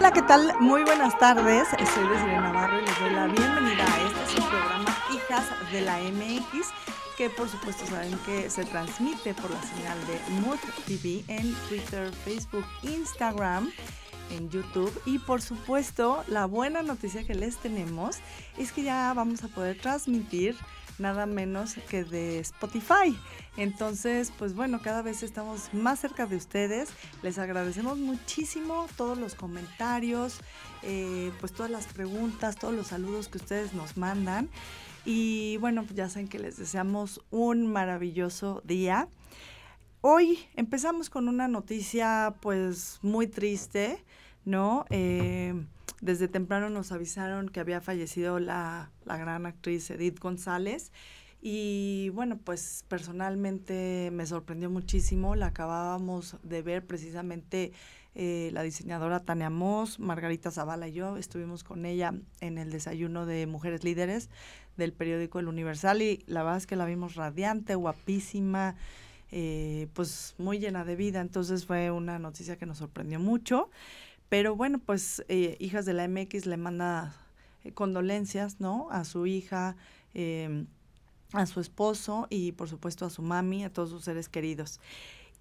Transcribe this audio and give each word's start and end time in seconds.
Hola, 0.00 0.12
¿qué 0.12 0.22
tal? 0.22 0.54
Muy 0.60 0.82
buenas 0.82 1.18
tardes. 1.18 1.68
Soy 1.68 2.08
Desiree 2.08 2.40
Navarro 2.40 2.80
y 2.80 2.86
les 2.86 3.00
doy 3.00 3.10
la 3.10 3.26
bienvenida 3.26 3.84
a 3.84 4.00
este 4.06 4.40
su 4.40 4.48
programa 4.48 4.96
Hijas 5.12 5.44
de 5.70 5.82
la 5.82 5.98
MX, 5.98 6.68
que 7.18 7.28
por 7.28 7.50
supuesto 7.50 7.84
saben 7.84 8.18
que 8.24 8.48
se 8.48 8.64
transmite 8.64 9.34
por 9.34 9.50
la 9.50 9.60
señal 9.60 9.98
de 10.06 10.18
Mood 10.40 10.58
TV 10.86 11.22
en 11.28 11.54
Twitter, 11.68 12.10
Facebook, 12.24 12.64
Instagram 12.82 13.70
en 14.30 14.48
YouTube 14.48 14.90
y 15.04 15.18
por 15.18 15.42
supuesto 15.42 16.24
la 16.28 16.46
buena 16.46 16.80
noticia 16.80 17.26
que 17.26 17.34
les 17.34 17.58
tenemos 17.58 18.16
es 18.56 18.72
que 18.72 18.82
ya 18.82 19.12
vamos 19.14 19.44
a 19.44 19.48
poder 19.48 19.78
transmitir 19.82 20.56
nada 21.00 21.26
menos 21.26 21.74
que 21.88 22.04
de 22.04 22.38
Spotify. 22.40 23.18
Entonces, 23.56 24.32
pues 24.38 24.54
bueno, 24.54 24.80
cada 24.82 25.02
vez 25.02 25.22
estamos 25.22 25.72
más 25.72 25.98
cerca 26.00 26.26
de 26.26 26.36
ustedes. 26.36 26.90
Les 27.22 27.38
agradecemos 27.38 27.98
muchísimo 27.98 28.86
todos 28.96 29.18
los 29.18 29.34
comentarios, 29.34 30.40
eh, 30.82 31.32
pues 31.40 31.52
todas 31.52 31.70
las 31.70 31.86
preguntas, 31.86 32.56
todos 32.56 32.74
los 32.74 32.88
saludos 32.88 33.28
que 33.28 33.38
ustedes 33.38 33.74
nos 33.74 33.96
mandan. 33.96 34.48
Y 35.04 35.56
bueno, 35.56 35.84
ya 35.94 36.08
saben 36.08 36.28
que 36.28 36.38
les 36.38 36.56
deseamos 36.56 37.20
un 37.30 37.66
maravilloso 37.66 38.62
día. 38.64 39.08
Hoy 40.02 40.38
empezamos 40.56 41.10
con 41.10 41.28
una 41.28 41.48
noticia 41.48 42.34
pues 42.40 42.98
muy 43.02 43.26
triste, 43.26 44.02
¿no? 44.44 44.86
Eh, 44.90 45.54
desde 46.00 46.28
temprano 46.28 46.70
nos 46.70 46.92
avisaron 46.92 47.48
que 47.48 47.60
había 47.60 47.80
fallecido 47.80 48.38
la, 48.38 48.90
gran 49.04 49.46
actriz 49.46 49.90
Edith 49.90 50.18
González. 50.18 50.92
Y 51.42 52.10
bueno, 52.10 52.38
pues 52.38 52.84
personalmente 52.88 54.10
me 54.12 54.26
sorprendió 54.26 54.70
muchísimo. 54.70 55.34
La 55.34 55.46
acabábamos 55.46 56.36
de 56.42 56.62
ver 56.62 56.86
precisamente 56.86 57.72
eh, 58.14 58.50
la 58.52 58.62
diseñadora 58.62 59.20
Tania 59.20 59.50
Moss, 59.50 59.98
Margarita 59.98 60.50
Zavala 60.50 60.88
y 60.88 60.92
yo. 60.92 61.16
Estuvimos 61.16 61.64
con 61.64 61.84
ella 61.86 62.14
en 62.40 62.58
el 62.58 62.70
desayuno 62.70 63.26
de 63.26 63.46
Mujeres 63.46 63.84
Líderes 63.84 64.30
del 64.76 64.92
periódico 64.92 65.38
El 65.38 65.48
Universal 65.48 66.00
y 66.02 66.24
la 66.26 66.42
verdad 66.42 66.58
es 66.58 66.66
que 66.66 66.76
la 66.76 66.86
vimos 66.86 67.14
radiante, 67.14 67.74
guapísima, 67.74 68.76
eh, 69.30 69.88
pues 69.94 70.34
muy 70.38 70.58
llena 70.58 70.84
de 70.84 70.96
vida. 70.96 71.20
Entonces 71.20 71.66
fue 71.66 71.90
una 71.90 72.18
noticia 72.18 72.56
que 72.56 72.66
nos 72.66 72.78
sorprendió 72.78 73.20
mucho. 73.20 73.70
Pero 74.30 74.54
bueno, 74.56 74.78
pues 74.78 75.24
eh, 75.28 75.56
Hijas 75.58 75.84
de 75.84 75.92
la 75.92 76.08
MX 76.08 76.46
le 76.46 76.56
manda 76.56 77.14
eh, 77.64 77.72
condolencias, 77.72 78.60
¿no? 78.60 78.88
A 78.90 79.04
su 79.04 79.26
hija, 79.26 79.76
em, 80.14 80.66
a 81.32 81.44
su 81.46 81.60
esposo 81.60 82.28
y 82.30 82.52
por 82.52 82.68
supuesto 82.68 83.04
a 83.04 83.10
su 83.10 83.22
mami, 83.22 83.64
a 83.64 83.72
todos 83.72 83.90
sus 83.90 84.04
seres 84.04 84.28
queridos. 84.28 84.80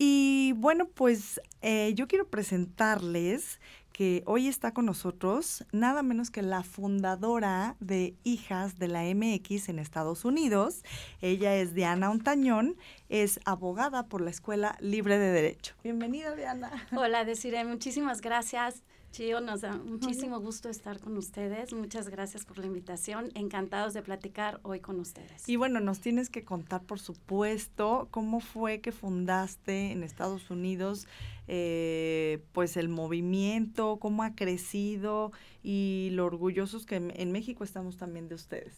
Y 0.02 0.54
bueno, 0.56 0.88
pues 0.88 1.42
eh, 1.62 1.94
yo 1.94 2.08
quiero 2.08 2.26
presentarles 2.26 3.60
que 3.92 4.24
hoy 4.26 4.48
está 4.48 4.74
con 4.74 4.86
nosotros 4.86 5.66
nada 5.74 6.04
menos 6.04 6.32
que 6.32 6.42
la 6.42 6.64
fundadora 6.64 7.76
de 7.82 8.16
Hijas 8.24 8.80
de 8.80 8.88
la 8.88 9.04
MX 9.04 9.68
en 9.68 9.78
Estados 9.78 10.24
Unidos. 10.24 10.86
Ella 11.20 11.54
es 11.58 11.74
Diana 11.74 12.10
Ontañón, 12.10 12.78
es 13.10 13.42
abogada 13.44 14.08
por 14.08 14.22
la 14.22 14.30
Escuela 14.30 14.78
Libre 14.80 15.20
de 15.20 15.32
Derecho. 15.34 15.76
Bienvenida, 15.84 16.34
Diana. 16.34 16.72
Hola, 16.96 17.26
Desiree, 17.26 17.66
muchísimas 17.66 18.22
gracias. 18.22 18.84
Chío, 19.12 19.42
nos 19.42 19.62
da 19.62 19.74
muchísimo 19.74 20.40
gusto 20.40 20.70
estar 20.70 21.00
con 21.00 21.18
ustedes. 21.18 21.74
Muchas 21.74 22.10
gracias 22.10 22.46
por 22.46 22.60
la 22.60 22.68
invitación. 22.68 23.32
Encantados 23.34 23.94
de 23.94 24.04
platicar 24.04 24.60
hoy 24.64 24.80
con 24.80 25.00
ustedes. 25.00 25.50
Y 25.50 25.56
bueno, 25.56 25.80
nos 25.80 26.00
tienes 26.00 26.30
que 26.30 26.44
contar, 26.44 26.84
por 26.84 27.00
supuesto, 27.00 28.08
cómo 28.12 28.40
fue 28.40 28.82
que 28.82 28.92
fundaste 28.92 29.92
en 29.92 30.04
Estados 30.04 30.52
Unidos, 30.52 31.08
eh, 31.48 32.44
pues 32.52 32.78
el 32.78 32.88
movimiento, 32.88 33.98
cómo 33.98 34.22
ha 34.22 34.36
crecido 34.36 35.32
y 35.64 36.10
lo 36.12 36.26
orgullosos 36.26 36.86
que 36.86 36.98
en 36.98 37.32
México 37.32 37.64
estamos 37.64 37.98
también 37.98 38.28
de 38.28 38.36
ustedes. 38.36 38.76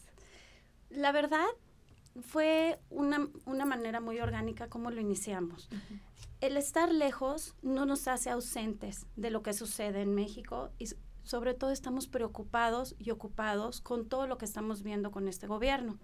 La 0.89 1.11
verdad, 1.11 1.47
fue 2.19 2.79
una, 2.89 3.29
una 3.45 3.65
manera 3.65 4.01
muy 4.01 4.19
orgánica 4.19 4.67
como 4.67 4.91
lo 4.91 4.99
iniciamos 4.99 5.69
el 6.41 6.57
estar 6.57 6.91
lejos 6.91 7.55
no 7.61 7.85
nos 7.85 8.07
hace 8.07 8.31
ausentes 8.31 9.05
de 9.15 9.29
lo 9.29 9.43
que 9.43 9.53
sucede 9.53 10.01
en 10.01 10.15
México 10.15 10.71
y 10.79 10.87
sobre 11.23 11.53
todo 11.53 11.69
estamos 11.69 12.07
preocupados 12.07 12.95
y 12.97 13.11
ocupados 13.11 13.79
con 13.79 14.09
todo 14.09 14.25
lo 14.25 14.39
que 14.39 14.45
estamos 14.45 14.81
viendo 14.81 15.11
con 15.11 15.27
este 15.27 15.45
gobierno. 15.45 15.99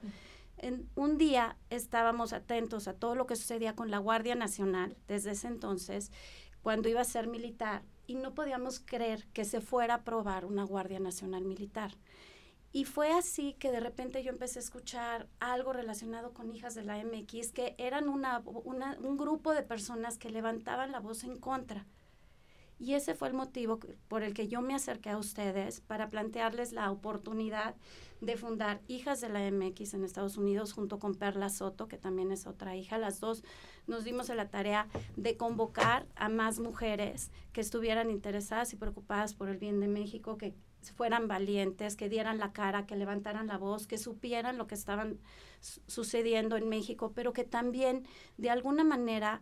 En 0.57 0.88
un 0.95 1.18
día 1.18 1.57
estábamos 1.72 2.34
atentos 2.34 2.88
a 2.88 2.94
todo 2.94 3.16
lo 3.16 3.25
que 3.25 3.35
sucedía 3.35 3.75
con 3.75 3.89
la 3.89 3.97
Guardia 3.97 4.35
Nacional 4.35 4.95
desde 5.07 5.31
ese 5.31 5.47
entonces, 5.47 6.12
cuando 6.62 6.88
iba 6.88 7.01
a 7.01 7.06
ser 7.06 7.28
militar, 7.28 7.84
y 8.06 8.16
no 8.16 8.34
podíamos 8.34 8.79
creer 8.79 9.25
que 9.34 9.44
se 9.44 9.59
fuera 9.59 9.95
a 9.95 9.97
aprobar 9.97 10.45
una 10.45 10.63
Guardia 10.63 11.00
Nacional 11.00 11.44
militar. 11.44 11.91
Y 12.74 12.86
fue 12.86 13.12
así 13.12 13.54
que 13.54 13.72
de 13.72 13.80
repente 13.80 14.24
yo 14.24 14.32
empecé 14.32 14.60
a 14.60 14.62
escuchar 14.62 15.28
algo 15.40 15.74
relacionado 15.74 16.34
con 16.34 16.54
hijas 16.54 16.76
de 16.76 16.84
la 16.84 16.98
MX, 17.04 17.52
que 17.52 17.76
eran 17.78 18.10
una, 18.10 18.40
un 18.40 19.18
grupo 19.18 19.54
de 19.54 19.64
personas 19.64 20.18
que 20.18 20.30
levantaban 20.30 20.92
la 20.92 21.00
voz 21.00 21.24
en 21.24 21.38
contra. 21.38 21.86
Y 22.80 22.94
ese 22.94 23.16
fue 23.16 23.30
el 23.30 23.34
motivo 23.34 23.80
por 24.08 24.22
el 24.22 24.34
que 24.36 24.48
yo 24.48 24.62
me 24.62 24.76
acerqué 24.76 25.10
a 25.10 25.18
ustedes 25.18 25.82
para 25.82 26.10
plantearles 26.10 26.74
la 26.74 26.92
oportunidad 26.92 27.76
de 28.22 28.38
fundar 28.38 28.82
Hijas 28.88 29.20
de 29.22 29.30
la 29.30 29.50
MX 29.50 29.96
en 29.96 30.04
Estados 30.04 30.38
Unidos 30.38 30.74
junto 30.74 31.00
con 31.00 31.16
Perla 31.16 31.50
Soto, 31.50 31.88
que 31.88 31.98
también 31.98 32.32
es 32.32 32.46
otra 32.46 32.76
hija. 32.76 33.00
Las 33.00 33.20
dos 33.20 33.44
nos 33.88 34.04
dimos 34.04 34.30
a 34.30 34.36
la 34.36 34.50
tarea 34.50 34.88
de 35.16 35.38
convocar 35.38 36.06
a 36.16 36.30
más 36.30 36.60
mujeres 36.60 37.32
que 37.52 37.62
estuvieran 37.62 38.12
interesadas 38.12 38.74
y 38.74 38.76
preocupadas 38.76 39.34
por 39.34 39.50
el 39.50 39.58
bien 39.58 39.80
de 39.80 39.88
México, 39.88 40.38
que 40.38 40.54
fueran 40.96 41.28
valientes, 41.28 41.96
que 41.96 42.10
dieran 42.10 42.38
la 42.38 42.54
cara, 42.54 42.86
que 42.86 42.96
levantaran 42.96 43.48
la 43.48 43.58
voz, 43.58 43.88
que 43.88 43.98
supieran 43.98 44.58
lo 44.58 44.68
que 44.68 44.76
estaban 44.76 45.20
sucediendo 45.60 46.56
en 46.56 46.70
México, 46.70 47.12
pero 47.14 47.34
que 47.34 47.44
también 47.44 48.06
de 48.38 48.50
alguna 48.50 48.84
manera 48.84 49.42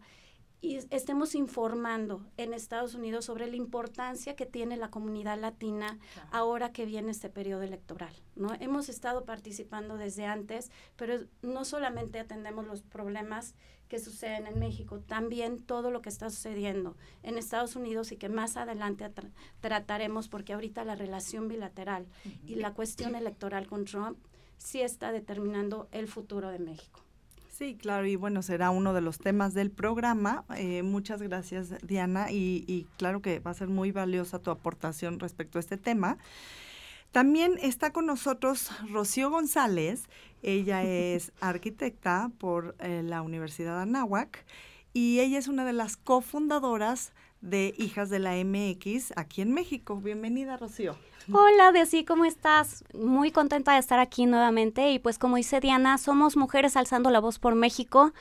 estemos 0.89 1.35
informando 1.35 2.25
en 2.37 2.53
Estados 2.53 2.95
Unidos 2.95 3.25
sobre 3.25 3.47
la 3.47 3.55
importancia 3.55 4.35
que 4.35 4.45
tiene 4.45 4.77
la 4.77 4.89
comunidad 4.89 5.39
latina 5.39 5.99
ahora 6.31 6.71
que 6.71 6.85
viene 6.85 7.11
este 7.11 7.29
periodo 7.29 7.61
electoral. 7.63 8.13
¿no? 8.35 8.49
Hemos 8.59 8.89
estado 8.89 9.25
participando 9.25 9.97
desde 9.97 10.25
antes, 10.25 10.71
pero 10.95 11.25
no 11.41 11.65
solamente 11.65 12.19
atendemos 12.19 12.65
los 12.67 12.81
problemas 12.81 13.53
que 13.87 13.99
suceden 13.99 14.47
en 14.47 14.59
México, 14.59 14.99
también 14.99 15.59
todo 15.59 15.91
lo 15.91 16.01
que 16.01 16.09
está 16.09 16.29
sucediendo 16.29 16.97
en 17.21 17.37
Estados 17.37 17.75
Unidos 17.75 18.11
y 18.11 18.17
que 18.17 18.29
más 18.29 18.57
adelante 18.57 19.09
trataremos 19.61 20.27
porque 20.27 20.53
ahorita 20.53 20.83
la 20.83 20.95
relación 20.95 21.47
bilateral 21.47 22.07
y 22.47 22.55
la 22.55 22.73
cuestión 22.73 23.15
electoral 23.15 23.67
con 23.67 23.85
Trump 23.85 24.17
sí 24.57 24.81
está 24.81 25.11
determinando 25.11 25.87
el 25.91 26.07
futuro 26.07 26.49
de 26.49 26.59
México. 26.59 27.04
Sí, 27.57 27.77
claro, 27.77 28.05
y 28.05 28.17
bueno, 28.17 28.41
será 28.41 28.69
uno 28.69 28.93
de 28.93 28.99
los 28.99 29.17
temas 29.17 29.53
del 29.53 29.71
programa. 29.71 30.43
Eh, 30.57 30.83
muchas 30.83 31.21
gracias, 31.21 31.69
Diana, 31.87 32.29
y, 32.29 32.65
y, 32.67 32.85
claro 32.97 33.21
que 33.21 33.39
va 33.39 33.51
a 33.51 33.53
ser 33.53 33.69
muy 33.69 33.93
valiosa 33.93 34.39
tu 34.39 34.51
aportación 34.51 35.21
respecto 35.21 35.57
a 35.57 35.61
este 35.61 35.77
tema. 35.77 36.17
También 37.13 37.57
está 37.61 37.93
con 37.93 38.07
nosotros 38.07 38.71
Rocío 38.91 39.29
González. 39.29 40.09
Ella 40.43 40.83
es 40.83 41.31
arquitecta 41.39 42.29
por 42.39 42.75
eh, 42.79 43.03
la 43.05 43.21
Universidad 43.21 43.81
Anáhuac 43.81 44.45
y 44.91 45.21
ella 45.21 45.37
es 45.37 45.47
una 45.47 45.63
de 45.63 45.71
las 45.71 45.95
cofundadoras 45.95 47.13
de 47.41 47.73
Hijas 47.77 48.09
de 48.09 48.19
la 48.19 48.33
MX 48.35 49.13
aquí 49.15 49.41
en 49.41 49.53
México. 49.53 49.97
Bienvenida, 49.97 50.57
Rocío. 50.57 50.95
Hola, 51.31 51.71
Desi, 51.71 52.05
¿cómo 52.05 52.25
estás? 52.25 52.83
Muy 52.93 53.31
contenta 53.31 53.73
de 53.73 53.79
estar 53.79 53.99
aquí 53.99 54.25
nuevamente 54.25 54.91
y 54.91 54.99
pues 54.99 55.17
como 55.17 55.37
dice 55.37 55.59
Diana, 55.59 55.97
somos 55.97 56.37
mujeres 56.37 56.75
alzando 56.75 57.09
la 57.09 57.19
voz 57.19 57.39
por 57.39 57.55
México 57.55 58.13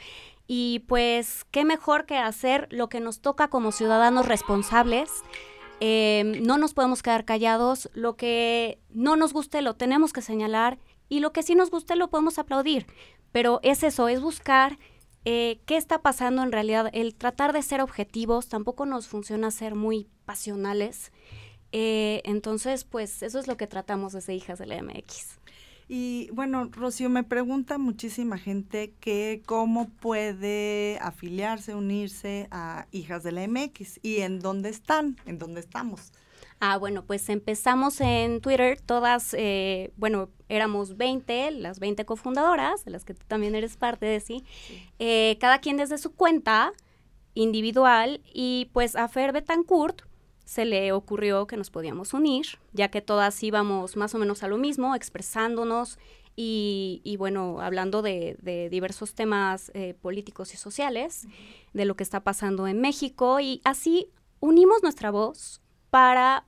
y 0.47 0.85
pues 0.89 1.45
qué 1.51 1.65
mejor 1.65 2.07
que 2.07 2.17
hacer 2.19 2.69
lo 2.71 2.89
que 2.89 3.01
nos 3.01 3.21
toca 3.21 3.49
como 3.49 3.73
ciudadanos 3.73 4.27
responsables 4.27 5.11
Em, 5.81 6.43
no 6.43 6.59
nos 6.59 6.73
podemos 6.73 7.03
quedar 7.03 7.25
callados, 7.25 7.91
lo 7.95 8.17
que 8.17 8.79
no 8.91 9.17
nos 9.17 9.33
guste 9.33 9.61
lo 9.63 9.75
tenemos 9.75 10.13
que 10.13 10.23
señalar 10.23 10.79
y 11.09 11.21
lo 11.21 11.33
que 11.33 11.43
sí 11.43 11.55
nos 11.55 11.71
guste 11.71 11.97
lo 11.97 12.09
podemos 12.09 12.39
aplaudir, 12.39 12.87
pero 13.33 13.61
es 13.63 13.83
eso, 13.83 14.09
es 14.09 14.21
buscar 14.21 14.79
eh, 15.25 15.61
qué 15.67 15.77
está 15.77 16.03
pasando 16.03 16.43
en 16.43 16.53
realidad, 16.53 16.91
el 16.93 17.15
tratar 17.15 17.53
de 17.53 17.63
ser 17.63 17.81
objetivos, 17.81 18.49
tampoco 18.49 18.87
nos 18.87 19.09
funciona 19.09 19.51
ser 19.51 19.75
muy 19.75 20.09
pasionales, 20.25 21.13
eh, 21.73 22.23
entonces 22.25 22.85
pues 22.85 23.23
eso 23.23 23.39
es 23.39 23.47
lo 23.47 23.57
que 23.57 23.67
tratamos 23.67 24.13
desde 24.13 24.35
Hijas 24.35 24.59
de 24.59 24.67
la 24.67 24.83
MX. 24.83 25.39
Y 25.89 26.31
bueno, 26.33 26.69
Rocío, 26.71 27.11
me 27.11 27.25
pregunta 27.25 27.77
muchísima 27.77 28.39
gente 28.39 28.95
que 29.01 29.43
cómo 29.45 29.89
puede 29.91 30.99
afiliarse, 31.01 31.75
unirse 31.75 32.49
a 32.51 32.87
Hijas 32.91 33.23
de 33.23 33.33
la 33.33 33.47
MX 33.47 34.01
y 34.03 34.21
en 34.21 34.41
dónde 34.41 34.71
están, 34.71 35.17
en 35.27 35.39
dónde 35.39 35.61
estamos. 35.61 36.13
Ah, 36.61 36.79
bueno, 36.79 37.05
pues 37.05 37.29
empezamos 37.29 38.01
en 38.01 38.41
Twitter, 38.41 38.81
todas, 38.81 39.35
eh, 39.37 39.93
bueno, 39.97 40.31
éramos 40.49 40.97
20, 40.97 41.51
las 41.51 41.79
20 41.79 42.05
cofundadoras, 42.05 42.85
de 42.85 42.91
las 42.91 43.05
que 43.05 43.15
tú 43.15 43.23
también 43.27 43.55
eres 43.55 43.77
parte 43.77 44.07
de 44.07 44.21
sí, 44.21 44.45
eh, 44.99 45.37
cada 45.41 45.59
quien 45.59 45.77
desde 45.77 45.99
su 45.99 46.15
cuenta 46.15 46.73
individual. 47.35 48.23
Y 48.33 48.71
pues 48.73 48.97
a 48.97 49.09
Fer 49.09 49.33
Betancourt 49.33 50.03
se 50.45 50.65
le 50.65 50.93
ocurrió 50.93 51.47
que 51.47 51.57
nos 51.57 51.71
podíamos 51.71 52.15
unir, 52.15 52.47
ya 52.73 52.89
que 52.89 53.01
todas 53.01 53.43
íbamos 53.43 53.97
más 53.97 54.15
o 54.15 54.19
menos 54.19 54.43
a 54.43 54.49
lo 54.49 54.57
mismo, 54.57 54.95
expresándonos 54.95 55.99
y, 56.37 57.15
bueno, 57.19 57.61
hablando 57.61 58.03
de, 58.03 58.69
diversos 58.71 59.15
temas 59.15 59.71
eh, 59.75 59.95
políticos 60.01 60.53
y 60.55 60.57
sociales, 60.57 61.27
de 61.73 61.85
lo 61.85 61.95
que 61.95 62.03
está 62.03 62.21
pasando 62.21 62.67
en 62.67 62.81
México, 62.81 63.39
y 63.39 63.61
así 63.65 64.09
unimos 64.41 64.83
nuestra 64.83 65.11
voz 65.11 65.61
para 65.95 66.45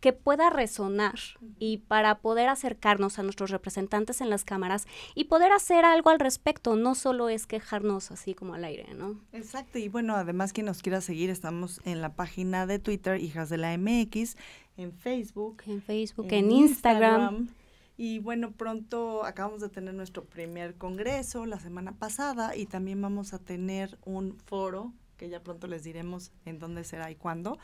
que 0.00 0.12
pueda 0.12 0.50
resonar 0.50 1.18
y 1.58 1.78
para 1.78 2.18
poder 2.18 2.50
acercarnos 2.50 3.18
a 3.18 3.22
nuestros 3.22 3.48
representantes 3.48 4.20
en 4.20 4.28
las 4.28 4.44
cámaras 4.44 4.86
y 5.14 5.24
poder 5.24 5.50
hacer 5.50 5.86
algo 5.86 6.10
al 6.10 6.20
respecto, 6.20 6.76
no 6.76 6.94
solo 6.94 7.30
es 7.30 7.46
quejarnos 7.46 8.10
así 8.10 8.34
como 8.34 8.52
al 8.52 8.64
aire, 8.64 8.92
¿no? 8.92 9.18
Exacto, 9.32 9.78
y 9.78 9.88
bueno, 9.88 10.14
además 10.14 10.52
quien 10.52 10.66
nos 10.66 10.82
quiera 10.82 11.00
seguir, 11.00 11.30
estamos 11.30 11.80
en 11.86 12.02
la 12.02 12.12
página 12.16 12.66
de 12.66 12.80
Twitter, 12.80 13.18
Hijas 13.18 13.48
de 13.48 13.56
la 13.56 13.74
MX, 13.78 14.36
en 14.76 14.92
Facebook. 14.92 15.62
En 15.66 15.80
Facebook, 15.80 16.26
en, 16.28 16.52
Instagram. 16.52 17.48
Y 17.96 18.18
bueno, 18.18 18.52
pronto 18.52 19.24
acabamos 19.24 19.62
de 19.62 19.70
tener 19.70 19.94
nuestro 19.94 20.26
primer 20.26 20.74
congreso 20.74 21.46
la 21.46 21.60
semana 21.60 21.92
pasada 21.92 22.56
y 22.56 22.66
también 22.66 23.00
vamos 23.00 23.32
a 23.32 23.38
tener 23.38 23.98
un 24.04 24.36
foro 24.36 24.92
que 25.22 25.28
ya 25.28 25.40
pronto 25.40 25.68
les 25.68 25.84
diremos 25.84 26.32
en 26.46 26.58
dónde 26.58 26.82
será 26.82 27.08
y 27.08 27.14
cuándo, 27.14 27.56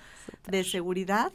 de 0.47 0.63
seguridad. 0.63 1.33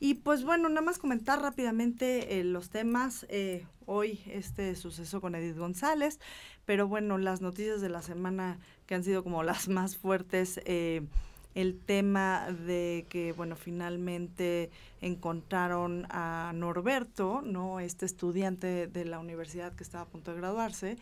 Y 0.00 0.14
pues 0.14 0.42
bueno, 0.42 0.70
nada 0.70 0.80
más 0.80 0.98
comentar 0.98 1.42
rápidamente 1.42 2.40
eh, 2.40 2.44
los 2.44 2.70
temas. 2.70 3.26
Eh, 3.28 3.66
hoy 3.84 4.22
este 4.28 4.74
suceso 4.76 5.20
con 5.20 5.34
Edith 5.34 5.58
González, 5.58 6.20
pero 6.64 6.88
bueno, 6.88 7.18
las 7.18 7.42
noticias 7.42 7.82
de 7.82 7.90
la 7.90 8.00
semana 8.00 8.58
que 8.86 8.94
han 8.94 9.04
sido 9.04 9.22
como 9.22 9.42
las 9.42 9.68
más 9.68 9.98
fuertes. 9.98 10.58
Eh, 10.64 11.02
el 11.54 11.78
tema 11.78 12.46
de 12.50 13.04
que, 13.10 13.32
bueno, 13.32 13.54
finalmente 13.54 14.70
encontraron 15.02 16.06
a 16.08 16.52
Norberto, 16.54 17.42
¿no? 17.44 17.80
Este 17.80 18.06
estudiante 18.06 18.86
de 18.86 19.04
la 19.04 19.18
universidad 19.18 19.74
que 19.74 19.82
estaba 19.82 20.04
a 20.04 20.08
punto 20.08 20.30
de 20.30 20.38
graduarse 20.38 20.96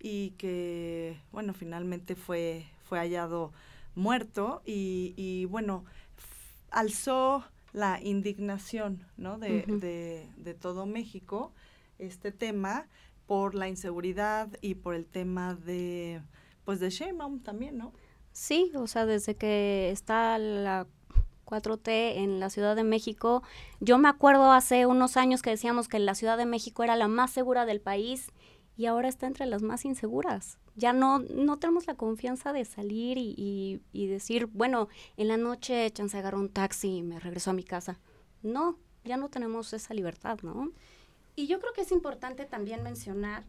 y 0.00 0.30
que, 0.30 1.18
bueno, 1.30 1.52
finalmente 1.52 2.16
fue, 2.16 2.64
fue 2.88 2.98
hallado 2.98 3.52
muerto 3.94 4.62
y, 4.64 5.14
y 5.16 5.44
bueno, 5.46 5.84
alzó 6.70 7.44
la 7.72 8.00
indignación 8.02 9.06
¿no? 9.16 9.38
de, 9.38 9.64
de, 9.66 10.28
de, 10.36 10.54
todo 10.54 10.86
México, 10.86 11.52
este 11.98 12.32
tema, 12.32 12.88
por 13.26 13.54
la 13.54 13.68
inseguridad 13.68 14.48
y 14.60 14.74
por 14.76 14.94
el 14.94 15.06
tema 15.06 15.54
de, 15.54 16.22
pues 16.64 16.80
de 16.80 16.90
Sheinbaum 16.90 17.40
también, 17.40 17.76
¿no? 17.76 17.92
Sí, 18.32 18.72
o 18.74 18.86
sea, 18.86 19.04
desde 19.04 19.34
que 19.34 19.90
está 19.90 20.38
la 20.38 20.86
4T 21.44 21.88
en 22.16 22.40
la 22.40 22.50
Ciudad 22.50 22.76
de 22.76 22.84
México, 22.84 23.42
yo 23.80 23.98
me 23.98 24.08
acuerdo 24.08 24.52
hace 24.52 24.86
unos 24.86 25.16
años 25.16 25.42
que 25.42 25.50
decíamos 25.50 25.88
que 25.88 25.98
la 25.98 26.14
Ciudad 26.14 26.38
de 26.38 26.46
México 26.46 26.84
era 26.84 26.96
la 26.96 27.08
más 27.08 27.30
segura 27.30 27.66
del 27.66 27.80
país 27.80 28.30
y 28.78 28.86
ahora 28.86 29.08
está 29.08 29.26
entre 29.26 29.44
las 29.44 29.60
más 29.60 29.84
inseguras. 29.84 30.56
Ya 30.76 30.92
no, 30.92 31.18
no 31.18 31.58
tenemos 31.58 31.88
la 31.88 31.96
confianza 31.96 32.52
de 32.52 32.64
salir 32.64 33.18
y, 33.18 33.82
y, 33.92 34.06
decir, 34.06 34.46
bueno, 34.46 34.88
en 35.16 35.26
la 35.26 35.36
noche 35.36 35.90
chance 35.90 36.16
agarro 36.16 36.38
un 36.38 36.48
taxi 36.48 36.98
y 36.98 37.02
me 37.02 37.18
regreso 37.18 37.50
a 37.50 37.54
mi 37.54 37.64
casa. 37.64 37.98
No, 38.40 38.78
ya 39.04 39.16
no 39.16 39.30
tenemos 39.30 39.72
esa 39.72 39.94
libertad, 39.94 40.38
¿no? 40.42 40.70
Y 41.34 41.48
yo 41.48 41.58
creo 41.58 41.72
que 41.72 41.80
es 41.80 41.90
importante 41.90 42.44
también 42.44 42.84
mencionar 42.84 43.44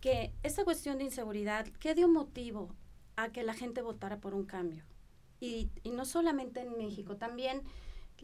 que 0.00 0.32
esta 0.42 0.64
cuestión 0.64 0.96
de 0.96 1.04
inseguridad, 1.04 1.66
¿qué 1.78 1.94
dio 1.94 2.08
motivo 2.08 2.74
a 3.16 3.28
que 3.28 3.42
la 3.42 3.52
gente 3.52 3.82
votara 3.82 4.20
por 4.20 4.34
un 4.34 4.46
cambio? 4.46 4.84
Y, 5.38 5.68
y 5.82 5.90
no 5.90 6.06
solamente 6.06 6.62
en 6.62 6.78
México, 6.78 7.16
también 7.16 7.60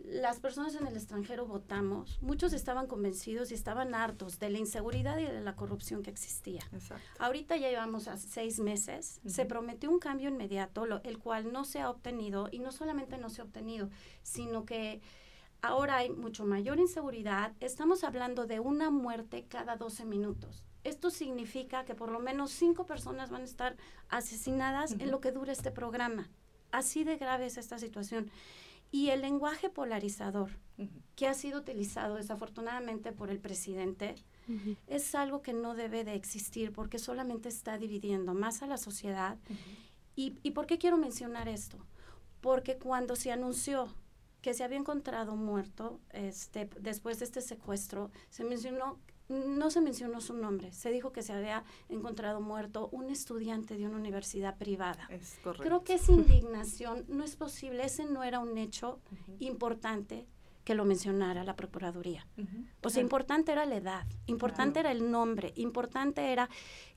las 0.04 0.40
personas 0.40 0.74
en 0.74 0.86
el 0.86 0.96
extranjero 0.96 1.46
votamos, 1.46 2.18
muchos 2.20 2.52
estaban 2.52 2.86
convencidos 2.86 3.50
y 3.50 3.54
estaban 3.54 3.94
hartos 3.94 4.38
de 4.38 4.50
la 4.50 4.58
inseguridad 4.58 5.18
y 5.18 5.24
de 5.24 5.40
la 5.40 5.54
corrupción 5.54 6.02
que 6.02 6.10
existía. 6.10 6.62
Ahorita 7.18 7.56
ya 7.56 7.68
llevamos 7.68 8.08
a 8.08 8.16
seis 8.16 8.58
meses, 8.58 9.20
se 9.24 9.44
prometió 9.44 9.90
un 9.90 9.98
cambio 9.98 10.28
inmediato, 10.28 10.84
el 11.04 11.18
cual 11.18 11.52
no 11.52 11.64
se 11.64 11.80
ha 11.80 11.90
obtenido 11.90 12.48
y 12.50 12.58
no 12.58 12.72
solamente 12.72 13.18
no 13.18 13.30
se 13.30 13.40
ha 13.40 13.44
obtenido, 13.44 13.90
sino 14.22 14.64
que 14.64 15.00
ahora 15.60 15.98
hay 15.98 16.10
mucho 16.10 16.44
mayor 16.44 16.78
inseguridad. 16.78 17.52
Estamos 17.60 18.02
hablando 18.04 18.46
de 18.46 18.60
una 18.60 18.90
muerte 18.90 19.46
cada 19.48 19.76
12 19.76 20.04
minutos. 20.04 20.64
Esto 20.84 21.10
significa 21.10 21.84
que 21.84 21.94
por 21.94 22.10
lo 22.10 22.18
menos 22.18 22.50
cinco 22.50 22.86
personas 22.86 23.30
van 23.30 23.42
a 23.42 23.44
estar 23.44 23.76
asesinadas 24.08 24.92
en 24.98 25.12
lo 25.12 25.20
que 25.20 25.30
dure 25.30 25.52
este 25.52 25.70
programa. 25.70 26.28
Así 26.72 27.04
de 27.04 27.18
grave 27.18 27.46
es 27.46 27.56
esta 27.56 27.78
situación. 27.78 28.30
Y 28.92 29.08
el 29.08 29.22
lenguaje 29.22 29.70
polarizador 29.70 30.50
que 31.16 31.26
ha 31.26 31.34
sido 31.34 31.60
utilizado 31.60 32.16
desafortunadamente 32.16 33.12
por 33.12 33.30
el 33.30 33.40
presidente 33.40 34.14
es 34.86 35.14
algo 35.14 35.40
que 35.40 35.54
no 35.54 35.74
debe 35.74 36.04
de 36.04 36.14
existir 36.14 36.72
porque 36.72 36.98
solamente 36.98 37.48
está 37.48 37.78
dividiendo 37.78 38.34
más 38.34 38.62
a 38.62 38.66
la 38.66 38.76
sociedad. 38.76 39.38
¿Y, 40.14 40.38
¿Y 40.42 40.50
por 40.50 40.66
qué 40.66 40.78
quiero 40.78 40.98
mencionar 40.98 41.48
esto? 41.48 41.78
Porque 42.42 42.76
cuando 42.76 43.16
se 43.16 43.32
anunció 43.32 43.88
que 44.42 44.52
se 44.52 44.64
había 44.64 44.76
encontrado 44.76 45.36
muerto 45.36 46.00
este, 46.10 46.68
después 46.80 47.18
de 47.18 47.24
este 47.24 47.40
secuestro, 47.40 48.10
se 48.28 48.44
mencionó 48.44 48.98
no 49.32 49.70
se 49.70 49.80
mencionó 49.80 50.20
su 50.20 50.34
nombre, 50.34 50.72
se 50.72 50.90
dijo 50.90 51.12
que 51.12 51.22
se 51.22 51.32
había 51.32 51.64
encontrado 51.88 52.40
muerto 52.40 52.88
un 52.92 53.10
estudiante 53.10 53.76
de 53.76 53.86
una 53.86 53.96
universidad 53.96 54.56
privada. 54.58 55.06
Es 55.10 55.38
correcto. 55.42 55.64
Creo 55.64 55.84
que 55.84 55.94
esa 55.94 56.12
indignación 56.12 57.04
no 57.08 57.24
es 57.24 57.36
posible, 57.36 57.84
ese 57.84 58.04
no 58.04 58.22
era 58.22 58.38
un 58.38 58.58
hecho 58.58 59.00
importante 59.38 60.26
que 60.64 60.74
lo 60.74 60.84
mencionara 60.84 61.44
la 61.44 61.56
Procuraduría. 61.56 62.26
O 62.82 62.90
sea, 62.90 63.02
importante 63.02 63.52
era 63.52 63.66
la 63.66 63.76
edad, 63.76 64.06
importante 64.26 64.80
era 64.80 64.92
el 64.92 65.10
nombre, 65.10 65.52
importante 65.56 66.32
era 66.32 66.48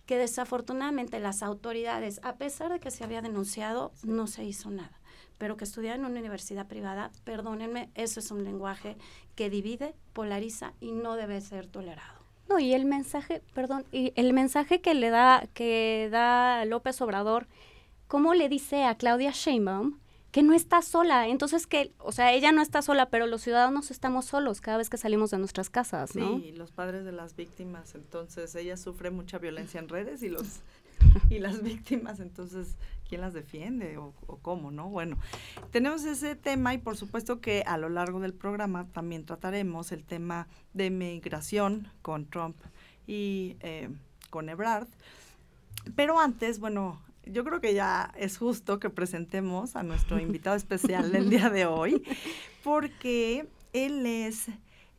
que 0.06 0.18
desafortunadamente 0.18 1.20
las 1.20 1.42
autoridades, 1.42 2.20
a 2.24 2.36
pesar 2.36 2.72
de 2.72 2.80
que 2.80 2.92
se 2.92 3.04
había 3.04 3.22
denunciado, 3.22 3.92
no 4.04 4.28
se 4.28 4.44
hizo 4.44 4.70
nada. 4.70 5.00
Pero 5.38 5.58
que 5.58 5.64
estudiar 5.64 5.96
en 5.96 6.06
una 6.06 6.20
universidad 6.20 6.68
privada, 6.68 7.12
perdónenme, 7.24 7.90
eso 7.96 8.20
es 8.20 8.32
un 8.32 8.44
lenguaje 8.44 8.98
que 9.36 9.50
divide, 9.50 9.96
polariza 10.14 10.74
y 10.80 10.92
no 10.92 11.16
debe 11.16 11.42
ser 11.42 11.68
tolerado. 11.68 12.25
No, 12.48 12.60
y 12.60 12.74
el 12.74 12.86
mensaje, 12.86 13.42
perdón, 13.54 13.86
y 13.92 14.14
el 14.16 14.34
mensaje 14.34 14.82
que 14.82 14.94
le 14.94 15.10
da, 15.10 15.48
que 15.54 16.10
da 16.12 16.64
López 16.66 17.02
Obrador, 17.02 17.48
¿cómo 18.08 18.34
le 18.34 18.50
dice 18.50 18.84
a 18.84 18.96
Claudia 18.96 19.32
Sheinbaum 19.32 20.00
que 20.32 20.44
no 20.44 20.54
está 20.54 20.82
sola? 20.82 21.28
Entonces 21.28 21.66
que, 21.66 21.94
o 21.98 22.12
sea, 22.12 22.34
ella 22.34 22.52
no 22.52 22.62
está 22.62 22.82
sola, 22.82 23.10
pero 23.10 23.26
los 23.26 23.42
ciudadanos 23.42 23.90
estamos 23.90 24.26
solos 24.26 24.62
cada 24.62 24.78
vez 24.78 24.90
que 24.90 24.98
salimos 24.98 25.32
de 25.32 25.40
nuestras 25.40 25.70
casas, 25.70 26.16
¿no? 26.16 26.40
Sí, 26.40 26.52
los 26.52 26.72
padres 26.72 27.04
de 27.06 27.12
las 27.12 27.36
víctimas, 27.36 27.96
entonces 27.96 28.54
ella 28.56 28.78
sufre 28.78 29.10
mucha 29.10 29.40
violencia 29.40 29.80
en 29.80 29.90
redes 29.90 30.22
y 30.22 30.30
los 30.30 30.60
y 31.30 31.40
las 31.40 31.62
víctimas, 31.62 32.20
entonces, 32.20 32.76
¿quién 33.08 33.22
las 33.22 33.34
defiende 33.34 33.98
o, 33.98 34.14
cómo, 34.42 34.72
no? 34.72 34.90
Bueno, 34.90 35.18
tenemos 35.72 36.06
ese 36.06 36.36
tema 36.36 36.74
y 36.74 36.78
por 36.78 36.98
supuesto 36.98 37.42
que 37.42 37.64
a 37.66 37.78
lo 37.78 37.90
largo 37.90 38.20
del 38.20 38.34
programa 38.34 38.88
también 38.92 39.26
trataremos 39.26 39.92
el 39.92 40.04
tema 40.04 40.48
de 40.74 40.90
migración 40.90 41.88
con 42.02 42.26
Trump 42.26 42.58
y 43.08 43.58
eh, 43.62 43.90
con 44.30 44.50
Ebrard. 44.50 44.88
Pero 45.96 46.20
antes, 46.20 46.60
bueno, 46.60 47.02
yo 47.26 47.44
creo 47.44 47.62
que 47.62 47.74
ya 47.74 48.12
es 48.18 48.38
justo 48.38 48.80
que 48.80 48.90
presentemos 48.90 49.76
a 49.76 49.84
nuestro 49.84 50.20
invitado 50.22 50.56
especial 50.56 51.12
del 51.12 51.30
día 51.30 51.50
de 51.50 51.66
hoy, 51.66 52.04
porque 52.64 53.48
él 53.74 54.06
es 54.06 54.48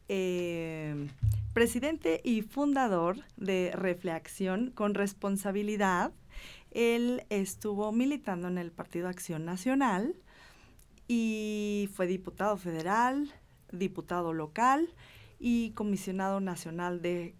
eh, 0.08 1.08
presidente 1.52 2.20
y 2.22 2.42
fundador 2.42 3.16
de 3.36 3.72
Reflexión 3.75 4.70
con 4.70 4.94
Responsabilidad. 4.94 6.12
Él 6.76 7.25
estuvo 7.30 7.90
militando 7.90 8.49
en 8.49 8.59
el 8.59 8.71
Partido 8.71 9.09
Acción 9.09 9.47
Nacional 9.47 10.14
y 11.09 11.88
fue 11.95 12.06
diputado 12.06 12.59
federal, 12.59 13.33
diputado 13.73 14.35
local 14.35 14.92
y 15.40 15.71
comisionado 15.71 16.38
nacional 16.40 17.00
de 17.00 17.35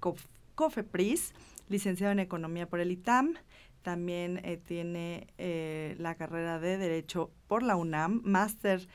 COFEPRIS, 0.55 1.35
licenciado 1.69 2.13
en 2.13 2.21
Economía 2.21 2.67
por 2.67 2.81
el 2.81 2.91
ITAM. 2.91 3.35
También 3.83 4.41
eh, 4.43 4.57
tiene 4.57 5.27
eh, 5.37 5.97
la 5.99 6.15
carrera 6.15 6.59
de 6.59 6.79
Derecho 6.79 7.31
por 7.47 7.63
la 7.63 7.77
UNAM, 7.77 8.23
máster 8.25 8.89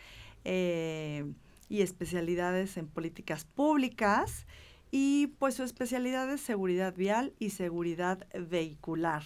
eh, 0.43 1.31
y 1.69 1.83
especialidades 1.83 2.77
en 2.77 2.88
políticas 2.88 3.45
públicas 3.45 4.48
y 4.89 5.27
pues 5.38 5.53
su 5.53 5.63
especialidad 5.63 6.31
es 6.33 6.41
seguridad 6.41 6.95
vial 6.95 7.33
y 7.38 7.51
seguridad 7.51 8.27
vehicular. 8.33 9.24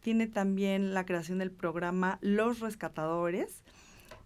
Tiene 0.00 0.26
también 0.26 0.94
la 0.94 1.04
creación 1.04 1.38
del 1.38 1.50
programa 1.50 2.18
Los 2.20 2.60
Rescatadores 2.60 3.62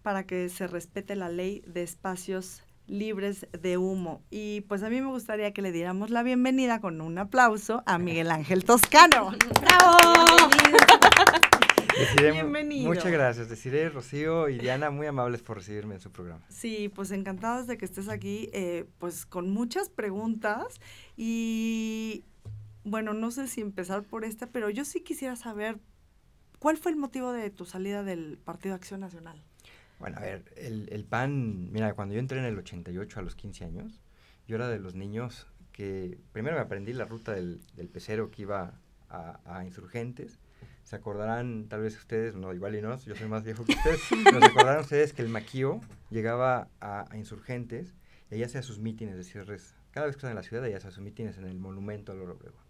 para 0.01 0.25
que 0.25 0.49
se 0.49 0.67
respete 0.67 1.15
la 1.15 1.29
ley 1.29 1.63
de 1.65 1.83
espacios 1.83 2.63
libres 2.87 3.47
de 3.51 3.77
humo. 3.77 4.21
Y 4.29 4.61
pues 4.61 4.83
a 4.83 4.89
mí 4.89 5.01
me 5.01 5.07
gustaría 5.07 5.53
que 5.53 5.61
le 5.61 5.71
diéramos 5.71 6.09
la 6.09 6.23
bienvenida 6.23 6.81
con 6.81 7.01
un 7.01 7.17
aplauso 7.17 7.83
a 7.85 7.97
Miguel 7.97 8.29
Ángel 8.31 8.65
Toscano. 8.65 9.31
¡Bravo! 9.61 9.97
Bienvenido. 12.19 12.87
Muchas 12.87 13.11
gracias. 13.11 13.49
Deciré 13.49 13.89
Rocío 13.89 14.49
y 14.49 14.57
Diana, 14.57 14.89
muy 14.89 15.07
amables 15.07 15.41
por 15.41 15.57
recibirme 15.57 15.95
en 15.95 16.01
su 16.01 16.11
programa. 16.11 16.43
Sí, 16.49 16.91
pues 16.93 17.11
encantados 17.11 17.67
de 17.67 17.77
que 17.77 17.85
estés 17.85 18.09
aquí, 18.09 18.49
eh, 18.51 18.85
pues 18.97 19.25
con 19.25 19.49
muchas 19.51 19.89
preguntas 19.89 20.79
y 21.15 22.25
bueno, 22.83 23.13
no 23.13 23.31
sé 23.31 23.47
si 23.47 23.61
empezar 23.61 24.03
por 24.03 24.25
esta, 24.25 24.47
pero 24.47 24.69
yo 24.69 24.85
sí 24.85 25.01
quisiera 25.01 25.35
saber 25.35 25.79
cuál 26.59 26.77
fue 26.77 26.91
el 26.91 26.97
motivo 26.97 27.31
de 27.31 27.49
tu 27.49 27.65
salida 27.65 28.03
del 28.03 28.37
Partido 28.37 28.75
Acción 28.75 28.99
Nacional. 28.99 29.41
Bueno, 29.99 30.17
a 30.17 30.21
ver, 30.21 30.43
el, 30.57 30.89
el 30.91 31.05
PAN, 31.05 31.71
mira, 31.71 31.93
cuando 31.93 32.13
yo 32.13 32.19
entré 32.19 32.39
en 32.39 32.45
el 32.45 32.57
88 32.57 33.19
a 33.19 33.23
los 33.23 33.35
15 33.35 33.65
años, 33.65 34.01
yo 34.47 34.55
era 34.55 34.67
de 34.67 34.79
los 34.79 34.95
niños 34.95 35.47
que 35.71 36.17
primero 36.31 36.55
me 36.55 36.61
aprendí 36.61 36.93
la 36.93 37.05
ruta 37.05 37.33
del, 37.33 37.61
del 37.75 37.89
pecero 37.89 38.29
que 38.29 38.43
iba 38.43 38.79
a, 39.09 39.39
a, 39.45 39.65
insurgentes. 39.65 40.39
Se 40.83 40.95
acordarán, 40.95 41.67
tal 41.69 41.81
vez 41.81 41.97
ustedes, 41.97 42.35
no, 42.35 42.53
igual 42.53 42.75
y 42.75 42.81
no, 42.81 42.97
yo 42.97 43.15
soy 43.15 43.27
más 43.27 43.43
viejo 43.43 43.63
que 43.63 43.73
ustedes, 43.73 44.01
se 44.09 44.45
acordarán 44.45 44.81
ustedes 44.81 45.13
que 45.13 45.21
el 45.21 45.29
maquío 45.29 45.81
llegaba 46.09 46.67
a, 46.79 47.11
a 47.11 47.17
insurgentes 47.17 47.95
y 48.29 48.35
ahí 48.35 48.43
hacía 48.43 48.61
sus 48.61 48.79
mítines 48.79 49.15
de 49.15 49.23
cierres. 49.23 49.75
Cada 49.91 50.07
vez 50.07 50.15
que 50.15 50.19
estaba 50.19 50.31
en 50.31 50.37
la 50.37 50.43
ciudad, 50.43 50.63
ahí 50.63 50.73
hacía 50.73 50.91
sus 50.91 51.03
mítines 51.03 51.37
en 51.37 51.45
el 51.45 51.59
monumento 51.59 52.11
al 52.11 52.21
Oro 52.21 52.33
Obregón. 52.33 52.62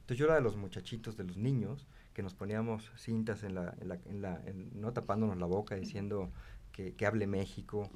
Entonces 0.00 0.18
yo 0.18 0.26
era 0.26 0.34
de 0.34 0.40
los 0.40 0.56
muchachitos, 0.56 1.16
de 1.16 1.24
los 1.24 1.36
niños, 1.36 1.86
que 2.12 2.22
nos 2.22 2.34
poníamos 2.34 2.90
cintas 2.96 3.42
en 3.44 3.54
la, 3.54 3.74
en 3.80 3.88
la, 3.88 3.98
en 4.06 4.22
la 4.22 4.40
en, 4.46 4.80
no 4.80 4.92
tapándonos 4.92 5.38
la 5.38 5.46
boca, 5.46 5.76
diciendo 5.76 6.30
que, 6.72 6.94
que 6.94 7.06
hable 7.06 7.26
México, 7.26 7.90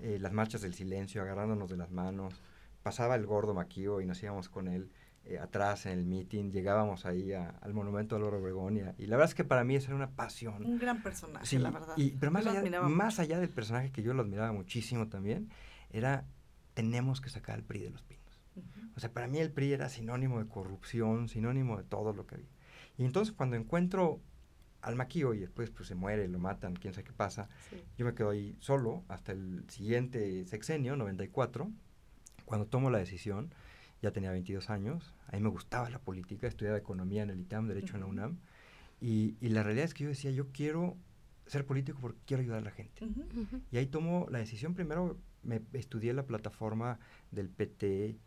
eh, 0.00 0.18
las 0.20 0.32
marchas 0.32 0.62
del 0.62 0.74
silencio, 0.74 1.22
agarrándonos 1.22 1.70
de 1.70 1.76
las 1.76 1.90
manos, 1.90 2.40
pasaba 2.82 3.14
el 3.14 3.26
gordo 3.26 3.54
Maquío 3.54 4.00
y 4.00 4.06
nos 4.06 4.22
íbamos 4.22 4.48
con 4.48 4.68
él 4.68 4.90
eh, 5.26 5.38
atrás 5.38 5.84
en 5.84 5.92
el 5.92 6.06
meeting, 6.06 6.50
llegábamos 6.50 7.04
ahí 7.04 7.32
a, 7.32 7.50
al 7.60 7.74
monumento 7.74 8.16
de 8.16 8.24
Oro 8.24 8.38
Obregón 8.38 8.78
y, 8.78 8.80
y, 9.02 9.06
la 9.06 9.16
verdad 9.16 9.30
es 9.30 9.34
que 9.34 9.44
para 9.44 9.64
mí 9.64 9.76
eso 9.76 9.88
era 9.88 9.96
una 9.96 10.10
pasión. 10.10 10.64
Un 10.64 10.78
gran 10.78 11.02
personaje, 11.02 11.44
sí, 11.44 11.58
la 11.58 11.70
verdad. 11.70 11.94
Y, 11.96 12.12
pero 12.12 12.32
más 12.32 12.46
allá, 12.46 12.82
más 12.88 13.18
allá 13.18 13.38
del 13.38 13.50
personaje 13.50 13.92
que 13.92 14.02
yo 14.02 14.14
lo 14.14 14.22
admiraba 14.22 14.52
muchísimo 14.52 15.08
también, 15.08 15.50
era 15.90 16.24
tenemos 16.72 17.20
que 17.20 17.28
sacar 17.28 17.56
al 17.56 17.62
PRI 17.62 17.80
de 17.80 17.90
los 17.90 18.02
pinos. 18.02 18.19
-huh. 18.90 18.96
O 18.96 19.00
sea, 19.00 19.12
para 19.12 19.26
mí 19.26 19.38
el 19.38 19.50
PRI 19.50 19.72
era 19.72 19.88
sinónimo 19.88 20.38
de 20.38 20.48
corrupción, 20.48 21.28
sinónimo 21.28 21.76
de 21.76 21.84
todo 21.84 22.12
lo 22.12 22.26
que 22.26 22.36
había. 22.36 22.48
Y 22.98 23.04
entonces 23.04 23.34
cuando 23.34 23.56
encuentro 23.56 24.20
al 24.82 24.96
Maquío 24.96 25.34
y 25.34 25.38
después 25.38 25.70
pues 25.70 25.88
se 25.88 25.94
muere, 25.94 26.28
lo 26.28 26.38
matan, 26.38 26.74
quién 26.74 26.94
sabe 26.94 27.04
qué 27.04 27.12
pasa, 27.12 27.48
sí. 27.68 27.82
yo 27.98 28.06
me 28.06 28.14
quedo 28.14 28.30
ahí 28.30 28.56
solo 28.60 29.04
hasta 29.08 29.32
el 29.32 29.64
siguiente 29.68 30.44
sexenio, 30.46 30.96
94, 30.96 31.70
cuando 32.44 32.66
tomo 32.66 32.90
la 32.90 32.98
decisión, 32.98 33.52
ya 34.02 34.10
tenía 34.12 34.30
22 34.30 34.70
años, 34.70 35.14
a 35.28 35.36
mí 35.36 35.42
me 35.42 35.50
gustaba 35.50 35.90
la 35.90 35.98
política, 35.98 36.46
estudiaba 36.46 36.78
economía 36.78 37.22
en 37.22 37.30
el 37.30 37.40
ITAM, 37.40 37.68
Derecho 37.68 37.88
uh 37.88 37.90
-huh. 37.92 37.94
en 37.96 38.00
la 38.00 38.06
UNAM, 38.06 38.38
y, 39.00 39.36
y, 39.40 39.48
la 39.48 39.62
realidad 39.62 39.86
es 39.86 39.94
que 39.94 40.04
yo 40.04 40.10
decía, 40.10 40.30
yo 40.30 40.48
quiero 40.48 40.96
ser 41.46 41.64
político 41.64 41.98
porque 42.00 42.20
quiero 42.26 42.42
ayudar 42.42 42.58
a 42.58 42.64
la 42.64 42.70
gente. 42.70 43.04
Uh 43.04 43.08
-huh. 43.08 43.62
Y 43.70 43.78
ahí 43.78 43.86
tomo 43.86 44.26
la 44.30 44.38
decisión, 44.38 44.74
primero 44.74 45.18
me 45.42 45.62
estudié 45.72 46.12
la 46.12 46.26
plataforma 46.26 46.98
del 47.30 47.48
PT, 47.48 48.18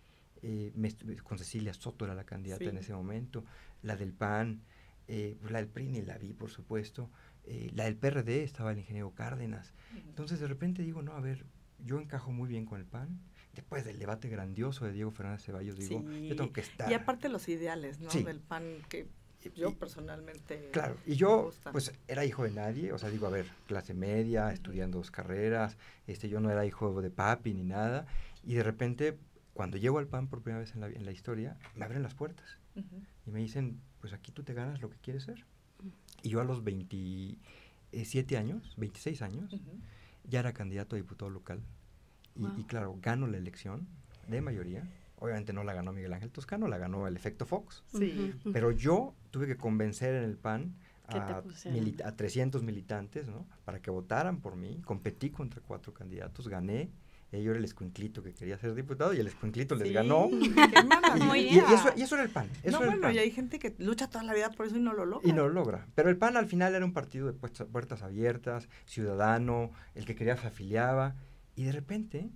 eh, 0.44 0.72
me, 0.76 0.94
con 1.24 1.38
Cecilia 1.38 1.74
Soto 1.74 2.06
era 2.06 2.14
la 2.14 2.26
candidata 2.26 2.64
sí. 2.64 2.70
en 2.70 2.78
ese 2.78 2.94
momento, 2.94 3.44
la 3.82 3.96
del 3.96 4.14
PAN, 4.14 4.62
eh, 5.08 5.38
pues 5.40 5.52
la 5.52 5.60
del 5.60 5.68
PRI 5.68 5.88
ni 5.88 6.02
la 6.02 6.18
vi, 6.18 6.34
por 6.34 6.50
supuesto, 6.50 7.10
eh, 7.46 7.72
la 7.74 7.86
del 7.86 7.96
PRD 7.96 8.44
estaba 8.44 8.72
el 8.72 8.78
ingeniero 8.78 9.12
Cárdenas. 9.12 9.74
Entonces 9.96 10.40
de 10.40 10.48
repente 10.48 10.84
digo, 10.84 11.02
no, 11.02 11.14
a 11.14 11.22
ver, 11.22 11.46
yo 11.80 12.00
encajo 12.00 12.32
muy 12.32 12.48
bien 12.48 12.66
con 12.66 12.80
el 12.80 12.86
PAN, 12.86 13.20
después 13.54 13.86
del 13.86 14.00
debate 14.00 14.30
grandioso 14.30 14.86
de 14.86 14.92
Diego 14.92 15.12
Fernández 15.12 15.44
Ceballos, 15.44 15.78
digo, 15.78 16.02
sí. 16.02 16.28
yo 16.28 16.36
tengo 16.36 16.52
que 16.52 16.62
estar. 16.62 16.92
Y 16.92 16.94
aparte 16.94 17.30
los 17.30 17.48
ideales, 17.50 18.00
¿no? 18.00 18.10
Sí. 18.10 18.24
Del 18.24 18.40
PAN 18.40 18.80
que 18.90 19.08
yo 19.56 19.70
y, 19.70 19.74
personalmente. 19.74 20.70
Claro, 20.72 20.98
y 21.06 21.16
yo, 21.16 21.52
pues, 21.72 21.94
era 22.08 22.26
hijo 22.26 22.44
de 22.44 22.52
nadie, 22.52 22.92
o 22.94 22.98
sea, 22.98 23.10
digo, 23.10 23.28
a 23.28 23.30
ver, 23.30 23.46
clase 23.68 23.94
media, 23.94 24.46
uh 24.46 24.50
-huh. 24.50 24.54
estudiando 24.54 24.98
dos 24.98 25.12
carreras, 25.12 25.78
este, 26.08 26.30
yo 26.30 26.40
no 26.40 26.50
era 26.50 26.66
hijo 26.66 27.02
de 27.02 27.10
papi 27.10 27.54
ni 27.54 27.64
nada, 27.64 28.08
y 28.44 28.56
de 28.56 28.64
repente, 28.64 29.18
cuando 29.54 29.78
llego 29.78 30.00
al 30.00 30.08
PAN 30.08 30.28
por 30.28 30.42
primera 30.42 30.60
vez 30.60 30.74
en 30.74 30.82
la, 30.82 30.88
en 30.88 31.06
la 31.06 31.12
historia, 31.12 31.58
me 31.76 31.86
abren 31.86 32.04
las 32.04 32.16
puertas 32.16 32.58
uh 32.76 32.80
-huh. 32.80 33.06
y 33.28 33.32
me 33.32 33.40
dicen, 33.40 33.80
pues 34.02 34.14
aquí 34.14 34.32
tú 34.32 34.44
te 34.44 34.54
ganas 34.54 34.82
lo 34.82 34.90
que 34.90 34.98
quieres 34.98 35.24
ser. 35.24 35.46
Uh 35.80 35.86
-huh. 35.86 35.92
Y 36.24 36.30
yo 36.30 36.42
a 36.42 36.44
los 36.44 36.64
27 36.64 38.38
años, 38.38 38.74
26 38.78 39.22
años, 39.22 39.56
ya 40.24 40.40
era 40.40 40.54
candidato 40.54 40.96
a 40.96 40.98
diputado 40.98 41.30
local 41.30 41.62
y, 42.36 42.42
wow. 42.42 42.54
y, 42.58 42.64
claro, 42.64 42.98
gano 43.02 43.28
la 43.28 43.38
elección 43.38 43.88
de 44.28 44.42
mayoría. 44.42 44.90
Obviamente 45.18 45.54
no 45.54 45.64
la 45.64 45.74
ganó 45.74 45.94
Miguel 45.94 46.14
Ángel 46.14 46.32
Toscano, 46.32 46.68
la 46.68 46.78
ganó 46.78 47.08
el 47.08 47.16
efecto 47.16 47.46
Fox. 47.46 47.84
Sí. 47.88 48.34
Pero 48.52 48.72
yo 48.72 49.14
tuve 49.32 49.48
que 49.48 49.56
convencer 49.56 50.16
en 50.16 50.24
el 50.24 50.38
PAN 50.38 50.76
a, 51.08 51.44
a, 52.06 52.16
300 52.16 52.64
militantes 52.64 53.28
¿no? 53.28 53.46
para 53.64 53.82
que 53.82 53.92
votaran 53.92 54.42
por 54.42 54.56
mí. 54.56 54.82
Competí 54.84 55.30
contra 55.30 55.62
cuatro 55.62 55.94
candidatos, 55.94 56.48
gané. 56.48 56.90
Yo 57.42 57.52
era 57.52 57.60
el 57.60 57.66
escuinclito 57.66 58.22
que 58.22 58.34
quería 58.34 58.58
ser 58.58 58.76
diputado 58.76 59.14
y 59.14 59.20
el 59.20 59.28
escuinclito 59.28 59.76
sí. 59.78 59.84
les 59.84 59.94
ganó. 59.94 60.30
y, 60.32 61.40
y, 61.40 61.56
y, 61.56 61.58
eso, 61.58 61.90
y, 61.96 62.02
eso, 62.02 62.16
era 62.16 62.24
el 62.24 62.30
PAN. 62.30 62.48
Eso 62.62 62.80
no, 62.80 62.86
bueno, 62.86 63.02
PAN. 63.02 63.16
y 63.16 63.18
hay 63.18 63.32
gente 63.32 63.60
que 63.60 63.76
lucha 63.80 64.10
toda 64.10 64.24
la 64.24 64.34
vida 64.34 64.52
por 64.52 64.68
eso 64.68 64.78
y 64.78 64.80
no 64.80 64.94
lo 64.94 65.06
logra. 65.06 65.28
Y 65.28 65.34
no 65.34 65.48
lo 65.48 65.54
logra. 65.54 65.88
Pero 65.96 66.10
el 66.10 66.18
PAN 66.18 66.38
al 66.38 66.46
final 66.46 66.76
era 66.76 66.86
un 66.86 66.94
partido 66.94 67.28
de 67.28 67.34
puertas 67.34 68.04
abiertas, 68.04 68.70
ciudadano, 68.86 69.72
el 69.96 70.06
que 70.06 70.16
quería 70.16 70.38
se 70.38 70.48
afiliaba. 70.48 71.16
Y 71.56 71.64
de 71.64 71.72
repente, 71.72 72.30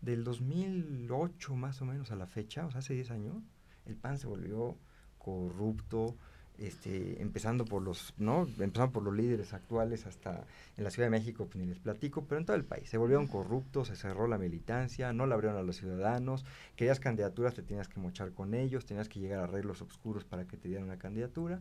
del 0.00 0.24
2008 0.24 1.56
más 1.56 1.80
o 1.82 1.84
menos 1.84 2.10
a 2.10 2.16
la 2.16 2.26
fecha, 2.26 2.66
o 2.66 2.70
sea, 2.70 2.80
hace 2.80 2.94
10 2.94 3.10
años, 3.10 3.42
el 3.86 3.96
PAN 3.96 4.18
se 4.18 4.26
volvió 4.26 4.78
corrupto, 5.18 6.16
este, 6.58 7.20
empezando 7.20 7.64
por 7.64 7.82
los, 7.82 8.14
¿no? 8.18 8.42
Empezando 8.42 8.92
por 8.92 9.02
los 9.02 9.14
líderes 9.14 9.52
actuales 9.52 10.06
hasta 10.06 10.46
en 10.76 10.84
la 10.84 10.90
Ciudad 10.90 11.06
de 11.06 11.10
México, 11.10 11.46
pues 11.46 11.56
ni 11.56 11.66
les 11.66 11.78
platico, 11.78 12.24
pero 12.24 12.38
en 12.38 12.46
todo 12.46 12.56
el 12.56 12.64
país. 12.64 12.88
Se 12.88 12.96
volvieron 12.96 13.26
corruptos, 13.26 13.88
se 13.88 13.96
cerró 13.96 14.26
la 14.28 14.38
militancia, 14.38 15.12
no 15.12 15.26
la 15.26 15.34
abrieron 15.34 15.58
a 15.58 15.62
los 15.62 15.76
ciudadanos, 15.76 16.44
querías 16.76 17.00
candidaturas, 17.00 17.54
te 17.54 17.62
tenías 17.62 17.88
que 17.88 17.98
mochar 18.00 18.32
con 18.32 18.54
ellos, 18.54 18.86
tenías 18.86 19.08
que 19.08 19.20
llegar 19.20 19.40
a 19.40 19.44
arreglos 19.44 19.82
oscuros 19.82 20.24
para 20.24 20.46
que 20.46 20.56
te 20.56 20.68
dieran 20.68 20.84
una 20.84 20.98
candidatura. 20.98 21.60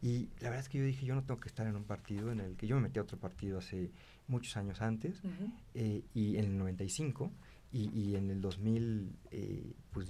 Y 0.00 0.28
la 0.40 0.50
verdad 0.50 0.60
es 0.60 0.68
que 0.68 0.78
yo 0.78 0.84
dije, 0.84 1.06
yo 1.06 1.14
no 1.14 1.22
tengo 1.22 1.38
que 1.38 1.48
estar 1.48 1.66
en 1.66 1.76
un 1.76 1.84
partido 1.84 2.32
en 2.32 2.40
el 2.40 2.56
que 2.56 2.66
yo 2.66 2.74
me 2.76 2.82
metí 2.82 2.98
a 2.98 3.02
otro 3.02 3.18
partido 3.18 3.58
hace 3.58 3.92
muchos 4.26 4.56
años 4.56 4.82
antes, 4.82 5.22
uh 5.22 5.28
-huh. 5.28 5.52
eh, 5.74 6.02
y 6.14 6.36
en 6.38 6.46
el 6.46 6.58
95, 6.58 7.30
y, 7.70 7.88
y 7.90 8.16
en 8.16 8.30
el 8.30 8.40
2018, 8.40 9.14
eh, 9.30 9.76
pues 9.92 10.08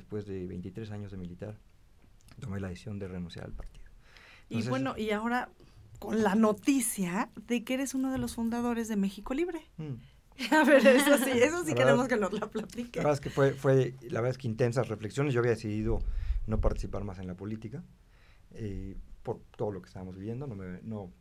después 0.00 0.26
de 0.26 0.46
23 0.46 0.90
años 0.92 1.10
de 1.10 1.16
militar, 1.16 1.58
tomé 2.40 2.60
la 2.60 2.68
decisión 2.68 2.98
de 2.98 3.08
renunciar 3.08 3.44
al 3.44 3.52
partido. 3.52 3.84
Entonces, 4.44 4.66
y 4.66 4.70
bueno, 4.70 4.94
y 4.96 5.10
ahora 5.10 5.50
con 5.98 6.22
la 6.22 6.34
noticia 6.34 7.30
de 7.46 7.62
que 7.62 7.74
eres 7.74 7.94
uno 7.94 8.10
de 8.10 8.18
los 8.18 8.34
fundadores 8.34 8.88
de 8.88 8.96
México 8.96 9.34
Libre. 9.34 9.60
Mm. 9.76 9.94
A 10.50 10.64
ver, 10.64 10.84
eso 10.86 11.16
sí, 11.18 11.30
eso 11.30 11.64
sí 11.64 11.74
queremos 11.74 12.08
que 12.08 12.16
nos 12.16 12.32
la 12.32 12.50
platique. 12.50 12.98
La 12.98 13.04
verdad 13.04 13.14
es 13.14 13.20
que 13.20 13.30
fue, 13.30 13.52
fue, 13.52 13.94
la 14.02 14.20
verdad 14.20 14.30
es 14.30 14.38
que 14.38 14.48
intensas 14.48 14.88
reflexiones. 14.88 15.32
Yo 15.32 15.40
había 15.40 15.52
decidido 15.52 16.00
no 16.46 16.60
participar 16.60 17.04
más 17.04 17.18
en 17.18 17.28
la 17.28 17.34
política 17.34 17.84
eh, 18.52 18.96
por 19.22 19.40
todo 19.56 19.70
lo 19.70 19.80
que 19.80 19.86
estábamos 19.86 20.16
viviendo. 20.16 20.46
No, 20.46 20.56
me, 20.56 20.80
no 20.82 21.12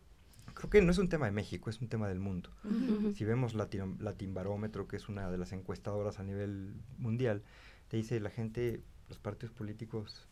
creo 0.54 0.70
que 0.70 0.82
no 0.82 0.92
es 0.92 0.98
un 0.98 1.10
tema 1.10 1.28
de 1.28 1.32
México, 1.32 1.70
es 1.70 1.80
un 1.82 1.88
tema 1.88 2.08
del 2.08 2.20
mundo. 2.20 2.50
Uh 2.64 2.70
-huh. 2.70 3.14
Si 3.14 3.24
vemos 3.24 3.54
Latin, 3.54 3.98
Latinbarómetro, 4.00 4.88
que 4.88 4.96
es 4.96 5.10
una 5.10 5.30
de 5.30 5.38
las 5.38 5.52
encuestadoras 5.52 6.20
a 6.20 6.24
nivel 6.24 6.74
mundial, 6.98 7.44
te 7.88 7.98
dice 7.98 8.20
la 8.20 8.30
gente, 8.30 8.82
los 9.10 9.20
partidos 9.20 9.54
políticos 9.54 10.28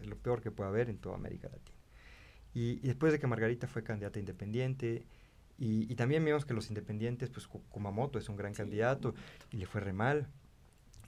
es 0.00 0.06
lo 0.06 0.16
peor 0.16 0.40
que 0.40 0.50
puede 0.50 0.70
haber 0.70 0.88
en 0.90 0.98
toda 0.98 1.16
América 1.16 1.48
Latina. 1.48 1.78
Y, 2.54 2.78
y 2.82 2.86
después 2.86 3.12
de 3.12 3.18
que 3.18 3.26
Margarita 3.26 3.66
fue 3.66 3.82
candidata 3.82 4.18
independiente, 4.18 5.04
y, 5.56 5.90
y, 5.90 5.94
también 5.94 6.24
vimos 6.24 6.44
que 6.44 6.52
los 6.52 6.68
independientes, 6.68 7.30
pues 7.30 7.46
Kumamoto 7.46 8.18
es 8.18 8.28
un 8.28 8.36
gran 8.36 8.54
sí, 8.54 8.58
candidato, 8.58 9.12
Kumamoto. 9.12 9.46
y 9.52 9.56
le 9.58 9.66
fue 9.66 9.80
re 9.80 9.92
mal. 9.92 10.26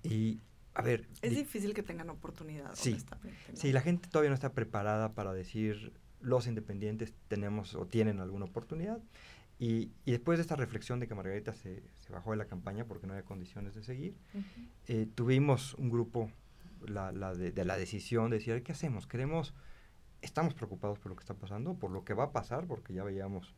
Y, 0.05 0.41
a 0.75 0.83
ver... 0.83 1.09
Es 1.23 1.35
difícil 1.35 1.75
que 1.75 1.83
tengan 1.83 2.11
oportunidad, 2.11 2.71
sí, 2.75 2.93
honestamente. 2.93 3.41
¿no? 3.49 3.57
Sí, 3.57 3.73
la 3.73 3.81
gente 3.81 4.09
todavía 4.09 4.31
no 4.31 4.35
está 4.35 4.53
preparada 4.53 5.15
para 5.15 5.33
decir 5.33 5.93
los 6.21 6.47
independientes 6.47 7.13
tenemos 7.29 7.75
o 7.75 7.87
tienen 7.87 8.21
alguna 8.21 8.45
oportunidad. 8.45 9.01
Y, 9.59 9.91
y, 10.05 10.13
después 10.13 10.39
de 10.39 10.43
esta 10.43 10.55
reflexión 10.55 11.01
de 11.01 11.09
que 11.09 11.15
Margarita 11.15 11.55
se, 11.55 11.83
se, 11.95 12.13
bajó 12.13 12.33
de 12.33 12.37
la 12.37 12.45
campaña 12.45 12.85
porque 12.85 13.07
no 13.07 13.15
había 13.15 13.25
condiciones 13.25 13.75
de 13.75 13.83
seguir, 13.83 14.15
uh 14.35 14.39
-huh. 14.39 14.69
eh, 14.89 15.09
tuvimos 15.15 15.75
un 15.75 15.89
grupo 15.89 16.31
la, 16.87 17.13
la 17.13 17.35
de, 17.35 17.53
de, 17.53 17.65
la 17.65 17.77
decisión 17.77 18.31
de 18.31 18.39
decir, 18.39 18.63
¿qué 18.63 18.73
hacemos? 18.73 19.07
Queremos, 19.07 19.55
estamos 20.23 20.55
preocupados 20.55 20.99
por 20.99 21.11
lo 21.11 21.17
que 21.17 21.23
está 21.23 21.35
pasando, 21.35 21.75
por 21.75 21.91
lo 21.91 22.05
que 22.05 22.15
va 22.15 22.25
a 22.25 22.33
pasar, 22.33 22.67
porque 22.67 22.93
ya 22.95 23.05
veíamos 23.05 23.55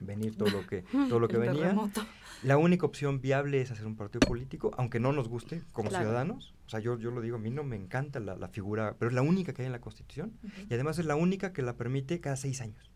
venir 0.00 0.36
todo 0.36 0.50
lo 0.50 0.66
que 0.66 0.82
todo 1.08 1.18
lo 1.20 1.28
que 1.28 1.36
venía. 1.36 1.62
Terremoto. 1.62 2.02
La 2.42 2.56
única 2.56 2.86
opción 2.86 3.20
viable 3.20 3.60
es 3.60 3.70
hacer 3.70 3.86
un 3.86 3.96
partido 3.96 4.20
político, 4.20 4.70
aunque 4.76 5.00
no 5.00 5.12
nos 5.12 5.28
guste 5.28 5.62
como 5.72 5.90
claro. 5.90 6.06
ciudadanos. 6.06 6.54
O 6.66 6.70
sea, 6.70 6.80
yo, 6.80 6.98
yo 6.98 7.10
lo 7.10 7.20
digo, 7.20 7.36
a 7.36 7.40
mí 7.40 7.50
no 7.50 7.64
me 7.64 7.76
encanta 7.76 8.20
la, 8.20 8.36
la 8.36 8.48
figura, 8.48 8.96
pero 8.98 9.10
es 9.10 9.14
la 9.14 9.22
única 9.22 9.52
que 9.52 9.62
hay 9.62 9.66
en 9.66 9.72
la 9.72 9.80
Constitución 9.80 10.38
uh 10.42 10.46
-huh. 10.46 10.66
y 10.70 10.74
además 10.74 10.98
es 10.98 11.06
la 11.06 11.16
única 11.16 11.52
que 11.52 11.62
la 11.62 11.76
permite 11.76 12.20
cada 12.20 12.36
seis 12.36 12.60
años. 12.60 12.90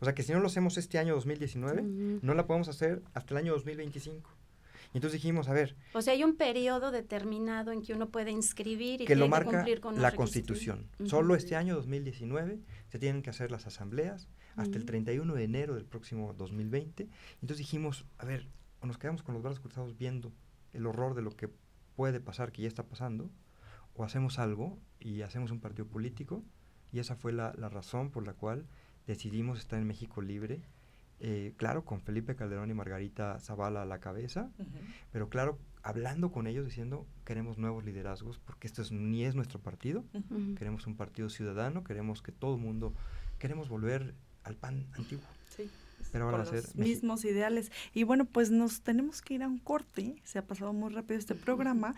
O 0.00 0.04
sea, 0.04 0.14
que 0.14 0.22
si 0.22 0.32
no 0.32 0.40
lo 0.40 0.46
hacemos 0.46 0.78
este 0.78 0.98
año 0.98 1.14
2019, 1.14 1.82
uh 1.82 1.84
-huh. 1.84 2.18
no 2.22 2.34
la 2.34 2.46
podemos 2.46 2.68
hacer 2.68 3.02
hasta 3.14 3.34
el 3.34 3.38
año 3.38 3.52
2025. 3.52 4.30
Y 4.92 4.98
entonces 4.98 5.20
dijimos, 5.20 5.48
a 5.48 5.52
ver. 5.52 5.76
O 5.92 6.00
sea, 6.02 6.14
hay 6.14 6.24
un 6.24 6.36
periodo 6.36 6.90
determinado 6.90 7.72
en 7.72 7.82
que 7.82 7.92
uno 7.92 8.08
puede 8.08 8.30
inscribir 8.30 9.02
y 9.02 9.04
que 9.04 9.16
lo 9.16 9.28
marca 9.28 9.50
que 9.50 9.56
cumplir 9.56 9.80
con 9.80 10.00
la 10.00 10.12
Constitución. 10.12 10.88
Uh 10.98 11.04
-huh. 11.04 11.08
Solo 11.08 11.34
este 11.34 11.56
año 11.56 11.74
2019 11.74 12.60
se 12.88 12.98
tienen 12.98 13.22
que 13.22 13.30
hacer 13.30 13.50
las 13.50 13.66
asambleas 13.66 14.28
hasta 14.56 14.76
el 14.76 14.84
31 14.86 15.34
de 15.34 15.44
enero 15.44 15.74
del 15.74 15.84
próximo 15.84 16.32
2020. 16.32 17.08
Entonces 17.34 17.58
dijimos, 17.58 18.06
a 18.18 18.24
ver, 18.24 18.48
o 18.80 18.86
nos 18.86 18.98
quedamos 18.98 19.22
con 19.22 19.34
los 19.34 19.42
brazos 19.42 19.60
cruzados 19.60 19.96
viendo 19.96 20.32
el 20.72 20.86
horror 20.86 21.14
de 21.14 21.22
lo 21.22 21.30
que 21.30 21.48
puede 21.94 22.20
pasar, 22.20 22.50
que 22.50 22.62
ya 22.62 22.68
está 22.68 22.84
pasando, 22.84 23.30
o 23.94 24.04
hacemos 24.04 24.38
algo 24.38 24.78
y 25.00 25.22
hacemos 25.22 25.50
un 25.50 25.60
partido 25.60 25.86
político. 25.86 26.44
Y 26.92 27.00
esa 27.00 27.14
fue 27.16 27.32
la, 27.32 27.52
la 27.58 27.68
razón 27.68 28.10
por 28.10 28.26
la 28.26 28.32
cual 28.32 28.66
decidimos 29.06 29.58
estar 29.58 29.78
en 29.78 29.86
México 29.86 30.22
Libre. 30.22 30.62
Eh, 31.20 31.54
claro, 31.56 31.84
con 31.84 32.00
Felipe 32.00 32.36
Calderón 32.36 32.70
y 32.70 32.74
Margarita 32.74 33.40
Zavala 33.40 33.82
a 33.82 33.86
la 33.86 33.98
cabeza, 33.98 34.50
pero 35.10 35.28
claro, 35.28 35.58
hablando 35.82 36.30
con 36.30 36.46
ellos 36.46 36.64
diciendo 36.64 37.06
queremos 37.24 37.58
nuevos 37.58 37.84
liderazgos 37.84 38.38
porque 38.38 38.68
esto 38.68 38.82
es, 38.82 38.92
ni 38.92 39.24
es 39.24 39.34
nuestro 39.34 39.58
partido, 39.60 40.04
queremos 40.56 40.86
un 40.86 40.96
partido 40.96 41.28
ciudadano, 41.28 41.82
queremos 41.82 42.22
que 42.22 42.30
todo 42.30 42.54
el 42.54 42.60
mundo, 42.60 42.94
queremos 43.38 43.68
volver 43.68 44.14
al 44.44 44.54
pan 44.54 44.86
antiguo. 44.92 45.24
Pero 46.10 46.24
ahora 46.24 46.38
con 46.38 46.46
va 46.46 46.48
a 46.48 46.52
ser 46.52 46.64
los 46.64 46.76
México. 46.76 46.88
mismos 46.88 47.24
ideales. 47.24 47.70
Y 47.94 48.04
bueno, 48.04 48.24
pues 48.24 48.50
nos 48.50 48.82
tenemos 48.82 49.22
que 49.22 49.34
ir 49.34 49.42
a 49.42 49.48
un 49.48 49.58
corte. 49.58 50.16
Se 50.24 50.38
ha 50.38 50.46
pasado 50.46 50.72
muy 50.72 50.92
rápido 50.92 51.18
este 51.18 51.34
programa, 51.34 51.94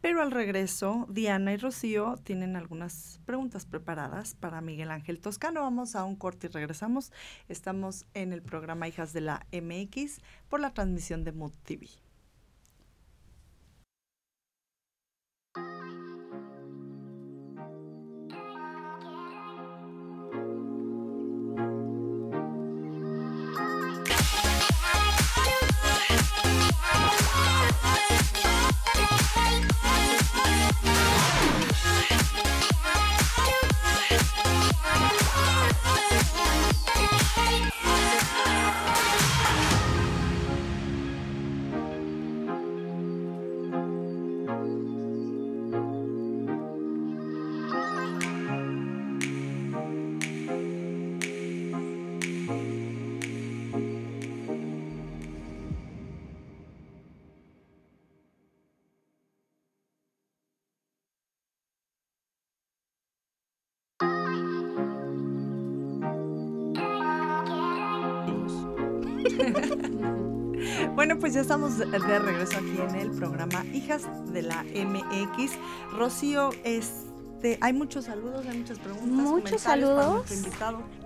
pero 0.00 0.20
al 0.22 0.30
regreso, 0.30 1.06
Diana 1.10 1.52
y 1.52 1.56
Rocío 1.56 2.16
tienen 2.22 2.56
algunas 2.56 3.20
preguntas 3.24 3.66
preparadas 3.66 4.34
para 4.34 4.60
Miguel 4.60 4.90
Ángel 4.90 5.20
Toscano. 5.20 5.62
Vamos 5.62 5.94
a 5.94 6.04
un 6.04 6.16
corte 6.16 6.48
y 6.48 6.50
regresamos. 6.50 7.12
Estamos 7.48 8.06
en 8.14 8.32
el 8.32 8.42
programa 8.42 8.88
Hijas 8.88 9.12
de 9.12 9.20
la 9.20 9.46
MX 9.52 10.20
por 10.48 10.60
la 10.60 10.72
transmisión 10.74 11.24
de 11.24 11.32
Mood 11.32 11.52
TV. 11.64 11.88
Pues 71.32 71.46
ya 71.46 71.54
estamos 71.54 71.78
de 71.78 71.86
regreso 72.18 72.58
aquí 72.58 72.76
en 72.78 72.94
el 72.94 73.10
programa 73.10 73.64
Hijas 73.72 74.02
de 74.34 74.42
la 74.42 74.64
MX. 74.64 75.52
Rocío, 75.96 76.50
este, 76.62 77.56
hay 77.62 77.72
muchos 77.72 78.04
saludos, 78.04 78.44
hay 78.46 78.58
muchas 78.58 78.78
preguntas. 78.78 79.08
Muchos 79.08 79.62
saludos. 79.62 80.26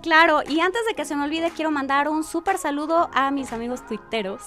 Claro, 0.02 0.40
y 0.49 0.59
antes 0.59 0.80
de 0.88 0.95
que 0.97 1.04
se 1.04 1.14
me 1.14 1.23
olvide, 1.26 1.52
quiero 1.54 1.71
mandar 1.71 2.09
un 2.09 2.25
súper 2.25 2.59
saludo 2.59 3.09
a 3.14 3.30
mis 3.30 3.52
amigos 3.52 3.87
tuiteros. 3.87 4.42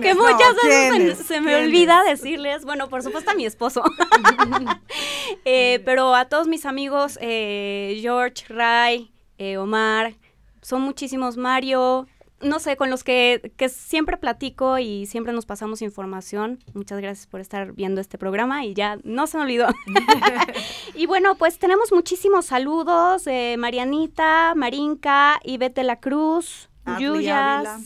Que 0.00 0.14
No, 0.14 0.22
muchas 0.22 0.54
veces 0.62 1.26
se- 1.26 1.40
me 1.40 1.48
¿Quiénes? 1.50 1.66
olvida 1.66 2.04
decirles, 2.04 2.64
bueno, 2.64 2.88
por 2.88 3.02
supuesto 3.02 3.32
a 3.32 3.34
mi 3.34 3.44
esposo, 3.44 3.82
Eh, 5.44 5.82
pero 5.84 6.14
a 6.14 6.26
todos 6.26 6.46
mis 6.46 6.64
amigos, 6.64 7.18
eh, 7.20 7.98
George, 8.02 8.44
Ray, 8.52 9.10
eh, 9.38 9.56
Omar, 9.56 10.14
son 10.62 10.82
muchísimos, 10.82 11.36
Mario, 11.36 12.06
no 12.40 12.58
sé, 12.58 12.76
con 12.76 12.90
los 12.90 13.04
que, 13.04 13.52
que 13.56 13.68
siempre 13.68 14.16
platico 14.16 14.78
y 14.78 15.06
siempre 15.06 15.32
nos 15.32 15.46
pasamos 15.46 15.82
información. 15.82 16.58
Muchas 16.74 16.98
gracias 17.00 17.26
por 17.26 17.40
estar 17.40 17.72
viendo 17.72 18.00
este 18.00 18.16
programa 18.18 18.64
y 18.64 18.74
ya 18.74 18.98
no 19.04 19.26
se 19.26 19.36
me 19.36 19.44
olvidó. 19.44 19.68
y 20.94 21.06
bueno, 21.06 21.34
pues 21.36 21.58
tenemos 21.58 21.92
muchísimos 21.92 22.46
saludos 22.46 23.24
de 23.24 23.56
Marianita, 23.58 24.54
Marinka, 24.56 25.38
Ivette 25.44 25.82
La 25.82 26.00
Cruz, 26.00 26.70
Arly 26.84 27.04
Yuyas. 27.04 27.66
Ávila. 27.66 27.80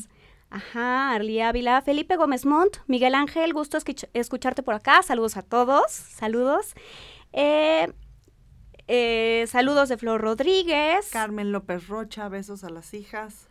Ajá, 0.51 1.15
Ávila, 1.15 1.83
Felipe 1.83 2.15
Gómez 2.17 2.47
Montt, 2.47 2.77
Miguel 2.87 3.17
Ángel, 3.17 3.53
gusto 3.53 3.77
escuch- 3.77 4.09
escucharte 4.15 4.63
por 4.63 4.75
acá. 4.75 5.03
Saludos 5.03 5.37
a 5.37 5.43
todos, 5.43 5.91
saludos. 5.91 6.75
Eh, 7.33 7.93
eh, 8.87 9.47
saludos 9.49 9.89
de 9.89 9.97
Flor 9.97 10.21
Rodríguez. 10.21 11.09
Carmen 11.11 11.51
López 11.51 11.89
Rocha, 11.89 12.29
besos 12.29 12.63
a 12.63 12.71
las 12.71 12.95
hijas. 12.95 13.49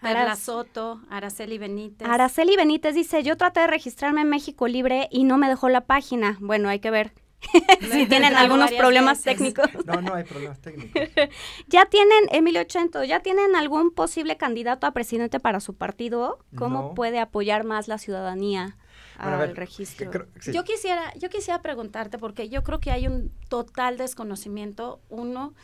Perla 0.00 0.22
Aras- 0.22 0.38
Soto, 0.40 1.00
Araceli 1.10 1.58
Benítez. 1.58 2.08
Araceli 2.08 2.56
Benítez 2.56 2.94
dice, 2.94 3.22
yo 3.22 3.36
traté 3.36 3.60
de 3.60 3.66
registrarme 3.66 4.22
en 4.22 4.28
México 4.30 4.66
Libre 4.68 5.08
y 5.10 5.24
no 5.24 5.36
me 5.38 5.48
dejó 5.48 5.68
la 5.68 5.82
página. 5.82 6.36
Bueno, 6.40 6.68
hay 6.68 6.80
que 6.80 6.90
ver 6.90 7.12
si 7.92 8.06
tienen 8.06 8.34
algunos 8.36 8.70
problemas 8.72 9.24
veces. 9.24 9.38
técnicos. 9.38 9.86
No, 9.86 10.00
no 10.02 10.14
hay 10.14 10.24
problemas 10.24 10.60
técnicos. 10.60 11.02
¿Ya 11.68 11.86
tienen, 11.86 12.24
Emilio 12.30 12.64
Chento, 12.64 13.02
ya 13.04 13.20
tienen 13.20 13.56
algún 13.56 13.90
posible 13.92 14.36
candidato 14.36 14.86
a 14.86 14.92
presidente 14.92 15.40
para 15.40 15.60
su 15.60 15.74
partido? 15.74 16.38
¿Cómo 16.56 16.80
No. 16.82 16.94
puede 16.94 17.18
apoyar 17.18 17.64
más 17.64 17.88
la 17.88 17.98
ciudadanía 17.98 18.76
Bueno, 19.18 19.36
al 19.38 19.48
ver, 19.48 19.56
registro? 19.56 20.10
que 20.10 20.18
creo- 20.18 20.28
sí. 20.40 20.52
Yo 20.52 20.64
quisiera, 20.64 21.12
yo 21.18 21.28
quisiera 21.30 21.60
preguntarte, 21.62 22.18
porque 22.18 22.48
yo 22.48 22.62
creo 22.62 22.80
que 22.80 22.90
hay 22.90 23.06
un 23.06 23.32
total 23.48 23.96
desconocimiento. 23.98 25.00
Uno, 25.08 25.54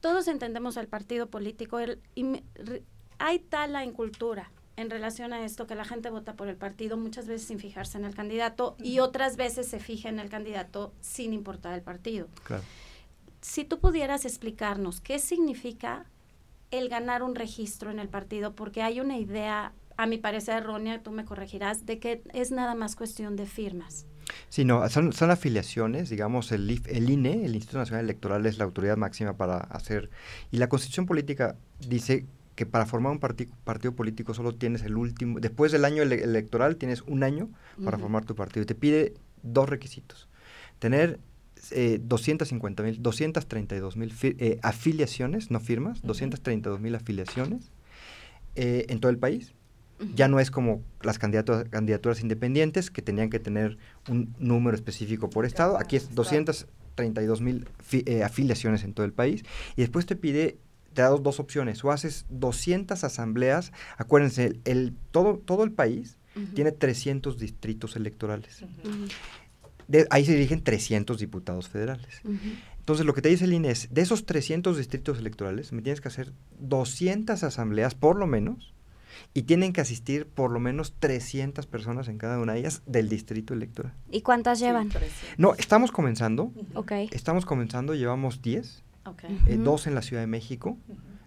todos 0.00 0.26
entendemos 0.28 0.76
el 0.76 0.88
partido 0.88 1.28
político, 1.28 1.78
el, 1.78 2.00
y 2.16 2.24
me- 2.24 2.42
re- 2.54 2.82
hay 3.22 3.38
tal 3.38 3.72
la 3.72 3.84
incultura 3.84 4.50
en 4.76 4.90
relación 4.90 5.32
a 5.32 5.44
esto 5.44 5.68
que 5.68 5.76
la 5.76 5.84
gente 5.84 6.10
vota 6.10 6.34
por 6.34 6.48
el 6.48 6.56
partido 6.56 6.96
muchas 6.96 7.28
veces 7.28 7.46
sin 7.46 7.60
fijarse 7.60 7.96
en 7.96 8.04
el 8.04 8.16
candidato 8.16 8.74
y 8.82 8.98
otras 8.98 9.36
veces 9.36 9.68
se 9.68 9.78
fija 9.78 10.08
en 10.08 10.18
el 10.18 10.28
candidato 10.28 10.92
sin 11.00 11.32
importar 11.32 11.74
el 11.74 11.82
partido. 11.82 12.26
Claro. 12.42 12.64
Si 13.40 13.64
tú 13.64 13.78
pudieras 13.78 14.24
explicarnos 14.24 15.00
qué 15.00 15.20
significa 15.20 16.06
el 16.72 16.88
ganar 16.88 17.22
un 17.22 17.36
registro 17.36 17.92
en 17.92 18.00
el 18.00 18.08
partido, 18.08 18.56
porque 18.56 18.82
hay 18.82 18.98
una 18.98 19.18
idea, 19.18 19.72
a 19.96 20.06
mi 20.06 20.18
parecer 20.18 20.56
errónea, 20.56 21.02
tú 21.02 21.12
me 21.12 21.24
corregirás, 21.24 21.86
de 21.86 22.00
que 22.00 22.22
es 22.32 22.50
nada 22.50 22.74
más 22.74 22.96
cuestión 22.96 23.36
de 23.36 23.46
firmas. 23.46 24.06
Sí, 24.48 24.64
no, 24.64 24.88
son, 24.88 25.12
son 25.12 25.30
afiliaciones, 25.30 26.08
digamos, 26.08 26.50
el, 26.50 26.68
IF 26.70 26.88
el 26.88 27.10
INE, 27.10 27.44
el 27.44 27.54
Instituto 27.54 27.78
Nacional 27.78 28.04
Electoral, 28.04 28.46
es 28.46 28.58
la 28.58 28.64
autoridad 28.64 28.96
máxima 28.96 29.36
para 29.36 29.58
hacer, 29.58 30.10
y 30.50 30.56
la 30.56 30.68
Constitución 30.68 31.04
Política 31.04 31.56
dice 31.86 32.26
que 32.62 32.66
para 32.70 32.86
formar 32.86 33.10
un 33.12 33.18
parti- 33.18 33.48
partido 33.64 33.92
político 33.92 34.34
solo 34.34 34.54
tienes 34.54 34.82
el 34.82 34.96
último, 34.96 35.40
después 35.40 35.72
del 35.72 35.84
año 35.84 36.02
ele- 36.02 36.22
electoral 36.22 36.76
tienes 36.76 37.02
un 37.02 37.24
año 37.24 37.48
para 37.84 37.98
formar 37.98 38.24
tu 38.24 38.36
partido, 38.36 38.62
y 38.62 38.66
te 38.66 38.76
pide 38.76 39.14
dos 39.42 39.68
requisitos, 39.68 40.28
tener 40.78 41.18
eh, 41.72 41.98
250 42.02 42.82
mil, 42.84 43.02
232 43.02 43.96
mil 43.96 44.12
eh, 44.22 44.58
afiliaciones, 44.62 45.50
no 45.50 45.58
firmas, 45.58 45.98
Ujú. 45.98 46.08
232 46.08 46.80
mil 46.80 46.94
afiliaciones 46.94 47.70
eh, 48.54 48.86
en 48.88 49.00
todo 49.00 49.10
el 49.10 49.18
país, 49.18 49.54
ya 50.14 50.26
no 50.28 50.38
es 50.40 50.50
como 50.50 50.82
las 51.02 51.18
candidaturas, 51.18 51.68
candidaturas 51.68 52.20
independientes 52.22 52.90
que 52.90 53.02
tenían 53.02 53.28
que 53.30 53.38
tener 53.38 53.78
un 54.08 54.34
número 54.40 54.74
específico 54.76 55.30
por 55.30 55.46
estado. 55.46 55.78
Aquí 55.78 55.94
es 55.96 56.12
232 56.16 57.40
mil 57.40 57.66
eh, 57.92 58.24
afiliaciones 58.24 58.82
en 58.82 58.94
todo 58.94 59.06
el 59.06 59.12
país. 59.12 59.44
Y 59.76 59.80
después 59.82 60.04
te 60.06 60.16
pide, 60.16 60.56
te 60.92 61.02
da 61.02 61.08
dos, 61.10 61.40
opciones. 61.40 61.84
O 61.84 61.90
haces 61.90 62.26
200 62.30 63.02
asambleas. 63.04 63.72
Acuérdense, 63.96 64.46
el, 64.46 64.60
el- 64.64 64.94
todo, 65.10 65.38
todo 65.38 65.64
el 65.64 65.72
país 65.72 66.16
tiene 66.54 66.72
300 66.72 67.38
distritos 67.38 67.94
electorales. 67.96 68.64
De- 69.88 70.06
ahí 70.10 70.24
se 70.24 70.32
dirigen 70.32 70.62
300 70.62 71.18
diputados 71.18 71.68
federales. 71.68 72.20
Entonces, 72.78 73.04
lo 73.06 73.14
que 73.14 73.22
te 73.22 73.28
dice 73.28 73.44
el 73.44 73.52
INE 73.52 73.70
es, 73.70 73.88
de 73.92 74.00
esos 74.00 74.26
300 74.26 74.76
distritos 74.76 75.18
electorales, 75.18 75.72
me 75.72 75.82
tienes 75.82 76.00
que 76.00 76.08
hacer 76.08 76.32
200 76.60 77.42
asambleas 77.44 77.94
por 77.94 78.16
lo 78.16 78.26
menos, 78.26 78.72
y 79.34 79.42
tienen 79.42 79.72
que 79.74 79.80
asistir 79.82 80.26
por 80.26 80.50
lo 80.50 80.58
menos 80.58 80.94
300 80.98 81.66
personas 81.66 82.08
en 82.08 82.16
cada 82.18 82.38
una 82.38 82.54
de 82.54 82.60
ellas 82.60 82.82
del 82.86 83.08
distrito 83.10 83.52
electoral. 83.54 83.92
¿Y 84.10 84.22
cuántas 84.22 84.58
llevan? 84.58 84.88
No, 85.36 85.54
estamos 85.54 85.92
comenzando, 85.92 86.50
Ok. 86.74 86.92
estamos 87.10 87.44
comenzando, 87.44 87.94
llevamos 87.94 88.40
10, 88.40 88.82
Eh, 89.46 89.56
dos 89.58 89.86
en 89.86 89.94
la 89.94 90.02
Ciudad 90.02 90.22
de 90.22 90.26
México, 90.28 90.78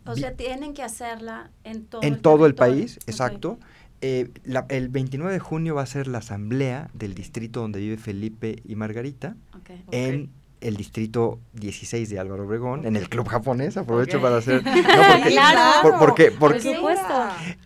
O 0.05 0.15
sea, 0.15 0.33
tienen 0.33 0.73
que 0.73 0.83
hacerla 0.83 1.49
en 1.63 1.85
todo 1.85 2.01
en 2.03 2.21
todo 2.21 2.45
el 2.45 2.55
país, 2.55 2.99
exacto. 3.07 3.57
Eh, 4.01 4.29
la- 4.43 4.65
el 4.69 4.89
29 4.89 5.33
de 5.33 5.39
junio 5.39 5.73
va 5.75 5.81
a 5.81 5.85
ser 5.87 6.07
la 6.07 6.19
asamblea 6.19 6.89
del 6.93 7.15
distrito 7.15 7.61
donde 7.61 7.79
vive 7.79 7.97
Felipe 7.97 8.61
y 8.65 8.75
Margarita 8.75 9.35
Ok. 9.55 9.71
en 9.91 10.29
el 10.61 10.77
distrito 10.77 11.39
16 11.53 12.09
de 12.09 12.17
Álvaro 12.19 12.45
Obregón, 12.45 12.85
en 12.85 12.95
el 12.95 13.07
club 13.09 13.27
japonés, 13.27 13.77
aprovecho 13.77 14.19
para 14.21 14.37
hacer... 14.37 14.63
No, 14.65 14.71
porque, 14.73 15.29
Claro. 15.31 15.81
por- 15.81 15.99
porque, 15.99 16.31
porque 16.31 16.59
Por 16.59 16.75
supuesto. 16.75 17.13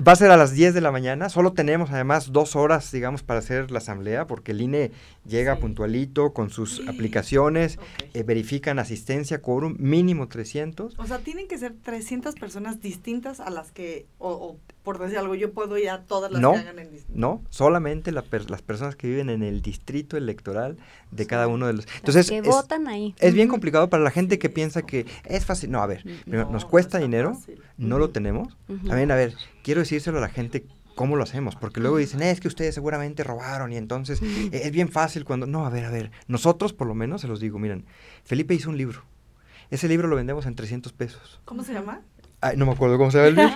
va 0.06 0.12
a 0.12 0.15
ser 0.15 0.32
a 0.32 0.38
las 0.38 0.52
10 0.54 0.74
de 0.74 0.82
la 0.82 0.91
mañana, 0.91 1.30
solo 1.30 1.54
tenemos 1.54 1.91
además 1.91 2.32
dos 2.34 2.56
horas, 2.56 2.91
digamos, 2.91 3.24
para 3.24 3.39
hacer 3.39 3.72
la 3.72 3.78
asamblea, 3.78 4.28
porque 4.28 4.52
el 4.52 4.62
INE 4.62 4.91
llega 5.30 5.56
Sí. 5.56 5.62
puntualito 5.62 6.34
con 6.34 6.50
sus 6.50 6.86
aplicaciones, 6.88 7.78
Ok. 7.78 7.84
eh, 8.15 8.24
verifican 8.24 8.80
asistencia, 8.80 9.42
quórum, 9.42 9.76
mínimo 9.80 10.28
300. 10.28 10.98
O 11.00 11.06
sea, 11.08 11.20
tienen 11.20 11.48
que 11.48 11.58
ser 11.58 11.74
300 11.82 12.36
personas 12.36 12.82
distintas 12.82 13.39
a 13.39 13.50
las 13.50 13.72
que, 13.72 14.06
o, 14.18 14.32
o 14.32 14.58
por 14.84 14.98
decir 15.00 15.18
algo, 15.20 15.36
yo 15.36 15.52
puedo 15.54 15.78
ir 15.78 15.89
a 15.89 16.02
todas 16.04 16.32
las 16.32 16.42
No, 16.42 16.54
que 16.54 16.60
hagan 16.60 16.80
en 16.80 16.92
distinto. 16.92 17.13
No, 17.20 17.44
solamente 17.50 18.12
la 18.12 18.24
per- 18.24 18.50
las 18.50 18.62
personas 18.62 18.96
que 18.96 19.08
viven 19.08 19.30
en 19.30 19.44
el 19.44 19.62
distrito 19.62 20.18
electoral 20.18 20.78
de 21.12 21.28
cada 21.28 21.48
uno 21.48 21.68
de 21.68 21.74
los... 21.74 21.86
Las 21.86 21.96
Entonces, 21.98 22.30
que 22.30 22.38
es, 22.39 22.44
votan 22.48 22.88
ahí. 22.88 23.13
es 23.20 23.34
bien 23.34 23.48
complicado 23.50 23.89
para 23.89 24.04
la 24.04 24.10
gente 24.12 24.39
que 24.39 24.50
piensa 24.50 24.82
que 24.82 25.06
es 25.26 25.46
fácil. 25.46 25.70
No, 25.72 25.82
a 25.82 25.86
ver, 25.88 26.02
primero, 26.24 26.46
No, 26.46 26.52
nos 26.54 26.63
no 26.63 26.70
cuesta 26.70 26.98
dinero, 26.98 27.36
fácil. 27.36 27.62
no 27.78 28.00
lo 28.00 28.10
tenemos. 28.10 28.58
Ujú. 28.68 28.88
También, 28.88 29.12
a 29.12 29.15
ver, 29.15 29.36
quiero 29.63 29.82
decírselo 29.82 30.18
a 30.18 30.22
la 30.22 30.30
gente 30.30 30.65
cómo 31.00 31.16
lo 31.16 31.24
hacemos, 31.24 31.56
porque 31.56 31.80
luego 31.80 31.96
dicen, 31.96 32.22
"Eh, 32.22 32.30
es 32.30 32.42
que 32.42 32.50
ustedes 32.50 32.76
seguramente 32.76 33.24
robaron 33.24 33.72
y 33.72 33.78
entonces 33.78 34.20
eh, 34.52 34.62
es 34.66 34.72
bien 34.74 34.90
fácil 34.90 35.24
cuando... 35.24 35.48
No, 35.48 35.66
a 35.66 35.70
ver, 35.70 35.86
a 35.86 35.90
ver, 35.90 36.12
nosotros 36.28 36.74
por 36.74 36.88
lo 36.88 36.94
menos 36.94 37.22
se 37.22 37.28
los 37.30 37.40
digo, 37.40 37.58
miren, 37.58 37.86
Felipe 38.26 38.54
hizo 38.54 38.70
un 38.70 38.76
libro. 38.78 39.06
Ese 39.70 39.88
libro 39.88 40.10
lo 40.10 40.18
vendemos 40.18 40.46
en 40.46 40.56
300 40.56 40.92
pesos. 40.92 41.40
¿Cómo 41.46 41.64
se 41.64 41.72
llama? 41.72 42.02
Ay, 42.42 42.58
no 42.58 42.66
me 42.66 42.74
acuerdo 42.74 42.98
cómo 42.98 43.12
se 43.12 43.18
llama 43.18 43.28
el 43.30 43.36
libro. 43.38 43.54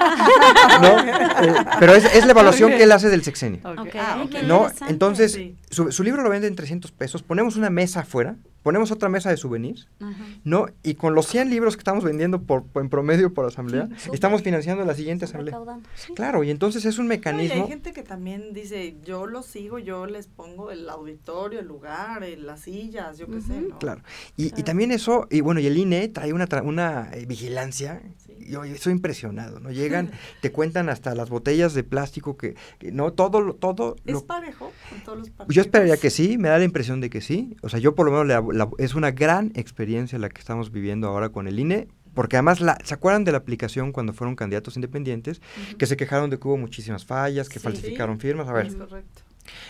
No, 0.82 1.00
eh, 1.04 1.66
pero 1.82 1.94
es, 1.96 2.06
es 2.16 2.24
la 2.26 2.32
evaluación 2.32 2.72
Ok. 2.72 2.78
que 2.78 2.84
él 2.84 2.92
hace 2.94 3.10
del 3.10 3.24
sexenio. 3.24 3.60
Ok, 3.66 3.90
Ah, 4.00 4.22
ok. 4.24 4.30
qué 4.32 4.44
No, 4.44 4.68
entonces 4.88 5.34
Sí. 5.34 5.58
su, 5.70 5.92
su 5.92 6.02
libro 6.04 6.22
lo 6.24 6.30
vende 6.30 6.48
en 6.48 6.56
300 6.56 6.94
pesos, 6.94 7.24
ponemos 7.24 7.58
una 7.58 7.70
mesa 7.70 8.00
afuera, 8.02 8.38
ponemos 8.64 8.92
otra 8.92 9.10
mesa 9.10 9.30
de 9.30 9.38
souvenirs, 9.38 9.88
Ajá. 10.00 10.24
¿no? 10.44 10.66
Y 10.82 10.96
con 10.96 11.14
los 11.16 11.28
100 11.28 11.50
libros 11.50 11.76
que 11.76 11.82
estamos 11.82 12.04
vendiendo 12.04 12.42
por, 12.42 12.64
en 12.76 12.90
promedio 12.90 13.34
por 13.34 13.46
asamblea, 13.46 13.90
estamos 14.14 14.42
financiando 14.42 14.84
la 14.86 14.96
siguiente 14.96 15.26
asamblea. 15.26 15.60
Sí. 15.96 16.14
Claro, 16.14 16.44
y 16.44 16.50
entonces 16.50 16.86
es 16.86 16.98
un 16.98 17.08
No, 17.08 17.14
y 17.14 17.18
mecanismo... 17.18 17.64
hay 17.64 17.70
gente 17.70 17.94
que 17.94 18.04
también 18.04 18.54
dice, 18.54 18.96
yo 19.06 19.28
lo 19.28 19.44
sigo, 19.44 19.80
yo 19.80 20.06
les 20.06 20.28
pongo 20.28 20.72
el 20.72 20.90
auditorio, 20.90 21.60
el 21.60 21.68
lugar, 21.68 22.24
eh, 22.24 22.38
las 22.38 22.62
sillas, 22.62 23.18
yo 23.18 23.28
qué 23.28 23.42
sé. 23.42 23.62
¿no? 23.62 23.78
Claro. 23.80 24.02
Y, 24.38 24.46
y 24.60 24.64
también 24.64 24.92
eso, 24.92 25.28
y 25.30 25.42
bueno, 25.42 25.60
y 25.60 25.68
el 25.68 25.78
INE 25.78 26.08
trae 26.08 26.32
una, 26.34 26.48
tra- 26.48 26.64
una 26.66 27.10
eh, 27.14 27.26
vigilancia. 27.26 28.02
Yo, 28.40 28.66
yo 28.66 28.74
estoy 28.76 28.94
impresionado, 28.94 29.60
¿no? 29.60 29.72
Llegan, 29.72 30.12
te 30.42 30.52
cuentan 30.52 30.90
hasta 30.90 31.16
las 31.16 31.30
botellas 31.30 31.74
de 31.74 31.84
plástico 31.84 32.38
que, 32.38 32.56
no, 32.92 33.14
todo, 33.14 33.42
lo- 33.42 33.56
todo. 33.56 33.96
¿Es 34.06 34.14
lo- 34.14 34.26
parejo 34.26 34.72
con 34.90 35.00
todos 35.04 35.18
los 35.20 35.30
partidos? 35.30 35.56
yo 35.56 35.62
esperaría 35.62 35.98
que 35.98 36.10
sí, 36.10 36.38
me 36.38 36.50
da 36.50 36.58
la 36.58 36.64
impresión 36.66 37.02
de 37.02 37.10
que 37.10 37.22
sí. 37.22 37.56
O 37.62 37.70
sea, 37.70 37.80
yo 37.80 37.96
por 37.96 38.06
lo 38.06 38.12
menos 38.12 38.28
la- 38.28 38.44
la- 38.66 38.70
es 38.78 38.96
una 38.96 39.12
gran 39.12 39.52
experiencia 39.56 40.18
la 40.20 40.30
que 40.30 40.40
estamos 40.40 40.72
viviendo 40.72 41.08
ahora 41.08 41.30
con 41.30 41.48
el 41.48 41.60
INE. 41.60 41.88
Porque 42.14 42.36
además, 42.36 42.62
la, 42.62 42.78
¿se 42.84 42.94
acuerdan 42.94 43.24
de 43.24 43.32
la 43.32 43.40
aplicación 43.40 43.92
cuando 43.92 44.14
fueron 44.14 44.36
candidatos 44.36 44.76
independientes? 44.76 45.42
Que 45.80 45.88
se 45.88 45.98
quejaron 45.98 46.30
de 46.30 46.38
que 46.38 46.48
hubo 46.48 46.58
muchísimas 46.58 47.06
fallas, 47.06 47.50
que 47.50 47.58
Sí. 47.58 47.64
falsificaron 47.64 48.20
firmas. 48.20 48.48
A 48.48 48.54
ver, 48.54 48.68
Es 48.68 48.76
correcto. 48.76 49.22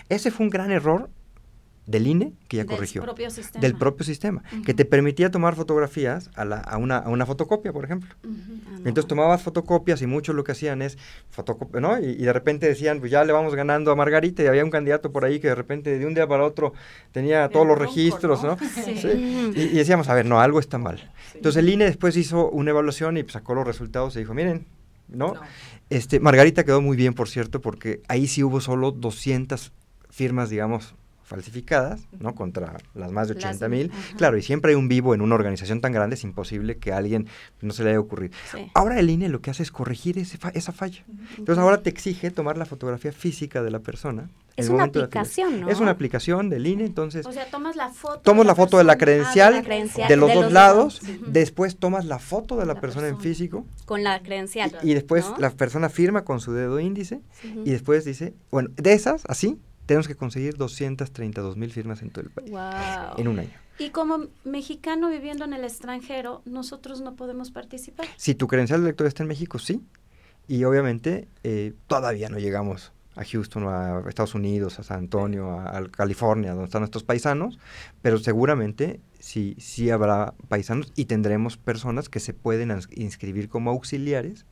ese 0.10 0.30
fue 0.30 0.46
un 0.46 0.50
gran 0.50 0.70
error 0.70 1.10
del 1.86 2.08
INE 2.08 2.32
que 2.48 2.58
ya 2.58 2.64
Del 2.64 2.76
corrigió. 2.76 3.02
propio 3.04 3.30
sistema. 3.30 3.62
del 3.62 3.76
propio 3.76 4.06
sistema, 4.06 4.44
que 4.66 4.74
te 4.74 4.86
permitía 4.86 5.30
tomar 5.32 5.56
fotografías 5.56 6.30
a, 6.36 6.46
la- 6.46 6.60
a 6.60 6.78
una, 6.78 6.98
a 7.00 7.10
una 7.10 7.26
fotocopia, 7.26 7.74
por 7.74 7.84
ejemplo. 7.84 8.16
Ah, 8.24 8.28
no. 8.28 8.78
Entonces 8.88 9.06
tomabas 9.08 9.42
fotocopias 9.42 10.02
y 10.02 10.08
muchos 10.08 10.34
lo 10.34 10.44
que 10.46 10.54
hacían 10.54 10.82
es 10.82 10.98
fotocopia, 11.30 11.82
¿no? 11.82 12.00
Y, 12.00 12.12
y 12.12 12.24
de 12.24 12.32
repente 12.32 12.68
decían, 12.68 13.00
pues 13.00 13.12
ya 13.12 13.26
le 13.26 13.34
vamos 13.34 13.54
ganando 13.56 13.92
a 13.92 13.96
Margarita 13.96 14.42
y 14.44 14.48
había 14.48 14.64
un 14.64 14.72
candidato 14.72 15.12
por 15.12 15.26
ahí 15.26 15.40
que 15.42 15.48
de 15.50 15.56
repente 15.56 15.98
de 16.00 16.06
un 16.06 16.14
día 16.14 16.26
para 16.28 16.46
otro 16.46 16.74
tenía 17.12 17.50
todos 17.50 17.68
los 17.68 17.76
bronco, 17.78 17.94
registros, 17.94 18.44
¿no? 18.44 18.52
¿no? 18.52 18.58
Sí. 18.86 18.96
Sí. 18.98 19.52
Y, 19.56 19.62
y 19.64 19.76
decíamos, 19.76 20.08
a 20.08 20.14
ver, 20.14 20.26
no, 20.26 20.40
algo 20.40 20.60
está 20.60 20.78
mal. 20.78 21.00
Sí. 21.32 21.38
Entonces 21.38 21.60
el 21.62 21.70
INE 21.70 21.86
después 21.86 22.16
hizo 22.16 22.50
una 22.50 22.70
evaluación 22.72 23.18
y 23.18 23.24
pues, 23.24 23.34
sacó 23.34 23.56
los 23.56 23.68
resultados 23.68 24.16
y 24.16 24.20
dijo, 24.20 24.34
miren, 24.34 24.66
¿no? 25.10 25.34
No. 25.34 25.42
Este, 25.90 26.20
Margarita 26.22 26.64
quedó 26.64 26.82
muy 26.82 26.96
bien, 26.96 27.14
por 27.14 27.28
cierto, 27.28 27.60
porque 27.62 28.02
ahí 28.08 28.28
sí 28.28 28.42
hubo 28.42 28.62
solo 28.62 28.92
200 28.92 29.72
firmas, 30.10 30.50
digamos, 30.50 30.96
falsificadas, 31.34 32.02
¿no? 32.20 32.36
Contra 32.36 32.78
las 32.94 33.12
más 33.12 33.28
de 33.28 33.34
Las- 33.34 33.44
80 33.46 33.68
mil. 33.70 33.92
ajá. 33.92 34.18
Claro, 34.18 34.38
y 34.38 34.44
siempre 34.44 34.72
hay 34.72 34.76
un 34.76 34.88
vivo 34.88 35.16
en 35.16 35.22
una 35.22 35.34
organización 35.34 35.82
tan 35.82 35.92
grande, 35.92 36.14
es 36.14 36.24
imposible 36.24 36.78
que 36.78 36.94
a 36.94 36.98
alguien 36.98 37.28
no 37.62 37.74
se 37.74 37.84
le 37.84 37.90
haya 37.90 38.00
ocurrido. 38.00 38.34
Sí. 38.52 38.70
Ahora 38.76 39.00
el 39.00 39.10
INE 39.10 39.30
lo 39.30 39.42
que 39.42 39.50
hace 39.50 39.64
es 39.64 39.72
corregir 39.72 40.20
ese 40.20 40.38
fa- 40.38 40.50
esa 40.54 40.72
falla. 40.72 41.04
Entonces 41.38 41.58
ahora 41.58 41.82
te 41.82 41.90
exige 41.90 42.30
tomar 42.30 42.58
la 42.58 42.66
fotografía 42.66 43.12
física 43.12 43.64
de 43.64 43.72
la 43.72 43.80
persona. 43.80 44.30
Es 44.56 44.70
una 44.70 44.84
aplicación, 44.84 45.62
¿no? 45.62 45.70
Es 45.70 45.80
una 45.80 45.90
aplicación 45.90 46.52
del 46.52 46.68
INE, 46.68 46.86
entonces 46.86 47.26
O 47.26 47.32
sea, 47.32 47.50
tomas 47.50 47.76
la 47.76 47.90
foto. 47.90 48.20
tomas 48.20 48.46
la 48.46 48.54
foto 48.54 48.78
de 48.78 48.84
la 48.84 49.00
credencial, 49.00 49.54
Ah, 49.54 49.56
de 49.58 49.62
la 49.64 49.68
credencial, 49.68 50.08
de 50.08 50.16
los 50.16 50.30
de 50.30 50.36
dos 50.36 50.44
los 50.44 50.54
lados, 50.54 51.02
dos. 51.02 51.34
Después 51.34 51.78
tomas 51.78 52.06
la 52.06 52.20
foto 52.20 52.56
de 52.58 52.68
la, 52.68 52.76
La 52.76 52.80
persona, 52.80 53.08
en 53.08 53.20
físico 53.20 53.66
Con 53.86 54.04
la 54.04 54.22
credencial. 54.22 54.72
y, 54.84 54.92
y 54.92 54.94
después 54.94 55.26
¿no? 55.28 55.38
la 55.40 55.50
persona 55.50 55.90
firma 55.90 56.24
con 56.24 56.40
su 56.40 56.54
dedo 56.54 56.80
índice 56.80 57.22
y 57.66 57.72
después 57.72 58.06
dice, 58.06 58.36
bueno, 58.52 58.70
de 58.76 58.94
esas, 58.94 59.24
así, 59.28 59.58
tenemos 59.86 60.08
que 60.08 60.16
conseguir 60.16 60.56
232 60.56 61.58
mil 61.58 61.72
firmas 61.72 62.02
en 62.02 62.10
todo 62.10 62.26
el 62.26 62.30
país 62.32 62.52
Wow. 62.52 62.62
en 63.18 63.28
un 63.28 63.40
año. 63.40 63.52
Y 63.80 63.90
como 63.90 64.28
mexicano 64.44 65.10
viviendo 65.10 65.46
en 65.46 65.54
el 65.54 65.64
extranjero, 65.64 66.42
nosotros 66.46 67.02
no 67.02 67.16
podemos 67.16 67.52
participar. 67.52 68.06
Si 68.18 68.36
tu 68.36 68.48
credencial 68.48 68.82
de 68.82 68.88
elector 68.88 69.08
está 69.08 69.24
en 69.24 69.30
México, 69.30 69.58
sí. 69.60 69.82
Y 70.48 70.64
obviamente 70.66 71.28
eh, 71.44 71.74
todavía 71.88 72.30
no 72.30 72.38
llegamos 72.38 72.92
a 73.16 73.24
Houston, 73.24 73.68
a 73.68 74.04
Estados 74.08 74.36
Unidos, 74.36 74.80
a 74.80 74.84
San 74.84 75.00
Antonio, 75.00 75.52
a, 75.60 75.78
a 75.78 75.86
California, 75.88 76.52
donde 76.52 76.66
están 76.66 76.82
nuestros 76.82 77.04
paisanos, 77.04 77.60
pero 78.02 78.18
seguramente 78.18 79.00
sí, 79.20 79.56
sí 79.60 79.90
habrá 79.92 80.34
paisanos 80.50 80.92
y 80.96 81.06
tendremos 81.06 81.58
personas 81.58 82.10
que 82.10 82.20
se 82.20 82.34
pueden 82.34 82.72
inscribir 82.96 83.50
como 83.50 83.70
auxiliares. 83.72 84.46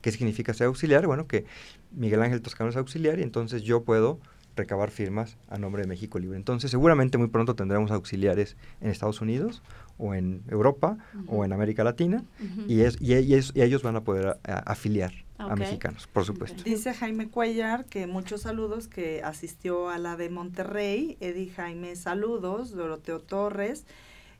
¿Qué 0.00 0.12
significa 0.12 0.52
ser 0.54 0.66
auxiliar? 0.66 1.06
Bueno, 1.06 1.26
que 1.26 1.44
Miguel 1.92 2.22
Ángel 2.22 2.42
Toscano 2.42 2.70
es 2.70 2.76
auxiliar 2.76 3.18
y 3.18 3.22
entonces 3.22 3.62
yo 3.62 3.82
puedo 3.84 4.18
recabar 4.56 4.90
firmas 4.90 5.36
a 5.48 5.58
nombre 5.58 5.82
de 5.82 5.88
México 5.88 6.18
Libre. 6.18 6.36
Entonces 6.36 6.70
seguramente 6.70 7.18
muy 7.18 7.28
pronto 7.28 7.54
tendremos 7.54 7.90
auxiliares 7.90 8.56
en 8.80 8.90
Estados 8.90 9.20
Unidos 9.20 9.62
o 9.98 10.14
en 10.14 10.42
Europa 10.48 10.98
o 11.26 11.44
en 11.44 11.52
América 11.52 11.84
Latina 11.84 12.24
Ujú. 12.42 12.62
y, 12.68 12.80
es, 12.80 12.96
y, 13.00 13.14
y 13.14 13.34
es- 13.34 13.52
y 13.54 13.62
ellos 13.62 13.82
van 13.82 13.96
a 13.96 14.02
poder 14.02 14.26
a- 14.28 14.38
a- 14.44 14.58
afiliar 14.60 15.12
a 15.38 15.54
mexicanos, 15.54 16.06
por 16.06 16.24
supuesto. 16.24 16.62
Dice 16.64 16.94
Jaime 16.94 17.28
Cuellar 17.28 17.84
que 17.84 18.06
muchos 18.06 18.42
saludos, 18.42 18.88
que 18.88 19.22
asistió 19.22 19.90
a 19.90 19.98
la 19.98 20.16
de 20.16 20.30
Monterrey. 20.30 21.18
Eddie 21.20 21.50
Jaime, 21.50 21.94
saludos. 21.96 22.70
Doroteo 22.72 23.20
Torres. 23.20 23.84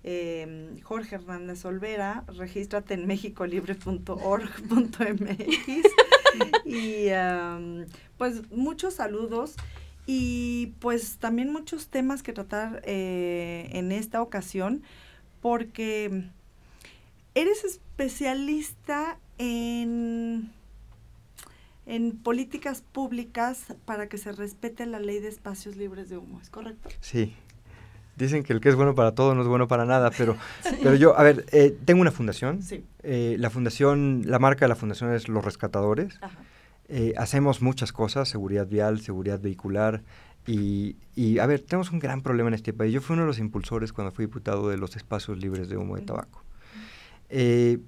eh, 0.09 0.71
Jorge 0.85 1.17
Hernández 1.17 1.65
Olvera, 1.65 2.23
regístrate 2.39 2.95
en 2.95 3.07
mexicolibre.org.mx 3.07 5.47
y 6.65 7.09
am, 7.11 7.87
pues 8.17 8.49
muchos 8.51 8.95
saludos 8.95 9.57
y 10.07 10.75
pues 10.79 11.19
también 11.19 11.53
muchos 11.53 11.89
temas 11.89 12.23
que 12.23 12.33
tratar 12.33 12.83
eh, 12.85 13.69
en 13.73 13.91
esta 13.93 14.23
ocasión 14.23 14.83
porque 15.41 16.25
eres 17.35 17.65
especialista 17.65 19.19
en 19.39 20.53
en 21.87 22.17
políticas 22.19 22.83
públicas 22.83 23.75
para 23.85 24.09
que 24.09 24.19
se 24.19 24.33
respete 24.33 24.87
la 24.87 24.99
ley 24.99 25.21
de 25.21 25.29
espacios 25.29 25.77
libres 25.77 26.09
de 26.09 26.19
humo, 26.19 26.41
¿es 26.41 26.51
correcto? 26.51 26.89
Sí. 27.01 27.35
Dicen 28.17 28.43
que 28.43 28.53
el 28.53 28.61
que 28.61 28.71
es 28.71 28.75
bueno 28.75 28.95
para 28.95 29.15
todo 29.15 29.35
no 29.35 29.43
es 29.43 29.49
bueno 29.49 29.69
para 29.69 29.85
nada, 29.85 30.11
pero, 30.11 30.37
pero 30.83 30.97
yo, 30.97 31.17
a 31.17 31.23
ver, 31.23 31.47
eh, 31.53 31.77
tengo 31.85 32.01
una 32.01 32.11
fundación. 32.11 32.63
Sí. 32.63 32.85
Eh, 33.03 33.37
la 33.39 33.51
fundación, 33.51 34.23
la 34.27 34.39
marca 34.39 34.65
de 34.65 34.69
la 34.69 34.75
fundación 34.75 35.15
es 35.15 35.29
Los 35.29 35.45
Rescatadores. 35.45 36.19
Ajá. 36.21 36.39
Eh, 36.89 37.15
hacemos 37.17 37.63
muchas 37.63 37.93
cosas, 37.93 38.29
seguridad 38.29 38.67
vial, 38.67 39.01
seguridad 39.01 39.41
vehicular. 39.41 40.03
Y, 40.47 40.97
y, 41.17 41.39
a 41.39 41.47
ver, 41.47 41.61
tenemos 41.61 41.91
un 41.91 41.99
gran 41.99 42.23
problema 42.23 42.49
en 42.49 42.55
este 42.55 42.73
país. 42.73 42.93
Yo 42.93 43.01
fui 43.01 43.15
uno 43.15 43.23
de 43.23 43.29
los 43.29 43.39
impulsores 43.39 43.93
cuando 43.93 44.13
fui 44.13 44.27
diputado 44.27 44.69
de 44.69 44.77
los 44.77 44.97
espacios 44.97 45.39
libres 45.39 45.69
de 45.69 45.77
humo 45.77 45.97
de 45.97 46.03
tabaco. 46.03 46.43
Eh, 47.29 47.79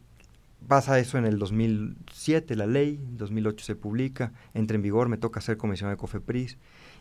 pasa 0.66 0.98
eso 0.98 1.18
en 1.18 1.24
el 1.24 1.38
2007, 1.38 2.56
la 2.56 2.66
ley, 2.66 3.00
en 3.00 3.16
2008 3.16 3.64
se 3.64 3.76
publica, 3.76 4.32
entra 4.54 4.74
en 4.74 4.82
vigor, 4.82 5.08
me 5.08 5.16
toca 5.16 5.40
ser 5.40 5.56
comisionado 5.56 5.96
de 5.96 6.00
COFEPRIS 6.00 6.58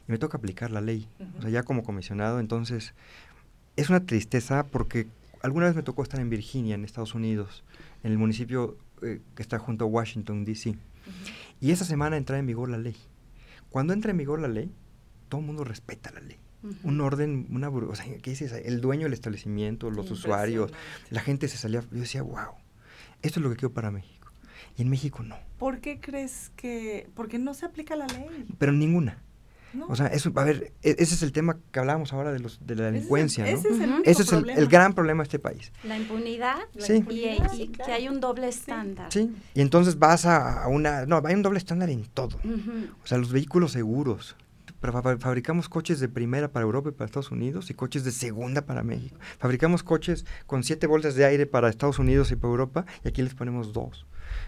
y 0.07 0.11
me 0.11 0.17
toca 0.19 0.37
aplicar 0.37 0.71
la 0.71 0.81
ley. 0.81 1.07
O 1.39 1.41
sea, 1.41 1.49
ya 1.49 1.63
como 1.63 1.83
comisionado, 1.83 2.39
entonces 2.39 2.93
es 3.75 3.89
una 3.89 4.05
tristeza 4.05 4.65
porque 4.67 5.07
alguna 5.41 5.65
vez 5.65 5.75
me 5.75 5.83
tocó 5.83 6.03
estar 6.03 6.19
en 6.19 6.29
Virginia, 6.29 6.75
en 6.75 6.85
Estados 6.85 7.15
Unidos, 7.15 7.63
en 8.03 8.11
el 8.11 8.17
municipio 8.17 8.77
eh, 9.01 9.21
que 9.35 9.41
está 9.41 9.57
junto 9.59 9.85
a 9.85 9.87
Washington, 9.87 10.45
D.C. 10.45 10.77
Y 11.59 11.71
esa 11.71 11.85
semana 11.85 12.17
entra 12.17 12.37
en 12.37 12.45
vigor 12.45 12.69
la 12.69 12.77
ley. 12.77 12.95
Cuando 13.69 13.93
entra 13.93 14.11
en 14.11 14.17
vigor 14.17 14.39
la 14.39 14.47
ley, 14.47 14.71
todo 15.29 15.41
el 15.41 15.47
mundo 15.47 15.63
respeta 15.63 16.11
la 16.11 16.21
ley. 16.21 16.37
Un 16.83 17.01
orden, 17.01 17.47
una... 17.49 17.69
O 17.69 17.95
sea, 17.95 18.05
¿qué 18.05 18.29
dices? 18.31 18.51
El 18.51 18.81
dueño 18.81 19.03
del 19.03 19.13
establecimiento, 19.13 19.89
los 19.89 20.11
usuarios, 20.11 20.73
la 21.09 21.21
gente 21.21 21.47
se 21.47 21.57
salía... 21.57 21.81
Yo 21.91 21.99
decía, 21.99 22.23
wow, 22.23 22.55
esto 23.21 23.39
es 23.39 23.43
lo 23.43 23.49
que 23.49 23.55
quiero 23.55 23.73
para 23.73 23.91
México. 23.91 24.31
Y 24.75 24.81
en 24.81 24.89
México 24.89 25.23
no. 25.23 25.37
¿Por 25.57 25.79
qué 25.79 25.99
crees 25.99 26.51
que...? 26.55 27.09
Porque 27.15 27.39
no 27.39 27.53
se 27.53 27.65
aplica 27.65 27.95
la 27.95 28.07
ley. 28.07 28.47
Pero 28.57 28.71
ninguna. 28.71 29.21
O 29.87 29.95
sea, 29.95 30.07
eso, 30.07 30.31
a 30.35 30.43
ver, 30.43 30.73
e, 30.81 30.95
ese 30.99 31.15
es 31.15 31.23
el 31.23 31.31
tema 31.31 31.57
que 31.71 31.79
hablábamos 31.79 32.13
ahora 32.13 32.31
de, 32.31 32.39
los, 32.39 32.65
de 32.65 32.75
la 32.75 32.85
delincuencia, 32.85 33.43
¿no? 33.43 33.49
Ese 33.51 33.69
es 33.69 33.79
el, 33.79 33.93
ese 34.05 34.21
es 34.23 34.31
el, 34.31 34.67
gran 34.67 34.93
problema 34.93 35.23
de 35.23 35.25
este 35.25 35.39
país. 35.39 35.71
La 35.83 35.97
impunidad 35.97 36.57
sí. 36.77 37.03
y, 37.09 37.67
que 37.67 37.91
hay 37.91 38.07
un 38.07 38.19
doble 38.19 38.47
estándar. 38.47 39.11
Sí, 39.11 39.31
y 39.53 39.61
entonces 39.61 39.99
vas 39.99 40.25
a, 40.25 40.67
una... 40.67 41.05
No, 41.05 41.21
hay 41.25 41.35
un 41.35 41.41
doble 41.41 41.57
estándar 41.57 41.89
en 41.89 42.05
todo. 42.05 42.37
O 43.03 43.07
sea, 43.07 43.17
los 43.17 43.31
vehículos 43.31 43.71
seguros. 43.73 44.35
Fabricamos 44.79 45.69
coches 45.69 45.99
de 45.99 46.07
primera 46.07 46.49
para 46.49 46.63
Europa 46.63 46.89
y 46.89 46.91
para 46.91 47.05
Estados 47.05 47.31
Unidos 47.31 47.69
y 47.71 47.73
coches 47.73 48.03
de 48.03 48.11
segunda 48.11 48.61
para 48.61 48.83
México. 48.83 49.17
Fabricamos 49.39 49.83
coches 49.83 50.25
con 50.45 50.63
siete 50.63 50.85
bolsas 50.85 51.15
de 51.15 51.25
aire 51.25 51.47
para 51.47 51.67
Estados 51.67 51.97
Unidos 51.97 52.31
y 52.31 52.35
para 52.35 52.51
Europa 52.51 52.85
y 53.03 53.07
aquí 53.07 53.23
les 53.23 53.33
ponemos 53.33 53.73
dos. 53.73 54.05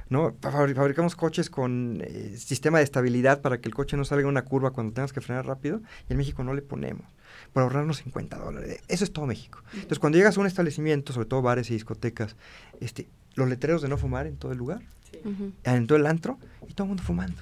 ¿No? 0.09 0.35
Fabricamos 0.41 1.15
coches 1.15 1.49
con 1.49 2.01
eh, 2.03 2.35
sistema 2.37 2.79
de 2.79 2.83
estabilidad 2.83 3.41
para 3.41 3.59
que 3.61 3.69
el 3.69 3.75
coche 3.75 3.95
no 3.95 4.03
salga 4.05 4.23
en 4.23 4.29
una 4.29 4.43
curva 4.43 4.71
cuando 4.71 4.93
tengas 4.93 5.13
que 5.13 5.21
frenar 5.21 5.45
rápido 5.45 5.81
y 6.07 6.13
en 6.13 6.17
México 6.17 6.43
no 6.43 6.53
le 6.53 6.61
ponemos 6.61 7.05
por 7.53 7.63
ahorrarnos 7.63 7.97
50 7.97 8.37
dólares. 8.37 8.81
Eso 8.87 9.03
es 9.03 9.13
todo 9.13 9.25
México. 9.25 9.63
Entonces, 9.73 9.99
cuando 9.99 10.17
llegas 10.17 10.37
a 10.37 10.41
un 10.41 10.47
establecimiento, 10.47 11.13
sobre 11.13 11.27
todo 11.27 11.41
bares 11.41 11.69
y 11.69 11.73
discotecas, 11.73 12.35
este, 12.79 13.07
los 13.35 13.47
letreros 13.47 13.81
de 13.81 13.89
no 13.89 13.97
fumar 13.97 14.27
en 14.27 14.37
todo 14.37 14.51
el 14.51 14.57
lugar, 14.57 14.81
en 15.63 15.87
todo 15.87 15.97
el 15.97 16.05
antro, 16.05 16.37
y 16.67 16.73
todo 16.73 16.85
el 16.85 16.89
mundo 16.89 17.03
fumando. 17.03 17.41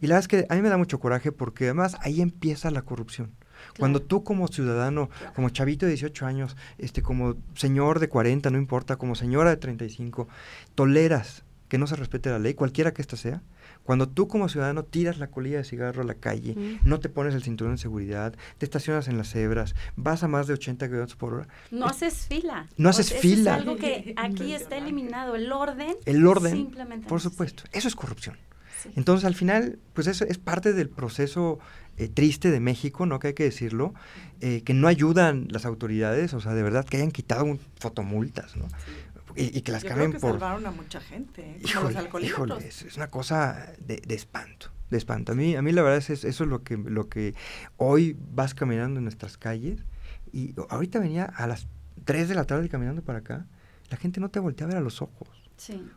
Y 0.00 0.06
la 0.06 0.14
verdad 0.14 0.18
es 0.20 0.28
que 0.28 0.46
a 0.48 0.54
mí 0.54 0.62
me 0.62 0.68
da 0.68 0.76
mucho 0.76 1.00
coraje 1.00 1.32
porque 1.32 1.64
además 1.64 1.96
ahí 2.00 2.20
empieza 2.20 2.70
la 2.70 2.82
corrupción. 2.82 3.32
Cuando 3.78 4.00
tú 4.00 4.22
como 4.22 4.46
ciudadano, 4.46 5.10
como 5.34 5.50
chavito 5.50 5.86
de 5.86 5.92
18 5.92 6.26
años, 6.26 6.56
este, 6.78 7.02
como 7.02 7.36
señor 7.54 7.98
de 7.98 8.08
40, 8.08 8.50
no 8.50 8.58
importa, 8.58 8.96
como 8.96 9.16
señora 9.16 9.50
de 9.50 9.56
35, 9.56 10.28
toleras 10.76 11.44
que 11.68 11.78
no 11.78 11.86
se 11.86 11.96
respete 11.96 12.30
la 12.30 12.38
ley, 12.38 12.54
cualquiera 12.54 12.92
que 12.92 13.02
ésta 13.02 13.16
sea, 13.16 13.42
cuando 13.84 14.08
tú 14.08 14.28
como 14.28 14.48
ciudadano 14.48 14.84
tiras 14.84 15.18
la 15.18 15.28
colilla 15.28 15.58
de 15.58 15.64
cigarro 15.64 16.02
a 16.02 16.04
la 16.04 16.14
calle, 16.14 16.78
no 16.84 17.00
te 17.00 17.08
pones 17.08 17.34
el 17.34 17.42
cinturón 17.42 17.74
de 17.74 17.78
seguridad, 17.78 18.34
te 18.58 18.66
estacionas 18.66 19.08
en 19.08 19.18
las 19.18 19.30
cebras, 19.30 19.74
vas 19.96 20.22
a 20.22 20.28
más 20.28 20.46
de 20.46 20.54
80 20.54 20.86
kilómetros 20.86 21.16
por 21.16 21.34
hora. 21.34 21.48
No 21.70 21.86
eh, 21.86 21.90
haces 21.90 22.26
fila. 22.26 22.68
No 22.76 22.88
haces 22.88 23.12
fila. 23.12 23.54
Es 23.54 23.60
algo 23.60 23.76
que 23.76 24.14
aquí 24.16 24.52
está 24.52 24.76
eliminado, 24.76 25.36
el 25.36 25.52
orden. 25.52 25.96
El 26.04 26.26
orden, 26.26 26.70
por 27.06 27.20
supuesto. 27.20 27.64
Eso 27.72 27.88
es 27.88 27.94
corrupción. 27.94 28.36
Entonces, 28.94 29.24
al 29.24 29.34
final, 29.34 29.78
pues 29.92 30.06
eso 30.06 30.24
es 30.24 30.38
parte 30.38 30.72
del 30.72 30.88
proceso 30.88 31.58
eh, 31.96 32.08
triste 32.08 32.50
de 32.50 32.60
México, 32.60 33.06
¿no? 33.06 33.18
Que 33.18 33.28
hay 33.28 33.34
que 33.34 33.42
decirlo, 33.44 33.92
eh, 34.40 34.62
que 34.62 34.72
no 34.72 34.86
ayudan 34.86 35.48
las 35.50 35.66
autoridades, 35.66 36.32
o 36.32 36.40
sea, 36.40 36.54
de 36.54 36.62
verdad 36.62 36.84
que 36.84 36.98
hayan 36.98 37.10
quitado 37.10 37.44
un, 37.44 37.58
fotomultas, 37.80 38.56
¿no? 38.56 38.68
Y, 39.36 39.60
que 39.62 39.72
las 39.72 39.82
Yo 39.82 39.88
cambien 39.88 40.10
creo 40.10 40.20
que 40.20 40.26
por... 40.26 40.32
salvaron 40.32 40.66
a 40.66 40.70
mucha 40.70 41.00
gente, 41.00 41.42
¿eh? 41.42 41.60
híjole, 41.62 42.66
es, 42.66 42.96
una 42.96 43.08
cosa 43.08 43.72
de, 43.78 44.02
espanto, 44.08 44.70
de 44.90 44.98
espanto. 44.98 45.32
A 45.32 45.34
mí, 45.34 45.56
a 45.56 45.62
mí 45.62 45.72
la 45.72 45.82
verdad 45.82 45.98
es 45.98 46.10
eso 46.10 46.44
es 46.44 46.48
lo 46.50 46.62
que, 46.62 46.76
lo 46.76 47.08
que 47.08 47.34
hoy 47.76 48.16
vas 48.32 48.54
caminando 48.54 48.98
en 48.98 49.04
nuestras 49.04 49.36
calles 49.38 49.84
y 50.32 50.54
ahorita 50.68 50.98
venía 50.98 51.24
a 51.24 51.46
las 51.46 51.66
3 52.04 52.28
de 52.28 52.34
la 52.34 52.44
tarde 52.44 52.68
caminando 52.68 53.02
para 53.02 53.18
acá, 53.18 53.46
la 53.90 53.96
gente 53.96 54.20
no 54.20 54.30
te 54.30 54.40
voltea 54.40 54.66
a 54.66 54.68
ver 54.68 54.78
a 54.78 54.80
los 54.80 55.02
ojos. 55.02 55.28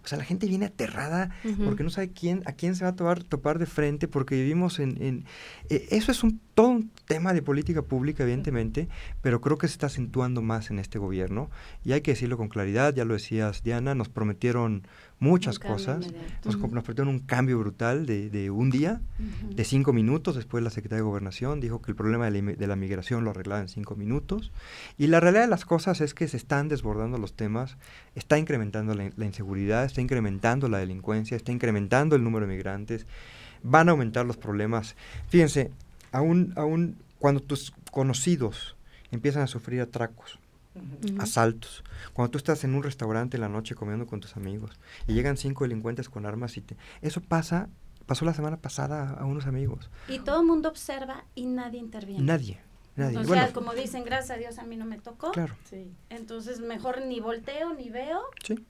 O 0.04 0.08
sea, 0.08 0.18
la 0.18 0.24
gente 0.24 0.48
viene 0.48 0.66
aterrada 0.66 1.30
porque 1.64 1.84
no 1.84 1.92
sabe 1.92 2.12
quién, 2.12 2.42
a 2.46 2.54
quién 2.54 2.76
se 2.76 2.84
va 2.84 2.92
a 2.92 2.96
topar, 2.96 3.24
topar 3.24 3.60
de 3.60 3.68
frente, 3.68 4.08
porque 4.08 4.36
vivimos 4.36 4.80
en... 4.80 5.02
en 5.02 5.26
eh, 5.70 5.88
eso 5.92 6.12
es 6.12 6.24
un, 6.24 6.42
todo 6.54 6.68
un 6.68 6.92
tema 7.08 7.34
de 7.34 7.42
política 7.42 7.82
pública, 7.82 8.24
evidentemente, 8.24 8.88
pero 9.22 9.42
creo 9.42 9.58
que 9.58 9.68
se 9.68 9.74
está 9.74 9.88
acentuando 9.88 10.42
más 10.42 10.72
en 10.72 10.80
este 10.80 11.00
gobierno. 11.00 11.50
Y 11.84 11.94
hay 11.94 12.02
que 12.02 12.12
decirlo 12.12 12.38
con 12.38 12.50
claridad, 12.50 12.94
ya 12.94 13.06
lo 13.06 13.14
decías, 13.14 13.64
Diana, 13.64 13.96
nos 13.96 14.10
prometieron 14.10 14.84
muchas 15.22 15.60
cosas. 15.60 16.08
Nos, 16.44 16.58
nos 16.58 16.90
un 17.08 17.20
cambio 17.20 17.60
brutal 17.60 18.06
de, 18.06 18.30
de 18.30 18.50
un 18.50 18.70
día, 18.70 19.02
de 19.44 19.64
cinco 19.64 19.94
minutos. 19.94 20.36
Después 20.36 20.64
la 20.64 20.72
Secretaría 20.72 21.04
de 21.04 21.10
Gobernación 21.10 21.62
dijo 21.62 21.82
que 21.82 21.92
el 21.92 21.96
problema 21.96 22.30
de 22.30 22.68
la, 22.68 22.76
migración 22.76 23.24
lo 23.24 23.30
arreglaba 23.30 23.62
en 23.62 23.70
cinco 23.70 23.96
minutos. 23.96 24.52
Y 24.98 25.08
la 25.08 25.20
realidad 25.20 25.44
de 25.44 25.50
las 25.50 25.64
cosas 25.64 26.02
es 26.02 26.14
que 26.14 26.28
se 26.28 26.38
están 26.38 26.68
desbordando 26.68 27.18
los 27.18 27.34
temas, 27.34 27.78
está 28.16 28.38
incrementando 28.40 28.96
la, 28.96 29.26
inseguridad, 29.26 29.86
está 29.86 30.02
incrementando 30.02 30.68
la 30.68 30.80
delincuencia, 30.80 31.38
está 31.38 31.52
incrementando 31.52 32.16
el 32.16 32.24
número 32.24 32.48
de 32.48 32.54
migrantes, 32.54 33.06
van 33.64 33.90
a 33.90 33.92
aumentar 33.92 34.26
los 34.26 34.38
problemas. 34.38 34.96
Fíjense, 35.30 35.72
aún, 36.12 36.54
aún 36.56 36.98
cuando 37.20 37.42
tus 37.42 37.72
conocidos 37.92 38.76
empiezan 39.12 39.44
a 39.44 39.48
sufrir 39.48 39.82
atracos, 39.82 40.40
asaltos. 41.20 41.84
Cuando 42.14 42.32
tú 42.32 42.38
estás 42.38 42.64
en 42.64 42.74
un 42.74 42.84
restaurante 42.84 43.38
en 43.38 43.42
la 43.42 43.50
noche 43.50 43.76
comiendo 43.76 44.08
con 44.08 44.20
tus 44.20 44.38
amigos 44.38 44.80
y 45.08 45.14
llegan 45.14 45.38
cinco 45.38 45.64
delincuentes 45.64 46.10
con 46.10 46.26
armas 46.26 46.58
y 46.58 46.62
te... 46.62 46.78
Eso 47.02 47.22
pasa, 47.22 47.70
pasó 48.06 48.26
la 48.26 48.34
semana 48.34 48.58
pasada 48.58 49.12
a 49.12 49.26
unos 49.26 49.46
amigos. 49.46 49.90
Y 50.08 50.20
todo 50.20 50.42
el 50.42 50.48
mundo 50.48 50.70
observa 50.70 51.26
y 51.36 51.46
nadie 51.46 51.80
interviene. 51.80 52.24
Nadie. 52.24 52.71
Nadie. 52.96 53.18
Entonces, 53.18 53.52
como 53.52 53.74
dicen, 53.74 54.04
gracias 54.04 54.32
a 54.32 54.40
Dios 54.40 54.60
a 54.60 54.64
mí 54.64 54.76
no 54.76 54.86
me 54.86 55.00
tocó. 55.00 55.32
Claro. 55.32 55.56
Entonces, 56.10 56.60
mejor 56.60 57.06
ni 57.06 57.20
volteo 57.20 57.74
ni 57.74 57.90
veo. 57.90 58.22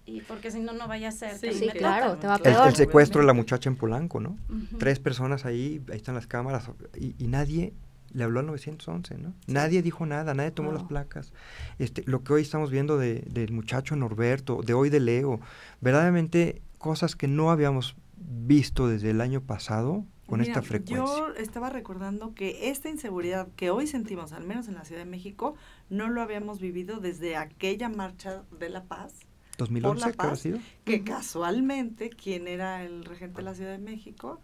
Y 0.05 0.21
porque 0.21 0.51
si 0.51 0.59
no, 0.59 0.73
no 0.73 0.87
vaya 0.87 1.09
a 1.09 1.11
ser. 1.11 1.37
Sí, 1.37 1.69
claro, 1.69 2.17
te 2.17 2.27
va 2.27 2.35
a 2.35 2.39
peor. 2.39 2.67
El, 2.67 2.75
secuestro 2.75 3.21
de 3.21 3.27
la 3.27 3.33
muchacha 3.33 3.69
en 3.69 3.75
Polanco, 3.75 4.19
¿no? 4.19 4.37
Tres 4.77 4.99
personas 4.99 5.45
ahí, 5.45 5.83
ahí 5.89 5.97
están 5.97 6.15
las 6.15 6.27
cámaras, 6.27 6.69
y, 6.95 7.15
y 7.17 7.27
nadie 7.27 7.73
le 8.13 8.23
habló 8.23 8.39
al 8.39 8.45
911, 8.47 9.17
¿no? 9.17 9.33
Nadie 9.47 9.81
dijo 9.81 10.05
nada, 10.05 10.33
nadie 10.33 10.51
tomó 10.51 10.71
las 10.71 10.83
placas. 10.83 11.33
Este, 11.79 12.03
lo 12.05 12.23
que 12.23 12.33
hoy 12.33 12.41
estamos 12.41 12.71
viendo 12.71 12.97
de, 12.97 13.23
del 13.27 13.51
muchacho 13.51 13.95
Norberto, 13.95 14.61
de 14.63 14.73
hoy 14.73 14.89
de 14.89 14.99
Leo, 14.99 15.39
verdaderamente 15.79 16.61
cosas 16.77 17.15
que 17.15 17.27
no 17.27 17.51
habíamos 17.51 17.95
visto 18.17 18.87
desde 18.87 19.11
el 19.11 19.21
año 19.21 19.41
pasado 19.41 20.05
con 20.31 20.41
esta 20.41 20.61
frecuencia. 20.61 20.95
Yo 20.95 21.33
estaba 21.35 21.69
recordando 21.69 22.33
que 22.33 22.69
esta 22.69 22.89
inseguridad 22.89 23.49
que 23.57 23.69
hoy 23.69 23.85
sentimos, 23.85 24.31
al 24.31 24.45
menos 24.45 24.69
en 24.69 24.75
la 24.75 24.85
Ciudad 24.85 25.01
de 25.01 25.09
México, 25.09 25.55
no 25.89 26.09
lo 26.09 26.21
habíamos 26.21 26.61
vivido 26.61 27.01
desde 27.01 27.35
aquella 27.35 27.89
marcha 27.89 28.43
de 28.57 28.69
la 28.69 28.85
paz. 28.85 29.13
2011, 29.57 30.13
¿qué 30.13 30.27
ha 30.27 30.35
sido? 30.37 30.59
Que 30.85 31.03
casualmente, 31.03 32.09
quien 32.09 32.47
era 32.47 32.83
el 32.83 33.03
regente 33.03 33.37
de 33.37 33.43
la 33.43 33.55
Ciudad 33.55 33.71
de 33.71 33.79
México? 33.79 34.39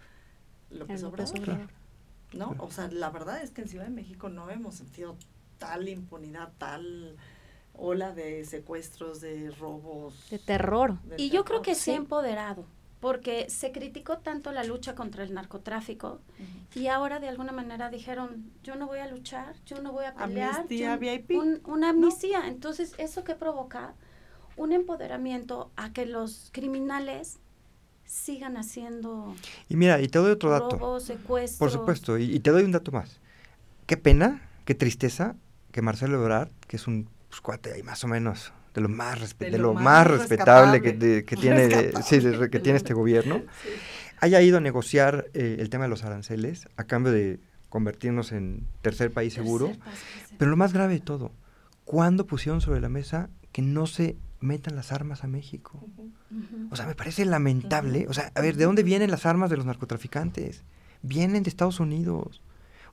López 0.69 1.03
Obrador. 1.03 1.69
¿no? 2.33 2.55
O 2.59 2.69
sea, 2.69 2.89
la 2.91 3.09
verdad 3.09 3.41
es 3.41 3.51
que 3.51 3.61
en 3.61 3.69
Ciudad 3.69 3.85
de 3.85 3.91
México 3.91 4.27
no 4.27 4.49
hemos 4.49 4.75
sentido 4.75 5.15
tal 5.57 5.87
impunidad, 5.87 6.51
tal 6.57 7.15
ola 7.73 8.13
de 8.13 8.43
secuestros, 8.43 9.21
de 9.21 9.51
robos. 9.51 10.29
De 10.29 10.39
terror. 10.39 10.97
y 11.15 11.29
yo 11.29 11.45
creo 11.45 11.61
que 11.61 11.75
se 11.75 11.93
ha 11.93 11.95
empoderado, 11.95 12.65
porque 12.99 13.49
se 13.49 13.71
criticó 13.71 14.17
tanto 14.19 14.51
la 14.51 14.63
lucha 14.63 14.95
contra 14.95 15.23
el 15.23 15.33
narcotráfico 15.33 16.19
y 16.73 16.87
ahora 16.87 17.19
de 17.19 17.27
alguna 17.27 17.51
manera 17.51 17.89
dijeron, 17.89 18.51
yo 18.63 18.75
no 18.75 18.87
voy 18.87 18.99
a 18.99 19.07
luchar, 19.07 19.55
yo 19.65 19.81
no 19.81 19.91
voy 19.91 20.05
a 20.05 20.15
pelear. 20.15 20.55
Amnistía 20.55 20.97
VIP. 20.97 21.31
una 21.65 21.89
amnistía. 21.89 22.47
Entonces, 22.47 22.95
¿eso 22.97 23.23
que 23.23 23.35
provoca? 23.35 23.93
Un 24.55 24.73
empoderamiento 24.73 25.71
a 25.75 25.93
que 25.93 26.07
los 26.07 26.49
criminales 26.51 27.39
sigan 28.05 28.57
haciendo. 28.57 29.35
Y 29.69 29.75
mira, 29.75 30.01
y 30.01 30.07
te 30.07 30.17
doy 30.17 30.31
otro 30.31 30.49
dato. 30.49 30.79
Por 30.79 31.71
supuesto, 31.71 32.17
y, 32.17 32.39
te 32.39 32.49
doy 32.49 32.63
un 32.63 32.71
dato 32.71 32.91
más. 32.91 33.19
Qué 33.85 33.97
pena, 33.97 34.49
qué 34.65 34.73
tristeza 34.73 35.35
que 35.71 35.83
Marcelo 35.83 36.19
Ebrard, 36.19 36.49
que 36.67 36.77
es 36.77 36.87
un 36.87 37.07
pues, 37.29 37.41
cuate 37.41 37.73
ahí 37.73 37.83
más 37.83 38.03
o 38.03 38.07
menos 38.07 38.51
de 38.77 38.81
lo 38.81 38.89
más, 38.89 39.37
de, 39.39 39.57
lo, 39.57 39.73
más, 39.73 40.05
respetable 40.05 40.83
que, 40.83 41.25
que 41.25 41.35
tiene, 41.35 41.67
que 41.67 42.59
tiene 42.59 42.77
este 42.77 42.93
gobierno, 42.93 43.41
haya 44.19 44.39
ido 44.41 44.57
a 44.57 44.61
negociar 44.61 45.25
eh, 45.33 45.57
el 45.59 45.71
tema 45.71 45.85
de 45.85 45.89
los 45.89 46.03
aranceles 46.03 46.67
a 46.77 46.83
cambio 46.83 47.11
de 47.11 47.39
convertirnos 47.69 48.31
en 48.31 48.67
tercer 48.83 49.11
país 49.11 49.33
seguro. 49.33 49.71
Pero 50.37 50.51
lo 50.51 50.57
más 50.57 50.73
grave 50.73 50.93
de 50.93 50.99
todo, 50.99 51.31
¿cuándo 51.85 52.27
pusieron 52.27 52.61
sobre 52.61 52.79
la 52.79 52.89
mesa 52.89 53.31
que 53.51 53.63
no 53.63 53.87
se 53.87 54.15
metan 54.39 54.75
las 54.75 54.91
armas 54.91 55.23
a 55.23 55.27
México. 55.27 55.83
O 56.69 56.75
sea, 56.75 56.85
me 56.85 56.93
parece 56.93 57.25
lamentable. 57.25 58.05
O 58.07 58.13
sea, 58.13 58.31
a 58.35 58.41
ver, 58.41 58.55
¿de 58.55 58.65
dónde 58.65 58.83
vienen 58.83 59.09
las 59.09 59.25
armas 59.25 59.49
de 59.49 59.57
los 59.57 59.65
narcotraficantes? 59.65 60.63
Vienen 61.01 61.41
de 61.41 61.49
Estados 61.49 61.79
Unidos. 61.79 62.43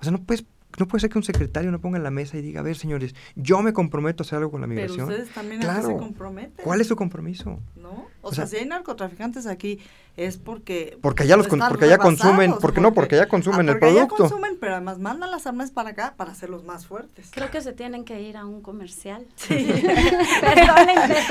O 0.01 0.05
sea, 0.05 0.13
no 0.13 0.23
puedes 0.23 0.47
no 0.79 0.89
puede 0.89 1.01
ser 1.01 1.11
que 1.11 1.19
un 1.19 1.25
secretario 1.25 1.71
no 1.71 1.81
ponga 1.81 1.99
en 1.99 2.05
la 2.05 2.11
mesa 2.11 2.37
y 2.37 2.43
diga, 2.43 2.61
a 2.61 2.63
ver, 2.63 2.77
señores, 2.77 3.15
yo 3.35 3.63
me 3.63 3.73
comprometo 3.73 4.23
a 4.23 4.27
hacer 4.27 4.39
algo 4.39 4.51
con 4.51 4.61
la 4.61 4.67
migración. 4.67 5.07
Pero 5.07 5.19
ustedes 5.19 5.35
también 5.35 5.61
claro. 5.61 5.89
se 5.89 5.97
comprometen. 5.97 6.65
¿Cuál 6.65 6.81
es 6.81 6.89
su 6.89 6.97
compromiso? 6.97 7.61
¿No? 7.77 8.07
O, 8.23 8.33
sea, 8.33 8.47
si 8.47 8.57
hay 8.57 8.67
narcotraficantes 8.67 9.47
aquí 9.47 9.81
es 10.17 10.39
porque 10.39 10.97
porque 11.01 11.25
allá 11.25 11.37
los 11.37 11.49
porque 11.49 11.87
allá 11.87 11.99
consumen, 11.99 12.55
porque, 12.61 12.81
no, 12.81 12.95
porque 12.95 13.17
allá 13.17 13.27
consumen 13.27 13.69
ah, 13.69 13.73
el 13.73 13.79
producto. 13.81 14.09
Porque 14.09 14.23
consumen, 14.23 14.57
pero 14.61 14.75
además 14.75 14.99
mandan 15.01 15.31
las 15.31 15.47
armas 15.47 15.73
para 15.73 15.91
acá 15.91 16.15
para 16.17 16.31
hacerlos 16.31 16.65
más 16.65 16.87
fuertes. 16.87 17.31
Creo 17.33 17.51
que 17.51 17.61
se 17.61 17.73
tienen 17.73 18.05
que 18.05 18.23
ir 18.23 18.37
a 18.37 18.47
un 18.47 18.63
comercial. 18.63 19.27
Sí. 19.37 19.55
Perdón 20.41 20.89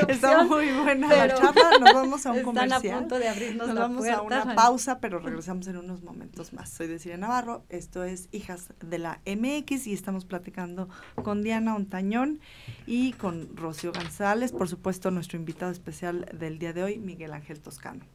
Está 0.07 0.43
muy 0.43 0.71
buena 0.71 1.07
la 1.07 1.33
charla, 1.33 1.79
nos 1.79 1.93
vamos 1.93 2.25
a 2.25 2.31
un 2.31 2.37
están 2.37 2.53
comercial. 2.53 2.95
a 2.95 2.99
punto 2.99 3.17
de 3.17 3.27
abrirnos 3.27 3.67
nos 3.67 3.75
la 3.75 3.81
vamos 3.81 4.07
a 4.07 4.21
una 4.21 4.55
pausa, 4.55 4.99
pero 4.99 5.19
regresamos 5.19 5.65
en 5.67 5.77
unos 5.77 6.03
momentos 6.03 6.53
más. 6.53 6.69
Soy 6.69 6.87
Desiree 6.87 7.17
Navarro, 7.17 7.63
esto 7.69 8.03
es 8.03 8.27
Hijas 8.31 8.67
de 8.85 8.99
la 8.99 9.19
MX 9.35 9.87
y 9.87 9.93
estamos 9.93 10.25
platicando 10.25 10.89
con 11.15 11.43
Diana 11.43 11.75
Ontañón 11.75 12.39
y 12.85 13.13
con 13.13 13.55
Rocío 13.55 13.91
González, 13.91 14.51
por 14.51 14.69
supuesto 14.69 15.11
nuestro 15.11 15.37
invitado 15.37 15.71
especial 15.71 16.29
del 16.37 16.59
día 16.59 16.73
de 16.73 16.83
hoy, 16.83 16.99
Miguel 16.99 17.33
Ángel 17.33 17.59
Toscano. 17.59 18.05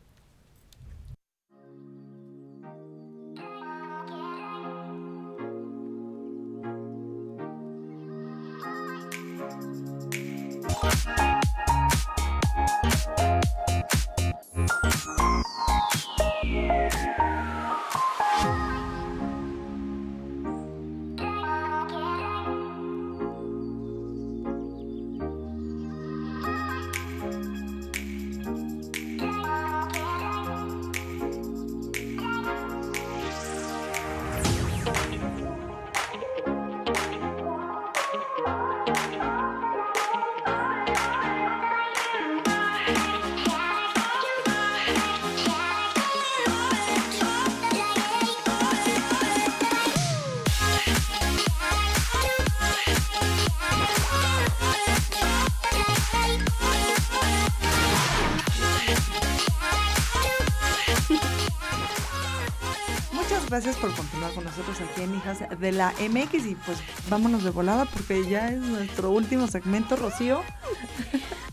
Gracias 63.68 63.84
por 63.84 63.94
continuar 63.94 64.32
con 64.32 64.44
nosotros 64.44 64.80
aquí 64.80 65.02
en 65.02 65.14
Hijas 65.14 65.40
de 65.60 65.72
la 65.72 65.92
MX 66.00 66.46
y 66.46 66.54
pues 66.54 66.78
vámonos 67.10 67.44
de 67.44 67.50
volada 67.50 67.84
porque 67.84 68.26
ya 68.26 68.48
es 68.48 68.60
nuestro 68.60 69.10
último 69.10 69.46
segmento, 69.46 69.94
Rocío. 69.96 70.40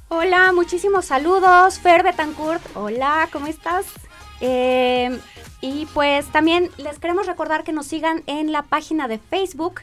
Hola, 0.07 0.53
muchísimos 0.53 1.07
saludos, 1.07 1.77
Fer 1.79 2.03
Betancourt. 2.03 2.63
Hola, 2.77 3.27
¿cómo 3.33 3.47
estás? 3.47 3.87
Eh, 4.39 5.19
y 5.59 5.87
pues 5.87 6.27
también 6.27 6.69
les 6.77 6.99
queremos 6.99 7.27
recordar 7.27 7.65
que 7.65 7.73
nos 7.73 7.87
sigan 7.87 8.23
en 8.27 8.53
la 8.53 8.61
página 8.61 9.09
de 9.09 9.17
Facebook, 9.17 9.81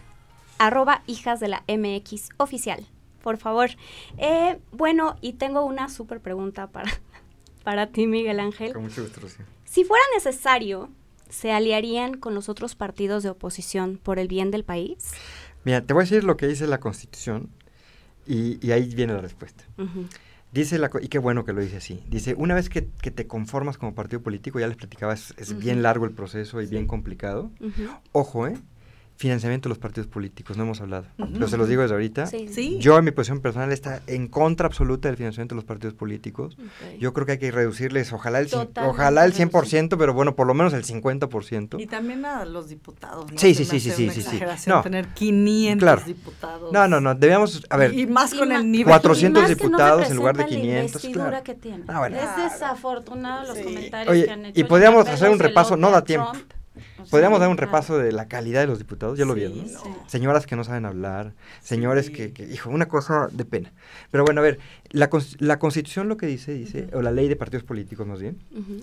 arroba 0.58 1.02
hijas 1.06 1.38
de 1.38 1.48
la 1.48 1.64
MX 1.68 2.30
oficial. 2.38 2.86
Por 3.22 3.36
favor. 3.36 3.68
Eh, 4.16 4.58
bueno, 4.70 5.16
y 5.20 5.34
tengo 5.34 5.66
una 5.66 5.90
súper 5.90 6.20
pregunta 6.20 6.68
para, 6.68 6.90
para 7.62 7.88
ti, 7.88 8.06
Miguel 8.06 8.40
Ángel. 8.40 8.72
Con 8.72 8.84
mucho 8.84 9.02
gusto, 9.02 9.20
Rocío. 9.20 9.44
Si 9.64 9.84
fuera 9.84 10.04
necesario, 10.14 10.88
¿se 11.32 11.50
aliarían 11.50 12.14
con 12.14 12.34
los 12.34 12.48
otros 12.48 12.76
partidos 12.76 13.22
de 13.22 13.30
oposición 13.30 13.98
por 14.00 14.18
el 14.18 14.28
bien 14.28 14.50
del 14.50 14.64
país? 14.64 15.12
Mira, 15.64 15.80
te 15.80 15.94
voy 15.94 16.02
a 16.02 16.04
decir 16.04 16.24
lo 16.24 16.36
que 16.36 16.46
dice 16.46 16.66
la 16.66 16.78
Constitución 16.78 17.48
y, 18.26 18.64
y 18.64 18.72
ahí 18.72 18.94
viene 18.94 19.14
la 19.14 19.20
respuesta. 19.20 19.64
Dice 20.52 20.78
la, 20.78 20.90
y 21.00 21.08
qué 21.08 21.18
bueno 21.18 21.44
que 21.44 21.54
lo 21.54 21.62
dice 21.62 21.78
así. 21.78 22.04
Dice, 22.08 22.34
una 22.36 22.54
vez 22.54 22.68
que, 22.68 22.86
que 23.00 23.10
te 23.10 23.26
conformas 23.26 23.78
como 23.78 23.94
partido 23.94 24.22
político, 24.22 24.60
ya 24.60 24.66
les 24.66 24.76
platicaba, 24.76 25.14
es, 25.14 25.32
es 25.38 25.58
bien 25.58 25.82
largo 25.82 26.04
el 26.04 26.12
proceso 26.12 26.60
y 26.60 26.66
bien 26.66 26.86
complicado. 26.86 27.50
Ojo, 28.12 28.46
¿eh? 28.46 28.58
Financiamiento 29.22 29.68
de 29.68 29.70
los 29.70 29.78
partidos 29.78 30.08
políticos, 30.08 30.56
no 30.56 30.64
hemos 30.64 30.80
hablado. 30.80 31.06
Ujú. 31.16 31.32
Pero 31.34 31.46
se 31.46 31.56
los 31.56 31.68
digo 31.68 31.82
desde 31.82 31.94
ahorita. 31.94 32.26
Sí. 32.26 32.48
Sí. 32.52 32.78
Yo, 32.80 32.98
en 32.98 33.04
mi 33.04 33.12
posición 33.12 33.38
personal, 33.40 33.70
está 33.70 34.02
en 34.08 34.26
contra 34.26 34.66
absoluta 34.66 35.06
del 35.06 35.16
financiamiento 35.16 35.54
de 35.54 35.58
los 35.58 35.64
partidos 35.64 35.94
políticos. 35.94 36.56
Ok. 36.58 36.98
Yo 36.98 37.12
creo 37.12 37.24
que 37.24 37.32
hay 37.32 37.38
que 37.38 37.52
reducirles, 37.52 38.12
ojalá 38.12 38.40
el, 38.40 38.48
ojalá 38.84 39.24
el 39.24 39.30
reducir. 39.32 39.48
100%, 39.86 39.96
pero 39.96 40.12
bueno, 40.12 40.34
por 40.34 40.48
lo 40.48 40.54
menos 40.54 40.72
el 40.72 40.82
50%. 40.84 41.80
Y 41.80 41.86
también 41.86 42.24
a 42.24 42.44
los 42.44 42.68
diputados. 42.68 43.30
¿no? 43.30 43.38
Sí, 43.38 43.54
sí, 43.54 43.64
sí, 43.64 43.78
sí, 43.78 43.92
sí, 43.92 44.10
sí. 44.10 44.18
exageración 44.20 44.76
No. 44.78 44.82
tener 44.82 45.06
500 45.14 45.84
Claro. 45.84 46.02
diputados. 46.04 46.72
No, 46.72 46.88
no, 46.88 47.00
no, 47.00 47.14
debíamos, 47.14 47.64
a 47.70 47.76
ver, 47.76 47.94
Y 47.94 48.08
más 48.08 48.32
Y 48.34 48.38
con 48.38 48.48
ma- 48.48 48.56
el 48.56 48.72
nivel. 48.72 48.88
400 48.88 49.40
Y 49.40 49.42
más 49.46 49.56
que 49.56 49.62
no 49.62 49.68
diputados 49.68 50.10
en 50.10 50.16
lugar 50.16 50.36
de 50.36 50.42
representan 50.42 50.68
la 50.68 50.72
500, 50.82 51.04
investidura 51.04 51.28
claro. 51.28 51.44
que 51.44 51.54
tienen. 51.54 51.84
Ah, 51.86 51.98
bueno. 52.00 52.16
Es 52.16 52.52
desafortunado 52.52 53.46
los 53.46 53.56
Sí. 53.56 53.62
comentarios 53.62 54.08
Oye, 54.12 54.24
que 54.24 54.30
han 54.32 54.46
hecho. 54.46 54.60
y 54.60 54.64
podríamos 54.64 55.06
hacer 55.06 55.30
un 55.30 55.38
repaso, 55.38 55.76
no 55.76 55.92
da 55.92 56.02
tiempo. 56.02 56.32
Trump. 56.32 56.52
O 56.94 56.96
sea, 56.96 57.10
podríamos 57.10 57.40
dar 57.40 57.48
un 57.48 57.56
repaso 57.56 57.98
de 57.98 58.12
la 58.12 58.28
calidad 58.28 58.60
de 58.60 58.66
los 58.66 58.78
diputados, 58.78 59.18
ya 59.18 59.24
lo 59.24 59.34
Sí, 59.34 59.40
vieron, 59.40 59.58
¿no? 59.58 59.66
Sí. 59.66 59.88
Señoras 60.06 60.46
que 60.46 60.56
no 60.56 60.64
saben 60.64 60.84
hablar, 60.84 61.34
señores 61.60 62.06
Sí. 62.06 62.12
que, 62.12 62.32
que, 62.32 62.44
hijo, 62.44 62.70
una 62.70 62.86
cosa 62.88 63.28
de 63.32 63.44
pena. 63.44 63.72
Pero 64.10 64.24
bueno, 64.24 64.40
a 64.40 64.44
ver, 64.44 64.58
la, 64.90 65.08
la 65.38 65.58
Constitución 65.58 66.08
lo 66.08 66.16
que 66.16 66.26
dice, 66.26 66.52
dice, 66.54 66.88
o 66.92 67.02
la 67.02 67.10
ley 67.12 67.28
de 67.28 67.36
partidos 67.36 67.64
políticos 67.64 68.06
más 68.06 68.20
bien, 68.20 68.38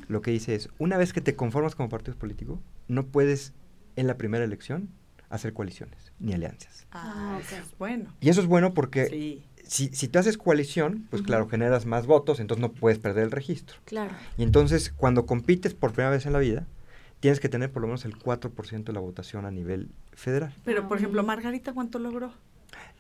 lo 0.08 0.22
que 0.22 0.32
dice 0.32 0.56
es, 0.56 0.70
una 0.80 0.98
vez 0.98 1.14
que 1.14 1.22
te 1.22 1.36
conformas 1.36 1.76
como 1.76 1.90
partido 1.90 2.18
político, 2.18 2.60
no 2.88 3.06
puedes 3.06 3.54
en 3.96 4.08
la 4.08 4.18
primera 4.18 4.44
elección 4.44 4.90
hacer 5.30 5.54
coaliciones 5.54 6.12
ni 6.20 6.34
alianzas. 6.34 6.88
Ah, 6.92 7.38
eso 7.42 7.56
ok. 7.56 7.62
es 7.64 7.78
bueno. 7.78 8.14
Y 8.20 8.30
eso 8.30 8.42
es 8.42 8.48
bueno 8.48 8.74
porque 8.74 9.06
Sí. 9.08 9.44
si, 9.64 9.88
si 9.96 10.08
tú 10.08 10.18
haces 10.18 10.38
coalición, 10.40 11.06
pues 11.12 11.22
claro, 11.22 11.48
generas 11.48 11.86
más 11.86 12.08
votos, 12.08 12.40
entonces 12.40 12.62
no 12.62 12.72
puedes 12.72 12.98
perder 12.98 13.26
el 13.26 13.32
registro. 13.32 13.78
Claro. 13.86 14.12
Y 14.38 14.44
entonces, 14.44 14.92
cuando 14.96 15.28
compites 15.28 15.76
por 15.76 15.92
primera 15.92 16.10
vez 16.10 16.26
en 16.26 16.34
la 16.34 16.40
vida, 16.40 16.66
tienes 17.20 17.40
que 17.40 17.50
tener 17.50 17.72
por 17.72 17.82
lo 17.82 17.88
menos 17.88 18.06
el 18.06 18.16
4% 18.18 18.84
de 18.86 18.94
la 18.94 19.00
votación 19.00 19.46
a 19.46 19.52
nivel 19.52 19.90
federal. 20.14 20.54
Pero, 20.66 20.88
por 20.88 20.98
ejemplo, 20.98 21.24
Margarita, 21.24 21.74
¿cuánto 21.74 22.00
logró? 22.00 22.32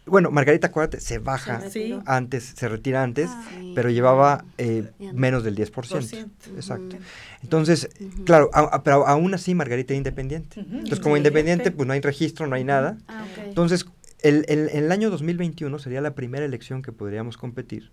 Bueno, 0.05 0.31
Margarita, 0.31 0.67
acuérdate, 0.67 0.99
se 1.01 1.19
baja 1.19 1.69
Se 1.69 1.99
antes, 2.07 2.43
se 2.55 2.67
retira 2.67 3.03
antes, 3.03 3.29
Ah. 3.31 3.47
Sí. 3.53 3.73
pero 3.75 3.89
llevaba 3.91 4.43
eh, 4.57 4.89
menos 5.13 5.43
del 5.43 5.55
10%. 5.55 5.69
Por 5.71 6.03
ciento. 6.03 6.49
Exacto. 6.55 6.97
Entonces, 7.43 7.89
claro, 8.25 8.49
a- 8.53 8.61
a- 8.75 8.83
pero 8.83 9.05
aún 9.07 9.33
así 9.35 9.53
Margarita 9.53 9.93
era 9.93 9.97
independiente. 9.97 10.61
Entonces, 10.61 10.99
como 10.99 11.15
Sí. 11.15 11.19
independiente, 11.19 11.69
pues 11.71 11.85
no 11.85 11.93
hay 11.93 12.01
registro, 12.01 12.47
no 12.47 12.55
hay 12.55 12.63
nada. 12.63 12.97
Ah. 13.07 13.23
Entonces, 13.45 13.85
el, 14.21 14.45
el- 14.49 14.69
el 14.69 14.91
año 14.91 15.09
2021 15.09 15.79
sería 15.79 16.01
la 16.01 16.15
primera 16.15 16.45
elección 16.45 16.81
que 16.81 16.91
podríamos 16.91 17.37
competir. 17.37 17.89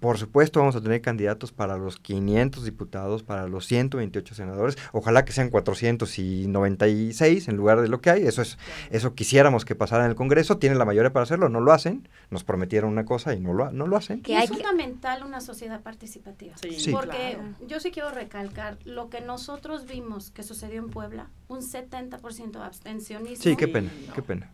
Por 0.00 0.16
supuesto, 0.18 0.58
vamos 0.60 0.74
a 0.74 0.80
tener 0.80 1.00
candidatos 1.02 1.52
para 1.52 1.76
los 1.76 1.98
500 1.98 2.64
diputados, 2.64 3.22
para 3.22 3.46
los 3.46 3.66
128 3.66 4.34
senadores. 4.34 4.76
Ojalá 4.92 5.24
que 5.24 5.32
sean 5.32 5.50
496 5.50 7.48
en 7.48 7.56
lugar 7.56 7.80
de 7.80 7.88
lo 7.88 8.00
que 8.00 8.10
hay. 8.10 8.26
Eso 8.26 8.42
es, 8.42 8.58
eso 8.90 9.14
quisiéramos 9.14 9.64
que 9.64 9.74
pasara 9.74 10.04
en 10.04 10.10
el 10.10 10.16
Congreso. 10.16 10.58
Tienen 10.58 10.78
la 10.78 10.84
mayoría 10.84 11.12
para 11.12 11.24
hacerlo, 11.24 11.48
no 11.48 11.60
lo 11.60 11.72
hacen. 11.72 12.08
Nos 12.30 12.44
prometieron 12.44 12.90
una 12.90 13.04
cosa 13.04 13.34
y 13.34 13.40
no 13.40 13.52
lo, 13.52 13.70
no 13.70 13.86
lo 13.86 13.96
hacen. 13.96 14.22
Que 14.22 14.38
es 14.42 14.50
que- 14.50 14.56
fundamental 14.56 15.22
una 15.24 15.40
sociedad 15.40 15.82
participativa. 15.82 16.56
Sí, 16.56 16.72
Sí. 16.78 16.90
Porque 16.92 17.36
claro. 17.36 17.54
yo 17.66 17.80
sí 17.80 17.90
quiero 17.90 18.10
recalcar 18.10 18.78
lo 18.84 19.08
que 19.10 19.20
nosotros 19.20 19.86
vimos 19.86 20.30
que 20.30 20.42
sucedió 20.42 20.80
en 20.80 20.88
Puebla, 20.88 21.28
un 21.48 21.60
70% 21.60 22.58
de 22.58 22.64
abstencionismo. 22.64 23.42
Sí, 23.42 23.56
qué 23.56 23.68
pena, 23.68 23.90
no. 24.08 24.14
qué 24.14 24.22
pena. 24.22 24.50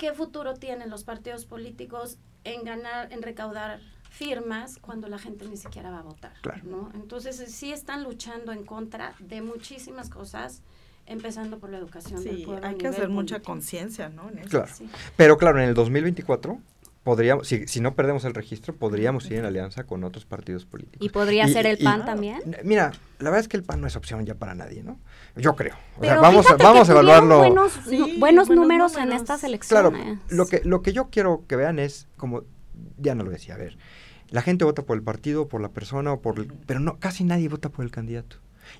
¿Qué 0.00 0.14
futuro 0.14 0.54
tienen 0.54 0.88
los 0.88 1.04
partidos 1.04 1.44
políticos 1.44 2.16
en 2.44 2.64
ganar, 2.64 3.12
en 3.12 3.20
recaudar 3.20 3.80
firmas 4.08 4.78
cuando 4.80 5.08
la 5.08 5.18
gente 5.18 5.46
ni 5.46 5.58
siquiera 5.58 5.90
va 5.90 5.98
a 5.98 6.02
votar? 6.02 6.32
Claro. 6.40 6.62
¿no? 6.64 6.90
Entonces 6.94 7.36
sí 7.52 7.70
están 7.70 8.02
luchando 8.02 8.52
en 8.52 8.64
contra 8.64 9.12
de 9.18 9.42
muchísimas 9.42 10.08
cosas, 10.08 10.62
empezando 11.04 11.58
por 11.58 11.68
la 11.68 11.76
educación 11.76 12.24
del 12.24 12.44
pueblo. 12.44 12.66
hay 12.66 12.76
que 12.76 12.88
hacer 12.88 13.10
mucha 13.10 13.42
conciencia, 13.42 14.08
¿no? 14.08 14.30
En 14.30 14.38
eso. 14.38 14.48
Claro. 14.48 14.72
Sí. 14.74 14.88
Pero 15.18 15.36
claro, 15.36 15.60
en 15.60 15.68
el 15.68 15.74
2024 15.74 16.58
podríamos, 17.02 17.48
si, 17.48 17.66
si 17.66 17.80
no 17.80 17.94
perdemos 17.94 18.24
el 18.24 18.34
registro, 18.34 18.74
podríamos 18.74 19.24
ir 19.30 19.38
en 19.38 19.44
alianza 19.46 19.84
con 19.84 20.04
otros 20.04 20.24
partidos 20.26 20.66
políticos. 20.66 21.04
¿Y 21.04 21.08
podría 21.10 21.48
Y- 21.48 21.52
ser 21.52 21.66
el 21.66 21.80
y- 21.80 21.84
PAN 21.84 22.04
también? 22.04 22.40
Mira, 22.64 22.92
la 23.18 23.30
verdad 23.30 23.40
es 23.40 23.48
que 23.48 23.56
el 23.56 23.62
PAN 23.62 23.80
no 23.80 23.86
es 23.86 23.96
opción 23.96 24.24
ya 24.26 24.34
para 24.34 24.54
nadie, 24.54 24.82
¿no? 24.82 24.98
Yo 25.36 25.56
creo. 25.56 25.74
O 25.98 26.04
sea, 26.04 26.20
vamos, 26.20 26.46
vamos 26.58 26.86
que 26.86 26.92
a 26.92 26.94
evaluarlo. 26.94 27.38
Buenos, 27.38 27.72
Sí, 27.88 27.98
buenos 28.18 28.48
buenos 28.48 28.50
números, 28.50 28.96
en 28.96 29.12
estas 29.12 29.40
Claro, 29.68 29.88
elecciones. 29.88 30.18
lo 30.28 30.46
que, 30.46 30.60
lo 30.64 30.82
que 30.82 30.92
yo 30.92 31.08
quiero 31.10 31.44
que 31.46 31.56
vean 31.56 31.78
es, 31.78 32.06
como 32.16 32.42
Diana 32.96 33.22
lo 33.24 33.30
decía, 33.30 33.54
a 33.54 33.58
ver, 33.58 33.78
la 34.30 34.42
gente 34.42 34.64
vota 34.64 34.82
por 34.82 34.96
el 34.96 35.02
partido, 35.02 35.48
por 35.48 35.60
la 35.60 35.70
persona, 35.70 36.12
o 36.12 36.20
por 36.20 36.38
el- 36.38 36.52
pero 36.66 36.80
no, 36.80 36.98
casi 36.98 37.24
nadie 37.24 37.48
vota 37.48 37.68
por 37.70 37.84
el 37.84 37.90
candidato. 37.90 38.36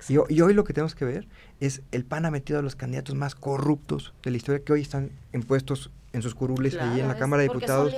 Y, 0.09 0.13
y 0.33 0.41
hoy 0.41 0.53
lo 0.53 0.63
que 0.63 0.73
tenemos 0.73 0.95
que 0.95 1.05
ver 1.05 1.27
es 1.59 1.81
el 1.91 2.05
PAN 2.05 2.25
ha 2.25 2.31
metido 2.31 2.59
a 2.59 2.61
los 2.61 2.75
candidatos 2.75 3.15
más 3.15 3.35
corruptos 3.35 4.13
de 4.23 4.31
la 4.31 4.37
historia 4.37 4.63
que 4.63 4.73
hoy 4.73 4.81
están 4.81 5.11
en 5.33 5.43
puestos 5.43 5.91
en 6.13 6.21
sus 6.21 6.35
curules 6.35 6.73
ahí 6.75 6.87
en 6.89 6.93
Claro, 6.95 7.07
la 7.07 7.15
Cámara 7.17 7.41
de 7.43 7.47
Diputados, 7.47 7.93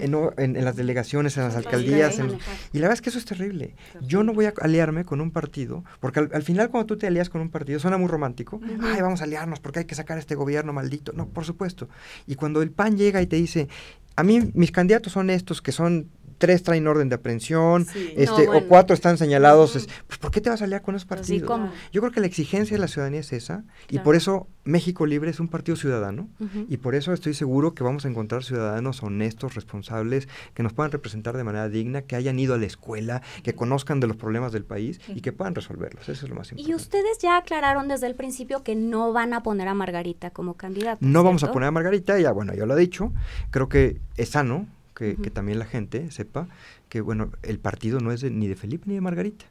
en, 0.00 0.14
o- 0.14 0.32
en- 0.38 0.56
en 0.56 0.64
las 0.64 0.74
delegaciones, 0.76 1.36
en 1.36 1.42
las 1.42 1.54
alcaldías. 1.54 2.18
en- 2.18 2.38
y 2.72 2.78
la 2.78 2.82
verdad 2.88 2.94
es 2.94 3.02
que 3.02 3.10
eso 3.10 3.18
es 3.18 3.26
terrible. 3.26 3.74
Yo 4.00 4.22
no 4.22 4.32
voy 4.32 4.46
a 4.46 4.54
aliarme 4.62 5.04
con 5.04 5.20
un 5.20 5.30
partido, 5.30 5.84
porque 6.00 6.20
al, 6.20 6.30
al 6.32 6.42
final 6.42 6.70
cuando 6.70 6.86
tú 6.86 6.96
te 6.96 7.06
alías 7.06 7.28
con 7.28 7.42
un 7.42 7.50
partido 7.50 7.78
suena 7.78 7.98
muy 7.98 8.08
romántico. 8.08 8.58
Ay, 8.82 9.02
vamos 9.02 9.20
a 9.20 9.24
aliarnos 9.24 9.60
porque 9.60 9.80
hay 9.80 9.84
que 9.84 9.94
sacar 9.94 10.16
a 10.16 10.20
este 10.20 10.34
gobierno 10.34 10.72
maldito. 10.72 11.12
No, 11.12 11.28
por 11.28 11.44
supuesto. 11.44 11.90
Y 12.26 12.36
cuando 12.36 12.62
el 12.62 12.70
PAN 12.70 12.96
llega 12.96 13.20
y 13.20 13.26
te 13.26 13.36
dice, 13.36 13.68
a 14.16 14.22
mí 14.24 14.50
mis 14.54 14.72
candidatos 14.72 15.12
son 15.12 15.28
estos, 15.28 15.60
que 15.60 15.72
son 15.72 16.08
tres 16.38 16.62
traen 16.62 16.86
orden 16.86 17.08
de 17.08 17.16
aprehensión, 17.16 17.84
Sí. 17.84 18.14
este, 18.16 18.44
No, 18.44 18.52
bueno. 18.52 18.66
o 18.66 18.68
cuatro 18.68 18.94
están 18.94 19.18
señalados, 19.18 19.76
es, 19.76 19.88
pues 20.06 20.18
¿por 20.18 20.30
qué 20.30 20.40
te 20.40 20.50
vas 20.50 20.62
a 20.62 20.64
aliar 20.64 20.82
con 20.82 20.94
esos 20.94 21.06
Pues 21.06 21.26
sí, 21.26 21.40
partidos? 21.40 21.70
Yo 21.92 22.00
creo 22.00 22.12
que 22.12 22.20
la 22.20 22.26
exigencia 22.26 22.76
de 22.76 22.80
la 22.80 22.88
ciudadanía 22.88 23.20
es 23.20 23.32
esa, 23.32 23.64
y 23.86 23.92
Claro. 23.92 24.04
por 24.04 24.16
eso 24.16 24.46
México 24.64 25.06
Libre 25.06 25.30
es 25.30 25.40
un 25.40 25.48
partido 25.48 25.76
ciudadano, 25.76 26.28
y 26.68 26.76
por 26.78 26.94
eso 26.94 27.12
estoy 27.12 27.34
seguro 27.34 27.74
que 27.74 27.82
vamos 27.82 28.04
a 28.04 28.08
encontrar 28.08 28.44
ciudadanos 28.44 29.02
honestos, 29.02 29.54
responsables, 29.54 30.28
que 30.54 30.62
nos 30.62 30.72
puedan 30.72 30.92
representar 30.92 31.36
de 31.36 31.44
manera 31.44 31.68
digna, 31.68 32.02
que 32.02 32.16
hayan 32.16 32.38
ido 32.38 32.54
a 32.54 32.58
la 32.58 32.66
escuela, 32.66 33.22
que 33.42 33.54
conozcan 33.54 33.98
de 34.00 34.06
los 34.06 34.16
problemas 34.16 34.52
del 34.52 34.64
país 34.64 35.00
y 35.08 35.20
que 35.22 35.32
puedan 35.32 35.54
resolverlos. 35.54 36.08
Eso 36.08 36.24
es 36.26 36.28
lo 36.30 36.36
más 36.36 36.50
importante. 36.52 36.70
Y 36.70 36.74
ustedes 36.74 37.18
ya 37.18 37.38
aclararon 37.38 37.88
desde 37.88 38.06
el 38.06 38.14
principio 38.14 38.62
que 38.62 38.74
no 38.76 39.12
van 39.12 39.32
a 39.32 39.42
poner 39.42 39.68
a 39.68 39.74
Margarita 39.74 40.30
como 40.30 40.54
candidata. 40.54 40.98
No 41.00 41.24
vamos 41.24 41.42
a 41.44 41.50
poner 41.52 41.68
a 41.68 41.70
Margarita, 41.72 42.18
ya 42.20 42.32
bueno, 42.32 42.54
yo 42.54 42.66
lo 42.66 42.76
he 42.76 42.80
dicho, 42.80 43.12
creo 43.50 43.68
que 43.68 44.00
es 44.16 44.28
sano 44.30 44.66
que, 44.98 45.30
también 45.30 45.58
la 45.60 45.64
gente 45.64 46.10
sepa 46.10 46.48
que 46.88 47.00
bueno, 47.00 47.30
el 47.42 47.58
partido 47.60 48.00
no 48.00 48.10
es 48.12 48.20
de- 48.20 48.30
ni 48.30 48.48
de 48.48 48.56
Felipe 48.56 48.84
ni 48.86 48.94
de 48.94 49.00
Margarita. 49.00 49.44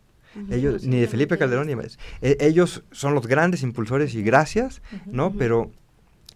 Ellos, 0.52 0.84
no, 0.84 0.90
ni 0.92 1.00
de 1.00 1.08
Felipe 1.08 1.38
Calderón 1.38 1.68
ni 1.68 1.74
de 1.74 1.82
ellos. 1.82 1.98
e- 2.22 2.38
ellos 2.42 2.84
son 2.92 3.16
los 3.16 3.26
grandes 3.28 3.64
impulsores 3.64 4.14
y 4.14 4.22
gracias, 4.22 4.82
¿no? 5.06 5.34
Pero 5.34 5.72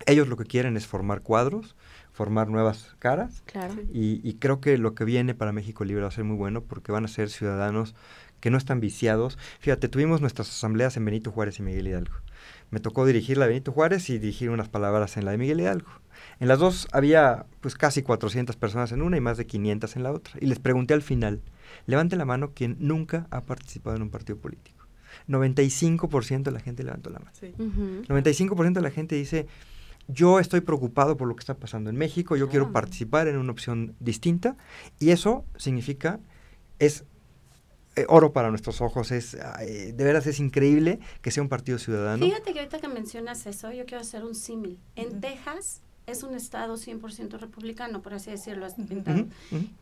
ellos 0.07 0.28
lo 0.28 0.38
que 0.38 0.45
quieren 0.45 0.78
es 0.78 0.88
formar 0.88 1.22
cuadros, 1.22 1.76
formar 2.14 2.47
nuevas 2.49 2.95
caras 2.99 3.43
Claro. 3.45 3.76
y, 3.93 4.20
y 4.28 4.36
creo 4.36 4.59
que 4.62 4.78
lo 4.78 4.95
que 4.95 5.03
viene 5.05 5.36
para 5.36 5.51
México 5.51 5.84
Libre 5.84 6.01
va 6.03 6.07
a 6.07 6.12
ser 6.12 6.24
muy 6.24 6.36
bueno 6.38 6.62
porque 6.64 6.91
van 6.91 7.05
a 7.05 7.07
ser 7.09 7.30
ciudadanos 7.30 7.93
que 8.39 8.49
no 8.49 8.57
están 8.57 8.80
viciados. 8.80 9.38
Fíjate, 9.59 9.88
tuvimos 9.88 10.20
nuestras 10.22 10.49
asambleas 10.49 10.97
en 10.97 11.05
Benito 11.05 11.30
Juárez 11.32 11.59
y 11.59 11.64
Miguel 11.64 11.88
Hidalgo. 11.88 12.16
Me 12.72 12.80
tocó 12.80 13.05
dirigir 13.05 13.38
la 13.38 13.45
de 13.45 13.49
Benito 13.49 13.72
Juárez 13.72 14.09
y 14.09 14.18
dirigir 14.18 14.49
unas 14.49 14.68
palabras 14.70 15.16
en 15.18 15.26
la 15.26 15.32
de 15.32 15.38
Miguel 15.38 15.59
Hidalgo. 15.62 15.89
En 16.42 16.48
las 16.48 16.60
dos 16.60 16.88
había 16.92 17.46
pues 17.62 17.76
casi 17.76 18.02
400 18.02 18.56
personas 18.58 18.92
en 18.92 19.02
una 19.02 19.16
y 19.16 19.22
más 19.22 19.38
de 19.38 19.46
500 19.46 19.96
en 19.96 20.04
la 20.04 20.12
otra. 20.12 20.34
Y 20.42 20.48
les 20.48 20.60
pregunté 20.60 20.94
al 20.94 21.04
final, 21.04 21.42
levante 21.86 22.16
la 22.18 22.26
mano 22.26 22.52
quien 22.54 22.76
nunca 22.80 23.28
ha 23.30 23.42
participado 23.42 23.96
en 23.96 24.02
un 24.02 24.10
partido 24.10 24.38
político. 24.39 24.86
95% 25.28 26.44
de 26.44 26.52
la 26.52 26.60
gente 26.60 26.84
levantó 26.84 27.10
la 27.10 27.20
mano. 27.20 27.32
Sí. 27.39 27.54
Ujú. 27.58 28.04
95% 28.08 28.74
de 28.74 28.82
la 28.82 28.92
gente 28.92 29.16
dice, 29.16 29.46
yo 30.08 30.39
estoy 30.39 30.62
preocupado 30.62 31.16
por 31.16 31.28
lo 31.28 31.36
que 31.36 31.42
está 31.42 31.54
pasando 31.56 31.89
en 31.89 31.96
México, 31.96 32.36
yo 32.36 32.50
quiero 32.50 32.66
Ah. 32.68 32.72
participar 32.74 33.28
en 33.28 33.38
una 33.38 33.52
opción 33.52 33.96
distinta 34.00 34.58
y 35.00 35.12
eso 35.12 35.46
significa, 35.58 36.20
es 36.80 37.04
eh, 37.98 38.06
oro 38.08 38.32
para 38.32 38.50
nuestros 38.50 38.80
ojos. 38.82 39.12
Es, 39.12 39.34
de 39.34 39.94
veras 40.04 40.26
es 40.26 40.39
increíble 40.39 41.00
que 41.22 41.30
sea 41.30 41.44
un 41.44 41.50
partido 41.50 41.78
ciudadano. 41.78 42.26
Fíjate 42.26 42.54
que 42.54 42.60
ahorita 42.60 42.80
que 42.80 42.88
mencionas 42.88 43.46
eso, 43.46 43.72
yo 43.74 43.86
quiero 43.86 44.02
hacer 44.02 44.24
un 44.24 44.34
símil. 44.34 44.80
En 44.96 45.20
Texas 45.20 45.82
es 46.12 46.24
un 46.24 46.36
estado 46.36 46.76
100% 46.76 47.39
republicano, 47.39 48.01
por 48.01 48.14
así 48.14 48.32
decirlo. 48.32 48.68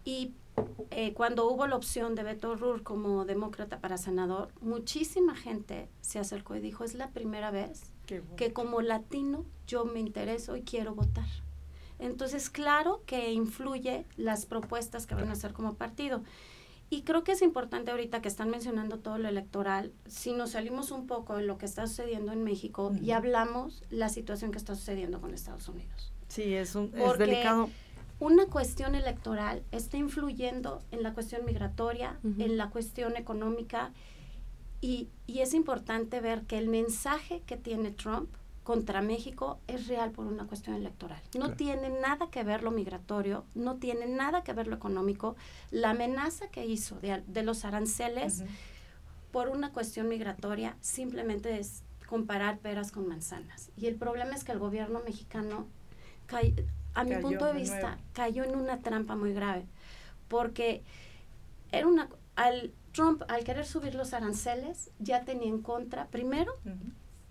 Y 0.06 0.34
eh, 0.92 1.14
cuando 1.14 1.50
hubo 1.50 1.68
la 1.68 1.76
opción 1.76 2.16
de 2.16 2.24
Beto 2.24 2.52
O'Rourke 2.52 2.84
como 2.84 3.26
demócrata 3.26 3.80
para 3.80 3.98
senador, 3.98 4.50
muchísima 4.62 5.36
gente 5.36 5.90
se 6.02 6.20
acercó 6.20 6.56
y 6.56 6.60
dijo, 6.60 6.84
es 6.84 6.94
la 6.94 7.10
primera 7.10 7.52
vez 7.52 7.94
que 8.36 8.54
como 8.54 8.82
latino 8.82 9.46
yo 9.68 9.86
me 9.86 10.00
intereso 10.00 10.56
y 10.56 10.64
quiero 10.64 10.96
votar. 10.96 11.28
Entonces, 12.00 12.50
claro 12.50 13.04
que 13.06 13.32
influye 13.34 14.06
las 14.16 14.46
propuestas 14.46 15.06
que 15.06 15.16
van 15.16 15.30
a 15.30 15.34
hacer 15.34 15.54
como 15.54 15.76
partido. 15.76 16.24
Y 16.90 17.04
creo 17.04 17.24
que 17.24 17.34
es 17.34 17.44
importante 17.44 17.92
ahorita 17.92 18.22
que 18.22 18.28
están 18.28 18.50
mencionando 18.50 18.98
todo 18.98 19.20
lo 19.20 19.28
electoral, 19.28 19.94
si 20.08 20.34
nos 20.34 20.52
salimos 20.52 20.90
un 20.90 21.06
poco 21.06 21.36
de 21.36 21.44
lo 21.44 21.60
que 21.60 21.68
está 21.68 21.86
sucediendo 21.86 22.32
en 22.32 22.44
México 22.44 22.92
y 23.00 23.12
hablamos 23.12 23.84
la 23.92 24.10
situación 24.10 24.52
que 24.52 24.58
está 24.58 24.74
sucediendo 24.74 25.22
con 25.22 25.34
Estados 25.34 25.68
Unidos. 25.70 26.12
Sí, 26.30 26.56
es, 26.56 26.76
un, 26.76 26.94
es 26.96 27.18
delicado. 27.18 27.70
Una 28.22 28.46
cuestión 28.46 28.96
electoral 28.96 29.64
está 29.72 29.98
influyendo 29.98 30.82
en 30.92 31.04
la 31.04 31.14
cuestión 31.14 31.46
migratoria, 31.46 32.18
en 32.24 32.58
la 32.58 32.70
cuestión 32.70 33.18
económica, 33.18 33.92
y, 34.82 35.10
y 35.28 35.40
es 35.40 35.54
importante 35.54 36.22
ver 36.22 36.44
que 36.44 36.58
el 36.58 36.70
mensaje 36.70 37.42
que 37.46 37.58
tiene 37.58 37.92
Trump 37.92 38.30
contra 38.64 39.02
México 39.02 39.60
es 39.68 39.88
real 39.88 40.12
por 40.12 40.28
una 40.28 40.46
cuestión 40.46 40.76
electoral. 40.76 41.20
No 41.38 41.54
tiene 41.54 41.90
nada 41.90 42.30
que 42.30 42.44
ver 42.44 42.62
lo 42.62 42.72
migratorio, 42.72 43.44
no 43.56 43.78
tiene 43.78 44.06
nada 44.06 44.44
que 44.44 44.54
ver 44.54 44.68
lo 44.68 44.76
económico. 44.76 45.36
La 45.72 45.90
amenaza 45.90 46.50
que 46.50 46.66
hizo 46.66 47.00
de, 47.00 47.24
de 47.26 47.44
los 47.44 47.66
aranceles 47.66 48.44
por 49.32 49.50
una 49.50 49.72
cuestión 49.72 50.08
migratoria 50.08 50.78
simplemente 50.82 51.60
es 51.60 51.84
comparar 52.06 52.60
peras 52.60 52.92
con 52.92 53.08
manzanas. 53.08 53.72
Y 53.76 53.88
el 53.88 53.96
problema 53.96 54.36
es 54.36 54.44
que 54.44 54.52
el 54.52 54.60
gobierno 54.60 55.02
mexicano, 55.04 55.68
a 56.94 57.04
mi 57.04 57.16
punto 57.18 57.46
de, 57.46 57.54
vista, 57.54 57.98
cayó 58.14 58.44
en 58.44 58.56
una 58.56 58.80
trampa 58.80 59.16
muy 59.16 59.34
grave. 59.34 59.66
Porque 60.28 60.84
era 61.72 61.88
una, 61.88 62.10
al 62.36 62.72
Trump, 62.92 63.24
al 63.28 63.44
querer 63.44 63.66
subir 63.66 63.96
los 63.96 64.14
aranceles, 64.14 64.92
ya 65.00 65.24
tenía 65.24 65.50
en 65.50 65.62
contra, 65.62 66.06
primero, 66.08 66.54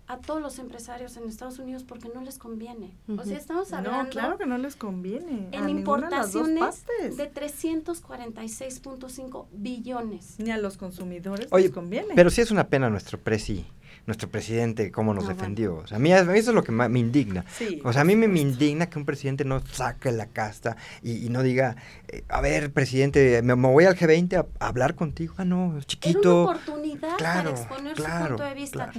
a 0.07 0.17
todos 0.17 0.41
los 0.41 0.57
empresarios 0.57 1.15
en 1.17 1.29
Estados 1.29 1.59
Unidos 1.59 1.83
porque 1.83 2.09
no 2.13 2.21
les 2.21 2.39
conviene. 2.39 2.97
O 3.15 3.23
sea, 3.23 3.37
estamos 3.37 3.71
hablando... 3.71 4.03
No, 4.03 4.09
claro 4.09 4.39
que 4.39 4.47
no 4.47 4.57
les 4.57 4.75
conviene. 4.75 5.49
En 5.51 5.69
importaciones 5.69 6.83
de, 7.15 7.31
346.5 7.31 9.45
billones. 9.51 10.39
Ni 10.39 10.49
a 10.51 10.57
los 10.57 10.77
consumidores 10.77 11.47
les 11.51 11.71
conviene. 11.71 12.15
Pero 12.15 12.31
sí 12.31 12.41
es 12.41 12.49
una 12.49 12.67
pena 12.67 12.89
nuestro 12.89 13.19
presi 13.19 13.67
nuestro 14.09 14.27
presidente, 14.27 14.91
cómo 14.91 15.13
nos 15.13 15.27
defendió. 15.27 15.75
O 15.75 15.87
sea, 15.87 15.97
a 15.97 15.99
mí 15.99 16.11
eso 16.11 16.31
es 16.33 16.47
lo 16.47 16.63
que 16.63 16.71
me 16.71 16.99
indigna. 16.99 17.45
o 17.83 17.93
sea, 17.93 18.01
a 18.01 18.05
mí 18.05 18.15
me, 18.15 18.25
indigna 18.39 18.89
que 18.89 18.97
un 18.97 19.05
presidente 19.05 19.45
no 19.45 19.63
saque 19.65 20.11
la 20.11 20.25
casta 20.25 20.77
y, 21.03 21.29
no 21.29 21.43
diga, 21.43 21.75
eh, 22.07 22.23
a 22.27 22.41
ver, 22.41 22.73
presidente, 22.73 23.41
me, 23.43 23.53
voy 23.53 23.85
al 23.85 23.95
G20 23.95 24.47
a, 24.59 24.65
hablar 24.65 24.95
contigo. 24.95 25.35
Ah, 25.37 25.45
no, 25.45 25.79
chiquito. 25.81 26.19
Era 26.19 26.29
una 26.29 26.43
oportunidad 26.43 27.17
para 27.19 27.49
exponer 27.51 27.95
su 27.95 28.03
punto 28.03 28.43
de 28.43 28.53
vista. 28.55 28.91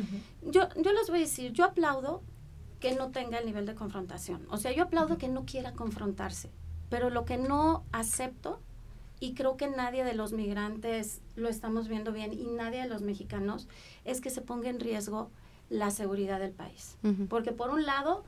Yo, 0.42 0.68
yo 0.76 0.92
les 0.92 1.08
voy 1.08 1.18
a 1.18 1.22
decir, 1.22 1.52
yo 1.52 1.64
aplaudo 1.64 2.22
que 2.78 2.94
no 2.94 3.10
tenga 3.10 3.38
el 3.38 3.46
nivel 3.46 3.66
de 3.66 3.74
confrontación. 3.74 4.46
O 4.48 4.58
sea, 4.58 4.72
yo 4.72 4.84
aplaudo 4.84 5.18
que 5.18 5.28
no 5.28 5.44
quiera 5.44 5.72
confrontarse. 5.72 6.52
Pero 6.88 7.10
lo 7.10 7.24
que 7.24 7.36
no 7.36 7.84
acepto 7.90 8.60
y 9.20 9.34
creo 9.34 9.56
que 9.56 9.68
nadie 9.68 10.02
de 10.02 10.14
los 10.14 10.32
migrantes 10.32 11.20
lo 11.36 11.48
estamos 11.48 11.88
viendo 11.88 12.12
bien 12.12 12.32
y 12.32 12.46
nadie 12.46 12.82
de 12.82 12.88
los 12.88 13.02
mexicanos 13.02 13.68
es 14.04 14.20
que 14.20 14.30
se 14.30 14.40
ponga 14.40 14.70
en 14.70 14.80
riesgo 14.80 15.30
la 15.68 15.90
seguridad 15.90 16.40
del 16.40 16.52
país. 16.52 16.96
Porque 17.28 17.52
por 17.52 17.70
un 17.70 17.84
lado, 17.84 18.24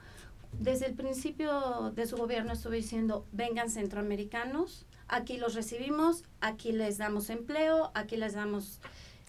desde 0.60 0.86
el 0.86 0.94
principio 0.94 1.92
de 1.94 2.06
su 2.06 2.16
gobierno 2.16 2.52
estuve 2.52 2.76
diciendo, 2.76 3.24
vengan 3.32 3.70
centroamericanos, 3.70 4.86
aquí 5.08 5.38
los 5.38 5.54
recibimos, 5.54 6.24
aquí 6.40 6.72
les 6.72 6.98
damos 6.98 7.30
empleo, 7.30 7.90
aquí 7.94 8.16
les 8.16 8.34
damos 8.34 8.80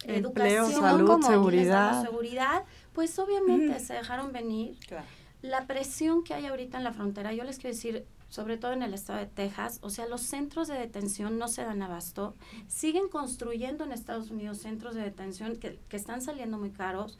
educación, 0.05 0.71
salud, 0.71 1.21
seguridad. 1.25 2.03
seguridad. 2.03 2.63
Pues 2.91 3.17
obviamente 3.19 3.79
se 3.79 3.93
dejaron 3.93 4.33
venir. 4.33 4.77
La 5.41 5.65
presión 5.65 6.23
que 6.23 6.33
hay 6.33 6.45
ahorita 6.45 6.77
en 6.77 6.83
la 6.83 6.93
frontera, 6.93 7.33
yo 7.33 7.43
les 7.43 7.57
quiero 7.57 7.75
decir, 7.75 8.05
sobre 8.33 8.57
todo 8.57 8.73
en 8.73 8.81
el 8.81 8.95
estado 8.95 9.19
de 9.19 9.27
Texas, 9.27 9.77
o 9.83 9.91
sea, 9.91 10.07
los 10.07 10.21
centros 10.21 10.67
de 10.67 10.73
detención 10.73 11.37
no 11.37 11.47
se 11.47 11.63
dan 11.63 11.83
abasto, 11.83 12.33
siguen 12.67 13.07
construyendo 13.07 13.83
en 13.83 13.91
Estados 13.91 14.31
Unidos 14.31 14.57
centros 14.57 14.95
de 14.95 15.03
detención 15.03 15.55
que, 15.57 15.79
están 15.91 16.19
saliendo 16.19 16.57
muy 16.57 16.71
caros. 16.71 17.19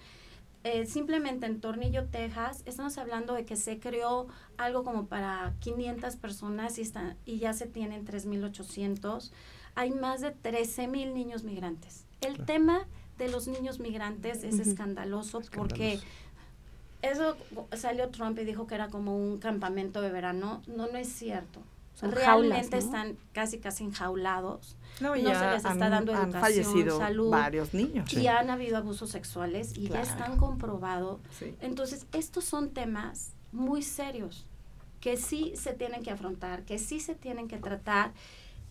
Eh, 0.64 0.88
simplemente 0.88 1.45
en 1.45 1.61
Tornillo, 1.61 2.05
Texas, 2.05 2.64
estamos 2.66 2.97
hablando 2.97 3.36
de 3.36 3.45
que 3.45 3.55
se 3.55 3.80
creó 3.80 4.26
algo 4.57 4.84
como 4.84 5.05
para 5.05 5.53
500 5.59 6.16
personas 6.16 6.80
y 6.80 7.38
ya 7.38 7.53
se 7.53 7.68
tienen 7.68 8.07
3.800. 8.07 9.30
Hay 9.76 9.91
más 9.91 10.22
de 10.22 10.36
13.000 10.36 11.14
niños 11.14 11.43
migrantes. 11.43 12.05
El 12.22 12.43
tema 12.43 12.88
de 13.20 13.30
los 13.30 13.47
niños 13.47 13.80
migrantes 13.80 14.43
es 14.43 14.57
escandaloso, 14.57 15.41
porque 15.55 15.99
eso 17.04 17.36
salió 17.74 18.10
Trump 18.10 18.39
y 18.39 18.45
dijo 18.45 18.66
que 18.66 18.76
era 18.76 18.88
como 18.88 19.16
un 19.16 19.38
campamento 19.38 20.01
de 20.01 20.10
verano. 20.10 20.62
No, 20.68 20.88
no 20.88 20.97
es 20.97 21.10
cierto. 21.10 21.62
Realmente 22.01 22.78
están 22.78 23.18
casi 23.34 23.60
casi 23.60 23.84
enjaulados. 23.84 24.78
No, 24.99 25.14
se 25.14 25.22
les 25.22 25.66
está 25.66 25.89
dando 25.89 26.14
educación, 26.14 26.41
fallecido 26.41 26.97
salud. 26.97 27.30
Varios 27.30 27.74
niños. 27.74 28.12
Y 28.14 28.28
han 28.28 28.49
habido 28.49 28.78
abusos 28.78 29.12
sexuales 29.12 29.78
y 29.78 29.89
ya 29.89 30.01
están 30.01 30.38
comprobados. 30.38 31.20
Entonces, 31.62 32.08
estos 32.14 32.45
son 32.45 32.70
temas 32.70 33.34
muy 33.51 33.84
serios 33.84 34.45
que 35.01 35.18
sí 35.18 35.54
se 35.58 35.74
tienen 35.74 36.04
que 36.04 36.12
afrontar, 36.12 36.64
que 36.64 36.80
sí 36.80 37.01
se 37.01 37.16
tienen 37.16 37.49
que 37.49 37.58
tratar. 37.58 38.14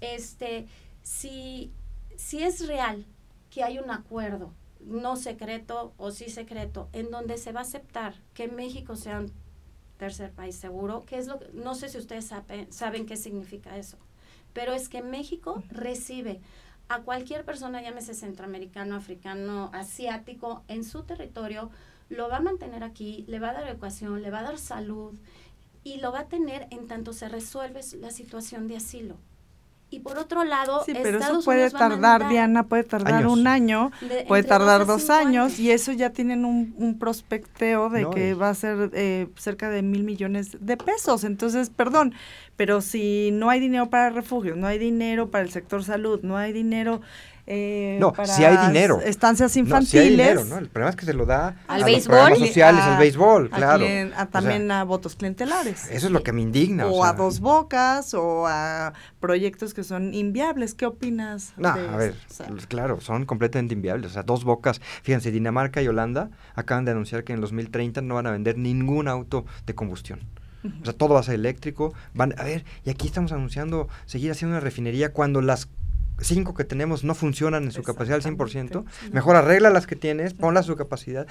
Este, 0.01 0.67
si, 1.03 1.71
si 2.17 2.43
es 2.43 2.67
real 2.67 3.05
que 3.51 3.63
hay 3.63 3.79
un 3.79 3.91
acuerdo 3.91 4.53
no 4.87 5.17
secreto 5.17 5.93
o 5.97 6.11
sí 6.11 6.29
secreto, 6.29 6.89
en 6.93 7.11
donde 7.11 7.39
se 7.39 7.53
va 7.53 7.61
a 7.61 7.65
aceptar 7.65 8.15
que 8.35 8.49
México 8.49 8.97
sea 8.97 9.21
un 9.21 9.33
tercer 9.99 10.33
país 10.33 10.57
seguro, 10.57 11.05
que 11.07 11.19
es 11.19 11.27
lo 11.27 11.41
no 11.53 11.75
sé 11.75 11.89
si 11.89 11.99
ustedes 11.99 12.31
saben 12.71 13.07
qué 13.07 13.17
significa 13.17 13.77
eso, 13.77 13.97
pero 14.53 14.73
es 14.73 14.89
que 14.89 15.03
México 15.03 15.63
recibe 15.71 16.41
a 16.89 17.03
cualquier 17.03 17.45
persona, 17.45 17.81
llámese 17.81 18.15
centroamericano, 18.15 18.97
africano, 18.97 19.71
asiático, 19.73 20.63
en 20.69 20.85
su 20.85 21.05
territorio, 21.05 21.71
lo 22.09 22.29
va 22.29 22.37
a 22.37 22.41
mantener 22.41 22.85
aquí, 22.85 23.25
le 23.29 23.39
va 23.39 23.51
a 23.51 23.55
dar 23.55 23.69
educación, 23.69 24.23
le 24.23 24.31
va 24.31 24.41
a 24.41 24.43
dar 24.43 24.59
salud 24.59 25.15
y 25.85 25.99
lo 25.99 26.13
va 26.13 26.21
a 26.21 26.29
tener 26.29 26.67
en 26.71 26.87
tanto 26.89 27.13
se 27.13 27.29
resuelve 27.29 27.81
la 27.99 28.11
situación 28.11 28.69
de 28.69 28.77
asilo. 28.77 29.17
Y 29.93 30.01
por 30.01 30.17
otro 30.17 30.43
lado, 30.43 30.83
sí, 30.87 30.95
pero 31.03 31.19
eso 31.19 31.43
puede 31.45 31.71
tardar, 31.71 32.27
Diana, 32.31 32.63
puede 32.63 32.83
tardar 32.83 33.27
un 33.27 33.47
año, 33.47 33.93
puede 34.27 34.43
tardar 34.43 34.87
dos 34.87 35.11
años, 35.11 35.59
y 35.59 35.71
eso 35.71 35.93
ya 35.93 36.11
tienen 36.11 36.47
un, 36.47 36.75
un 36.79 36.99
prospecteo 36.99 37.91
de 37.91 38.09
que 38.09 38.33
va 38.33 38.49
a 38.49 38.55
ser 38.55 38.91
eh, 38.95 39.29
cerca 39.37 39.69
de 39.69 39.83
mil 39.83 40.03
millones 40.03 40.57
de 40.59 40.79
pesos. 40.79 41.25
Entonces, 41.25 41.69
perdón, 41.69 42.15
pero 42.57 42.81
si 42.81 43.31
no 43.33 43.51
hay 43.51 43.61
dinero 43.61 43.91
para 43.91 44.09
refugios, 44.09 44.57
no 44.57 44.67
hay 44.67 44.79
dinero 44.79 45.31
para 45.31 45.45
el 45.45 45.51
sector 45.51 45.85
salud, 45.85 46.21
no 46.23 46.39
hay 46.39 46.55
dinero 46.55 47.03
eh, 47.47 47.99
no, 48.01 48.13
si 48.25 48.45
hay 48.45 48.69
dinero. 48.69 49.01
Estancias 49.01 49.57
infantiles. 49.57 50.05
hay 50.05 50.11
dinero, 50.11 50.45
¿no? 50.45 50.59
El 50.59 50.69
problema 50.69 50.91
es 50.91 50.97
que 50.97 51.05
se 51.05 51.13
lo 51.13 51.27
da 51.27 51.57
al 51.67 51.83
a 51.83 51.87
béisbol. 51.87 52.31
Los 52.31 52.39
sociales, 52.39 52.83
al 52.83 52.99
béisbol, 52.99 53.51
claro. 53.51 53.85
también 54.31 54.71
a 54.71 54.85
votos 54.85 55.17
clientelares. 55.17 55.91
Eso 55.91 56.07
es 56.07 56.13
lo 56.13 56.23
que 56.23 56.33
me 56.33 56.41
indigna. 56.41 56.87
O, 56.87 57.05
a 57.05 57.13
dos 57.15 57.41
bocas, 57.41 58.15
o 58.15 58.47
a 58.47 58.93
proyectos 59.19 59.75
que 59.75 59.83
son 59.83 60.15
inviables. 60.15 60.75
¿Qué 60.75 60.87
opinas? 60.87 61.53
No, 61.57 61.71
a 61.71 61.97
ver, 61.97 62.15
pues, 62.49 62.67
claro, 62.67 63.01
son 63.01 63.27
completamente 63.27 63.75
inviables. 63.75 64.13
O 64.13 64.15
sea, 64.15 64.23
dos 64.23 64.45
bocas. 64.45 64.81
Fíjense, 65.03 65.33
Dinamarca 65.33 65.83
y 65.83 65.89
Holanda 65.89 66.31
acaban 66.55 66.85
de 66.85 66.93
anunciar 66.93 67.25
que 67.25 67.33
en 67.33 67.41
2030 67.41 68.03
no 68.03 68.15
van 68.15 68.27
a 68.27 68.31
vender 68.31 68.57
ningún 68.57 69.09
auto 69.09 69.45
de 69.67 69.75
combustión. 69.75 70.21
O 70.81 70.85
sea, 70.85 70.95
todo 70.95 71.15
va 71.15 71.21
a 71.21 71.23
ser 71.25 71.35
eléctrico. 71.35 71.93
Van, 72.15 72.35
a 72.39 72.45
ver, 72.45 72.65
y 72.85 72.91
aquí 72.91 73.09
estamos 73.09 73.33
anunciando 73.33 73.89
seguir 74.07 74.31
haciendo 74.31 74.57
una 74.57 74.61
refinería 74.61 75.13
cuando 75.13 75.41
las 75.41 75.69
cinco 76.23 76.55
que 76.55 76.65
tenemos 76.65 77.05
no 77.05 77.15
funcionan 77.15 77.65
en 77.65 77.73
su 77.73 77.83
capacidad 77.83 78.17
al 78.17 78.23
100%, 78.23 78.85
mejor 79.13 79.37
arregla 79.37 79.71
las 79.71 79.87
que 79.87 79.97
tienes, 79.97 80.35
ponlas 80.35 80.65
a 80.65 80.69
su 80.69 80.77
capacidad. 80.77 81.27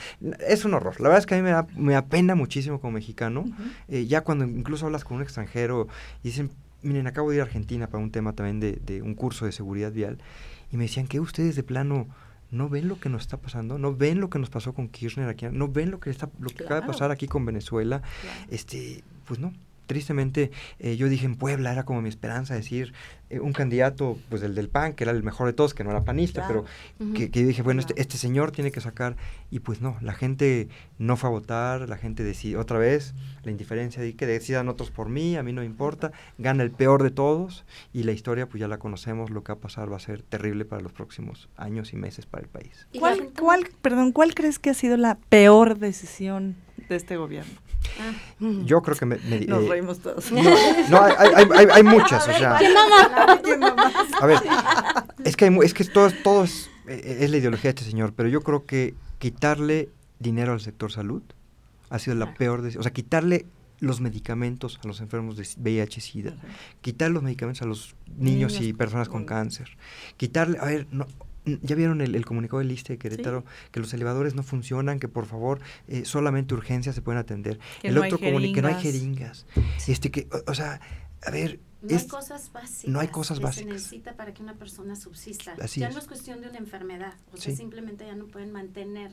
Es 0.48 0.66
un 0.66 0.74
horror. 0.74 1.00
La 1.00 1.10
verdad 1.10 1.20
es 1.20 1.26
que 1.26 1.36
a 1.36 1.38
mí 1.38 1.44
me 1.44 1.52
da, 1.52 1.68
me 1.76 1.96
apena 1.96 2.36
muchísimo 2.36 2.80
como 2.80 2.94
mexicano, 2.94 3.46
eh, 3.88 4.06
ya 4.06 4.22
cuando 4.22 4.46
incluso 4.46 4.86
hablas 4.86 5.04
con 5.04 5.18
un 5.18 5.24
extranjero 5.24 5.88
y 6.24 6.30
dicen, 6.30 6.52
miren, 6.82 7.08
acabo 7.08 7.30
de 7.30 7.38
ir 7.38 7.42
a 7.42 7.46
Argentina 7.46 7.88
para 7.88 8.04
un 8.04 8.12
tema 8.12 8.34
también 8.34 8.60
de, 8.60 9.02
un 9.02 9.16
curso 9.16 9.46
de 9.46 9.52
seguridad 9.52 9.92
vial, 9.92 10.20
y 10.72 10.78
me 10.78 10.84
decían 10.84 11.08
que 11.08 11.20
ustedes 11.20 11.56
de 11.56 11.64
plano 11.64 12.08
no 12.50 12.68
ven 12.70 12.88
lo 12.88 13.00
que 13.00 13.10
nos 13.10 13.22
está 13.22 13.38
pasando, 13.38 13.78
no 13.78 13.96
ven 13.96 14.20
lo 14.20 14.30
que 14.30 14.40
nos 14.40 14.50
pasó 14.50 14.74
con 14.74 14.90
Kirchner 14.90 15.30
aquí, 15.30 15.48
no 15.52 15.68
ven 15.68 15.92
lo 15.92 16.00
que 16.00 16.10
está, 16.10 16.30
lo 16.40 16.50
que 16.50 16.64
acaba 16.64 16.82
de 16.82 16.88
pasar 16.88 17.12
aquí 17.12 17.28
con 17.28 17.46
Venezuela, 17.46 18.02
este, 18.50 19.04
pues 19.26 19.40
no, 19.40 19.54
tristemente 19.92 20.52
eh, 20.80 20.96
yo 20.96 21.10
dije 21.10 21.26
en 21.26 21.36
Puebla, 21.36 21.74
era 21.74 21.84
como 21.84 22.02
mi 22.02 22.08
esperanza 22.08 22.56
decir 22.56 22.94
eh, 23.30 23.42
un 23.42 23.52
candidato, 23.52 24.18
pues 24.30 24.42
el 24.42 24.56
del 24.56 24.70
PAN, 24.70 24.94
que 24.94 25.04
era 25.04 25.12
el 25.12 25.22
mejor 25.22 25.48
de 25.48 25.54
todos, 25.54 25.74
que 25.74 25.84
no 25.84 25.90
era 25.90 26.06
panista, 26.06 26.46
pero 26.48 26.64
que, 27.14 27.30
que, 27.30 27.44
dije, 27.44 27.62
bueno, 27.62 27.82
este, 27.82 27.94
este, 28.00 28.18
señor 28.18 28.54
tiene 28.54 28.72
que 28.72 28.80
sacar, 28.80 29.18
y 29.50 29.60
pues 29.60 29.82
no, 29.82 29.98
la 30.00 30.14
gente 30.14 30.70
no 30.98 31.18
fue 31.18 31.30
a 31.30 31.32
votar, 31.32 31.90
la 31.90 31.98
gente 31.98 32.24
decidió 32.24 32.62
otra 32.62 32.78
vez, 32.78 33.14
la 33.44 33.52
indiferencia 33.52 34.02
de 34.02 34.16
que 34.16 34.26
decidan 34.26 34.70
otros 34.70 34.92
por 34.92 35.10
mí, 35.10 35.36
a 35.36 35.44
mí 35.44 35.52
no 35.52 35.62
importa, 35.62 36.14
gana 36.38 36.64
el 36.64 36.72
peor 36.72 37.04
de 37.04 37.12
todos, 37.12 37.66
y 37.92 38.04
la 38.04 38.14
historia 38.14 38.48
pues 38.48 38.62
ya 38.62 38.70
la 38.70 38.80
conocemos, 38.80 39.30
lo 39.30 39.44
que 39.44 39.52
va 39.52 39.58
a 39.58 39.62
pasar 39.62 39.92
va 39.92 39.98
a 39.98 40.00
ser 40.00 40.22
terrible 40.22 40.64
para 40.64 40.82
los 40.82 40.94
próximos 40.94 41.50
años 41.58 41.92
y 41.92 41.98
meses 41.98 42.26
para 42.26 42.44
el 42.44 42.50
país. 42.50 42.88
¿Cuál, 42.98 43.32
cuál, 43.38 43.68
perdón, 43.82 44.14
cuál 44.14 44.36
crees 44.36 44.58
que 44.58 44.70
ha 44.70 44.74
sido 44.74 44.96
la 44.96 45.16
peor 45.28 45.80
decisión 45.80 46.56
de 46.88 46.96
este 46.96 47.18
gobierno? 47.18 47.60
Ah. 48.00 48.14
Yo 48.66 48.82
creo 48.82 48.98
que 48.98 49.06
me, 49.06 49.18
nos 49.48 49.64
eh, 49.64 49.68
reímos 49.70 50.00
todos. 50.00 50.32
No, 50.32 51.02
hay, 51.02 51.34
hay, 51.56 51.68
hay, 51.72 51.84
muchas, 51.84 52.28
o 52.28 52.34
sea. 52.34 52.58
A 54.20 54.26
ver, 54.26 54.40
es 55.24 55.36
que, 55.36 55.60
es 55.64 55.74
que 55.74 55.86
todo, 55.86 56.12
todo 56.24 56.44
es, 56.44 56.70
es, 56.88 57.30
la 57.30 57.38
ideología 57.38 57.72
de 57.72 57.80
este 57.80 57.84
señor, 57.90 58.14
pero 58.16 58.30
yo 58.30 58.42
creo 58.42 58.66
que 58.66 58.94
quitarle 59.20 59.90
dinero 60.20 60.54
al 60.54 60.62
sector 60.62 60.92
salud 60.92 61.22
ha 61.90 62.00
sido 62.00 62.16
la 62.16 62.34
peor 62.34 62.62
decisión. 62.62 62.82
O 62.82 62.84
sea, 62.84 62.94
quitarle 62.94 63.46
los 63.80 64.00
medicamentos 64.00 64.80
a 64.84 64.88
los 64.88 65.02
enfermos 65.02 65.36
de 65.38 65.48
VIH 65.58 66.02
SIDA, 66.02 66.36
quitar 66.82 67.12
los 67.12 67.24
medicamentos 67.24 67.62
a 67.64 67.66
los 67.66 67.96
niños, 68.18 68.62
y 68.62 68.74
personas 68.74 69.10
con 69.10 69.26
cáncer, 69.26 69.70
quitarle, 70.18 70.60
a 70.60 70.66
ver, 70.66 70.88
no, 70.92 71.08
ya 71.46 71.76
vieron 71.76 72.02
el, 72.02 72.26
comunicado 72.26 72.60
del 72.60 72.72
ISTE 72.72 72.94
de 72.94 73.00
Querétaro, 73.00 73.46
que 73.72 73.80
los 73.80 73.94
elevadores 73.94 74.36
no 74.36 74.44
funcionan, 74.44 75.00
que 75.00 75.08
por 75.08 75.26
favor 75.26 75.60
eh, 75.88 76.06
solamente 76.06 76.54
urgencias 76.54 76.96
se 76.96 77.02
pueden 77.02 77.20
atender. 77.20 77.60
el 77.84 77.98
otro 77.98 78.20
comunicado 78.20 78.54
que 78.54 78.62
no 78.62 78.68
hay 78.68 78.84
jeringas. 78.84 79.46
Este 79.88 80.12
que, 80.12 80.28
o, 80.48 80.54
sea, 80.54 80.82
a 81.24 81.32
ver, 81.32 81.60
no 81.82 81.98
hay 81.98 82.08
cosas 82.08 82.52
básicas. 82.52 82.94
No 82.94 83.00
hay 83.00 83.08
cosas 83.08 83.40
que 83.40 83.44
básicas. 83.44 83.68
Se 83.68 83.74
necesita 83.74 84.16
para 84.16 84.34
que 84.34 84.44
una 84.44 84.56
persona 84.56 84.96
subsista. 84.96 85.56
ya 85.68 85.90
no 85.90 86.00
es 86.00 86.08
cuestión 86.08 86.42
de 86.42 86.50
una 86.50 86.58
enfermedad. 86.58 87.16
O 87.32 87.38
sea, 87.38 87.56
simplemente 87.56 88.06
ya 88.06 88.16
no 88.16 88.28
pueden 88.28 88.52
mantener 88.52 89.12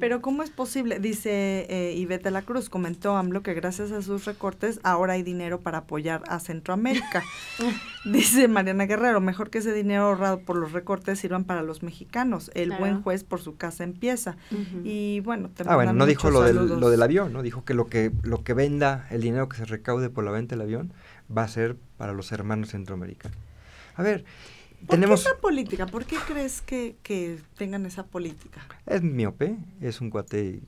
pero 0.00 0.20
¿cómo 0.20 0.42
es 0.42 0.50
posible? 0.50 1.00
Dice 1.00 1.66
eh, 1.68 1.94
Ivette 1.96 2.30
la 2.30 2.42
Cruz, 2.42 2.68
comentó 2.68 3.16
AMLO 3.16 3.42
que 3.42 3.54
gracias 3.54 3.90
a 3.92 4.02
sus 4.02 4.24
recortes 4.24 4.80
ahora 4.82 5.14
hay 5.14 5.22
dinero 5.22 5.60
para 5.60 5.78
apoyar 5.78 6.22
a 6.28 6.38
Centroamérica. 6.40 7.22
Dice 8.04 8.48
Mariana 8.48 8.86
Guerrero, 8.86 9.20
mejor 9.20 9.50
que 9.50 9.58
ese 9.58 9.72
dinero 9.72 10.04
ahorrado 10.04 10.40
por 10.40 10.56
los 10.56 10.72
recortes 10.72 11.18
sirvan 11.18 11.44
para 11.44 11.62
los 11.62 11.82
mexicanos. 11.82 12.50
El 12.54 12.72
buen 12.72 13.02
juez 13.02 13.24
por 13.24 13.40
su 13.40 13.56
casa 13.56 13.84
empieza. 13.84 14.36
Y 14.84 15.20
bueno, 15.20 15.50
Ah, 15.66 15.74
bueno, 15.74 15.92
no 15.92 16.06
dijo 16.06 16.30
lo 16.30 16.42
del, 16.42 16.56
lo 16.56 16.90
del 16.90 17.02
avión, 17.02 17.32
¿no? 17.32 17.42
Dijo 17.42 17.64
que 17.64 17.74
lo 17.74 17.86
que 17.86 18.12
lo 18.22 18.44
que 18.44 18.54
venda, 18.54 19.06
el 19.10 19.20
dinero 19.20 19.48
que 19.48 19.56
se 19.56 19.64
recaude 19.64 20.10
por 20.10 20.24
la 20.24 20.30
venta 20.30 20.54
del 20.54 20.62
avión, 20.62 20.92
va 21.36 21.42
a 21.42 21.48
ser 21.48 21.76
para 21.96 22.12
los 22.12 22.30
hermanos 22.32 22.70
centroamericanos. 22.70 23.36
A 23.96 24.02
ver, 24.02 24.24
¿Por 24.86 24.96
tenemos... 24.96 25.22
qué 25.22 25.30
esa 25.30 25.40
política? 25.40 25.86
¿Por 25.86 26.04
qué 26.04 26.16
crees 26.26 26.62
que, 26.62 26.96
que 27.02 27.38
tengan 27.56 27.86
esa 27.86 28.06
política? 28.06 28.60
Es 28.86 29.02
miope, 29.02 29.56
es 29.80 30.00
un 30.00 30.10
cuate, 30.10 30.62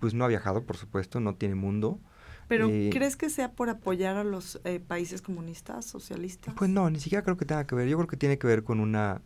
pues 0.00 0.14
no 0.14 0.24
ha 0.24 0.28
viajado, 0.28 0.64
por 0.64 0.76
supuesto, 0.76 1.20
no 1.20 1.34
tiene 1.36 1.54
mundo. 1.54 2.00
¿Pero 2.48 2.68
eh, 2.68 2.90
crees 2.92 3.16
que 3.16 3.30
sea 3.30 3.52
por 3.52 3.70
apoyar 3.70 4.16
a 4.16 4.24
los 4.24 4.60
eh, 4.64 4.80
países 4.80 5.22
comunistas, 5.22 5.86
socialistas? 5.86 6.54
Pues 6.54 6.68
no, 6.68 6.90
ni 6.90 7.00
siquiera 7.00 7.22
creo 7.22 7.36
que 7.36 7.46
tenga 7.46 7.66
que 7.66 7.74
ver. 7.74 7.88
Yo 7.88 7.96
creo 7.96 8.06
que 8.06 8.16
tiene 8.16 8.38
que 8.38 8.46
ver 8.46 8.64
con 8.64 8.80
una... 8.80 9.22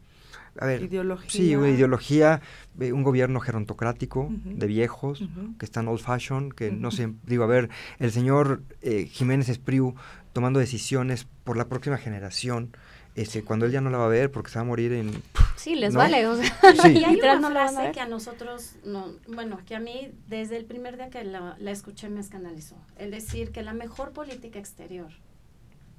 A 0.61 0.67
ver, 0.67 0.83
ideología. 0.83 1.31
Sí, 1.31 1.57
una 1.57 1.71
ideología, 1.71 2.41
eh, 2.81 2.93
un 2.93 3.03
gobierno 3.03 3.41
gerontocrático 3.41 4.29
de 4.31 4.67
viejos, 4.67 5.29
que 5.59 5.65
están 5.65 5.89
old 5.89 6.01
fashion, 6.01 6.51
que 6.51 6.73
no 6.73 6.91
sé, 6.91 7.13
digo, 7.25 7.45
a 7.45 7.47
ver, 7.47 7.71
el 7.99 8.11
señor 8.11 8.63
Jiménez 8.83 9.49
Espriu 9.49 9.95
tomando 10.33 10.59
decisiones 10.59 11.29
por 11.45 11.57
la 11.57 11.69
próxima 11.69 11.97
generación, 11.97 12.73
este, 13.19 13.43
cuando 13.43 13.67
él 13.67 13.73
ya 13.73 13.81
no 13.81 13.91
la 13.91 13.99
va 13.99 14.05
a 14.05 14.09
ver 14.09 14.31
porque 14.31 14.51
se 14.51 14.59
va 14.59 14.63
a 14.63 14.65
morir 14.65 14.93
en... 14.93 15.23
Sí, 15.57 15.75
les 15.75 15.93
vale. 15.93 16.25
O 16.29 16.37
sea, 16.37 16.89
Y 16.89 17.05
hay 17.05 17.17
una 17.17 17.51
frase 17.51 17.91
que 17.93 18.01
a 18.01 18.07
nosotros, 18.07 18.77
no, 18.85 19.13
bueno, 19.27 19.59
que 19.67 19.75
a 19.75 19.81
mí 19.81 20.13
desde 20.29 20.57
el 20.57 20.65
primer 20.65 20.97
día 20.97 21.11
que 21.11 21.25
la, 21.25 21.57
escuché 21.67 22.09
me 22.09 22.21
escandalizó. 22.21 22.77
El 22.97 23.11
decir 23.11 23.51
que 23.51 23.63
la 23.63 23.75
mejor 23.75 24.13
política 24.13 24.61
exterior 24.61 25.11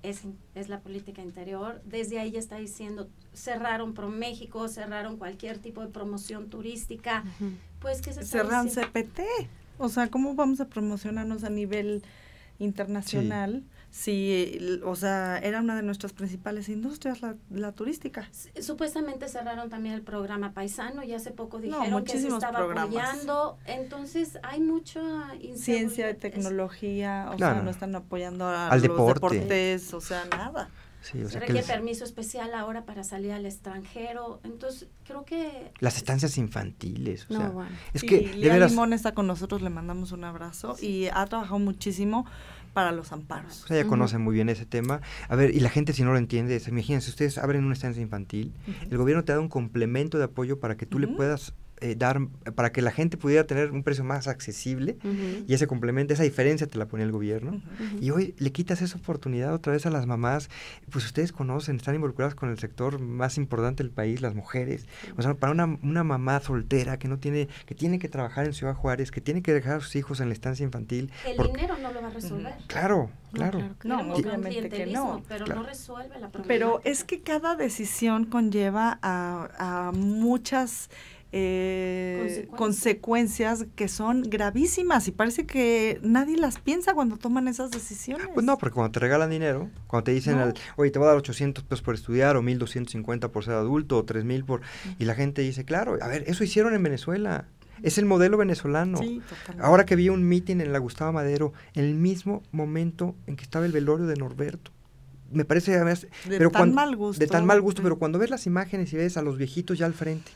es, 0.01 0.21
es 0.55 0.69
la 0.69 0.79
política 0.79 1.21
interior. 1.21 1.81
Desde 1.83 2.19
ahí 2.19 2.31
ya 2.31 2.39
está 2.39 2.55
diciendo, 2.55 3.09
cerraron 3.33 3.93
Pro 3.93 4.07
México, 4.07 4.69
cerraron 4.69 5.17
cualquier 5.17 5.57
tipo 5.57 5.81
de 5.81 5.87
promoción 5.87 6.49
turística. 6.49 7.25
Pues 7.79 8.01
que 8.01 8.13
se 8.13 8.23
Cerraron 8.23 8.69
CPT. 8.69 9.19
O 9.77 9.89
sea, 9.89 10.07
¿cómo 10.07 10.35
vamos 10.35 10.61
a 10.61 10.69
promocionarnos 10.69 11.43
a 11.43 11.49
nivel 11.49 12.01
internacional? 12.59 13.63
Sí, 13.65 13.78
o 14.85 14.95
sea, 14.95 15.39
era 15.39 15.61
una 15.61 15.75
de 15.75 15.81
nuestras 15.81 16.13
principales 16.13 16.69
industrias, 16.69 17.19
la, 17.49 17.71
turística. 17.71 18.29
Supuestamente 18.59 19.27
cerraron 19.27 19.69
también 19.69 19.95
el 19.95 20.01
programa 20.01 20.53
Paisano 20.53 21.03
y 21.03 21.13
hace 21.13 21.31
poco 21.31 21.59
dijeron 21.59 22.03
que 22.03 22.17
se 22.17 22.27
estaba 22.27 22.59
apoyando. 22.59 23.57
Entonces, 23.65 24.39
hay 24.43 24.61
mucha 24.61 25.01
Ciencia, 25.55 26.15
tecnología, 26.17 27.29
o 27.33 27.37
sea, 27.37 27.61
no 27.61 27.69
están 27.69 27.95
apoyando 27.95 28.47
a 28.47 28.69
los 28.73 28.81
deportes, 28.81 29.93
o 29.93 30.01
sea, 30.01 30.25
nada. 30.25 30.69
Sí, 31.01 31.23
o 31.23 31.29
sea 31.29 31.39
que 31.41 31.63
permiso 31.63 32.03
especial 32.03 32.53
ahora 32.53 32.83
para 32.83 33.03
salir 33.03 33.31
al 33.31 33.45
extranjero. 33.45 34.41
Entonces, 34.43 34.89
creo 35.05 35.23
que... 35.23 35.71
Las 35.79 35.95
estancias 35.95 36.37
infantiles, 36.37 37.25
o 37.29 37.35
sea, 37.35 37.53
es 37.93 38.03
que... 38.03 38.33
Lía 38.35 38.57
Limón 38.67 38.91
está 38.91 39.13
con 39.13 39.25
nosotros, 39.25 39.61
le 39.61 39.69
mandamos 39.69 40.11
un 40.11 40.25
abrazo 40.25 40.75
y 40.81 41.07
ha 41.07 41.25
trabajado 41.25 41.59
muchísimo 41.59 42.25
para 42.73 42.91
los 42.91 43.11
amparos. 43.11 43.63
O 43.63 43.67
sea, 43.67 43.79
ella 43.79 43.87
conoce 43.87 44.17
muy 44.17 44.33
bien 44.33 44.49
ese 44.49 44.65
tema. 44.65 45.01
A 45.27 45.35
ver, 45.35 45.53
y 45.53 45.59
la 45.59 45.69
gente 45.69 45.93
si 45.93 46.03
no 46.03 46.11
lo 46.11 46.17
entiende, 46.17 46.61
imagínense, 46.67 47.09
ustedes 47.09 47.37
abren 47.37 47.63
una 47.63 47.73
estancia 47.73 48.01
infantil, 48.01 48.53
el 48.89 48.97
gobierno 48.97 49.23
te 49.23 49.33
da 49.33 49.39
un 49.39 49.49
complemento 49.49 50.17
de 50.17 50.25
apoyo 50.25 50.59
para 50.59 50.77
que 50.77 50.85
tú 50.85 50.99
le 50.99 51.07
puedas 51.07 51.53
eh, 51.81 51.95
dar 51.97 52.19
para 52.55 52.71
que 52.71 52.81
la 52.81 52.91
gente 52.91 53.17
pudiera 53.17 53.45
tener 53.45 53.71
un 53.71 53.83
precio 53.83 54.03
más 54.03 54.27
accesible 54.27 54.97
y 55.47 55.53
ese 55.53 55.67
complemento, 55.67 56.13
esa 56.13 56.23
diferencia 56.23 56.67
te 56.67 56.77
la 56.77 56.87
pone 56.87 57.03
el 57.03 57.11
gobierno. 57.11 57.61
Y 58.01 58.11
hoy 58.11 58.35
le 58.37 58.51
quitas 58.51 58.81
esa 58.81 58.97
oportunidad 58.97 59.53
otra 59.53 59.73
vez 59.73 59.85
a 59.85 59.89
las 59.89 60.05
mamás. 60.05 60.49
Pues 60.91 61.05
ustedes 61.05 61.31
conocen, 61.31 61.77
están 61.77 61.95
involucradas 61.95 62.35
con 62.35 62.49
el 62.49 62.59
sector 62.59 62.99
más 62.99 63.37
importante 63.37 63.83
del 63.83 63.91
país, 63.91 64.21
las 64.21 64.35
mujeres. 64.35 64.87
O 65.17 65.21
sea, 65.21 65.33
para 65.33 65.51
una, 65.51 65.77
una, 65.83 66.03
mamá 66.03 66.39
soltera 66.39 66.97
que 66.97 67.07
no 67.07 67.19
tiene, 67.19 67.47
que 67.65 67.75
tiene 67.75 67.99
que 67.99 68.09
trabajar 68.09 68.45
en 68.45 68.53
Ciudad 68.53 68.75
Juárez, 68.75 69.11
que 69.11 69.21
tiene 69.21 69.41
que 69.41 69.53
dejar 69.53 69.77
a 69.77 69.79
sus 69.79 69.95
hijos 69.95 70.19
en 70.19 70.29
la 70.29 70.33
estancia 70.33 70.63
infantil. 70.63 71.11
El 71.25 71.37
dinero 71.37 71.77
no 71.81 71.91
lo 71.91 72.01
va 72.01 72.07
a 72.07 72.11
resolver. 72.11 72.53
Claro, 72.67 73.09
claro. 73.33 73.75
No, 73.83 74.13
obviamente 74.13 74.69
que 74.69 74.85
no. 74.87 75.21
Pero 75.27 75.45
no 75.45 75.63
resuelve 75.63 76.19
la 76.19 76.29
Pero 76.29 76.81
es 76.83 77.03
que 77.03 77.21
cada 77.21 77.55
decisión 77.55 78.25
conlleva 78.25 78.99
a, 79.01 79.87
a 79.87 79.91
muchas 79.91 80.89
eh, 81.31 82.47
consecuencias. 82.55 83.65
que 83.75 83.87
son 83.87 84.23
gravísimas 84.23 85.07
y 85.07 85.11
parece 85.11 85.45
que 85.45 85.99
nadie 86.01 86.37
las 86.37 86.59
piensa 86.59 86.93
cuando 86.93 87.17
toman 87.17 87.47
esas 87.47 87.71
decisiones. 87.71 88.27
Pues 88.33 88.45
no, 88.45 88.57
porque 88.57 88.73
cuando 88.73 88.91
te 88.91 88.99
regalan 88.99 89.29
dinero, 89.29 89.69
cuando 89.87 90.05
te 90.05 90.11
dicen, 90.11 90.39
oye, 90.75 90.91
te 90.91 90.99
voy 90.99 91.05
a 91.05 91.09
dar 91.09 91.17
800 91.17 91.63
pesos 91.63 91.81
por 91.81 91.95
estudiar 91.95 92.35
o 92.37 92.41
1250 92.41 93.31
por 93.31 93.43
ser 93.43 93.55
adulto 93.55 93.97
o 93.97 94.05
3000 94.05 94.45
por... 94.45 94.61
Y 94.97 95.05
la 95.05 95.15
gente 95.15 95.41
dice, 95.41 95.65
claro, 95.65 95.97
a 96.01 96.07
ver, 96.07 96.23
eso 96.27 96.43
hicieron 96.43 96.73
en 96.73 96.83
Venezuela. 96.83 97.45
Es 97.81 97.97
el 97.97 98.05
modelo 98.05 98.37
venezolano. 98.37 98.99
Ahora 99.59 99.85
que 99.85 99.95
vi 99.95 100.09
un 100.09 100.27
mitin 100.27 100.59
en 100.59 100.73
la 100.73 100.79
Gustavo 100.79 101.13
Madero, 101.13 101.53
en 101.75 101.85
el 101.85 101.95
mismo 101.95 102.43
momento 102.51 103.15
en 103.25 103.37
que 103.37 103.43
estaba 103.43 103.65
el 103.65 103.71
velorio 103.71 104.05
de 104.05 104.15
Norberto 104.15 104.71
me 105.31 105.45
parece 105.45 105.75
además 105.75 106.07
de 106.27 106.37
pero 106.37 106.51
tan 106.51 106.73
mal 106.73 106.95
gusto. 106.95 107.19
de 107.19 107.27
tan 107.27 107.45
mal 107.45 107.61
gusto 107.61 107.81
pero 107.83 107.97
cuando 107.97 108.19
ves 108.19 108.29
las 108.29 108.45
imágenes 108.45 108.91
y 108.93 108.97
ves 108.97 109.17
a 109.17 109.21
los 109.21 109.37
viejitos 109.37 109.77
ya 109.77 109.85
al 109.85 109.93
frente 109.93 110.31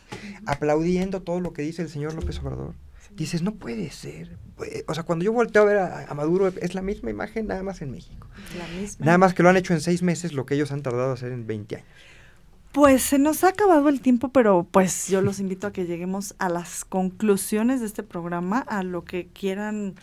aplaudiendo 0.46 1.22
todo 1.22 1.40
lo 1.40 1.54
que 1.54 1.62
dice 1.62 1.82
el 1.82 1.90
señor 1.90 2.14
López 2.14 2.40
Obrador 2.40 2.74
dices 3.16 3.42
no 3.42 3.56
puede 3.56 3.92
ser 3.92 4.38
o 4.88 4.94
sea 4.94 5.04
cuando 5.04 5.26
yo 5.26 5.34
volteo 5.34 5.64
a 5.64 5.66
ver 5.66 5.78
a, 5.78 6.14
Maduro 6.14 6.48
es 6.48 6.76
la 6.76 6.82
misma 6.82 7.10
imagen 7.10 7.48
nada 7.48 7.64
más 7.64 7.82
en 7.82 7.92
México. 7.92 8.28
Nada 9.00 9.18
más 9.18 9.34
que 9.34 9.44
lo 9.44 9.50
han 9.50 9.58
hecho 9.58 9.74
en 9.74 9.82
seis 9.82 10.04
meses 10.04 10.34
lo 10.34 10.46
que 10.46 10.56
ellos 10.56 10.72
han 10.72 10.82
tardado 10.82 11.12
a 11.12 11.14
hacer 11.14 11.32
en 11.32 11.48
20 11.48 11.76
años. 11.78 11.88
Pues 12.72 13.04
se 13.04 13.20
nos 13.20 13.44
ha 13.44 13.50
acabado 13.50 13.88
el 13.90 14.02
tiempo, 14.02 14.30
pero 14.30 14.68
pues 14.70 15.08
yo 15.08 15.22
los 15.22 15.40
invito 15.40 15.68
a 15.68 15.72
que 15.72 15.86
lleguemos 15.86 16.34
a 16.40 16.50
las 16.50 16.86
conclusiones 16.86 17.82
de 17.82 17.86
este 17.86 18.02
programa, 18.02 18.60
a 18.60 18.82
lo 18.82 19.04
que 19.04 19.28
quieran 19.28 19.96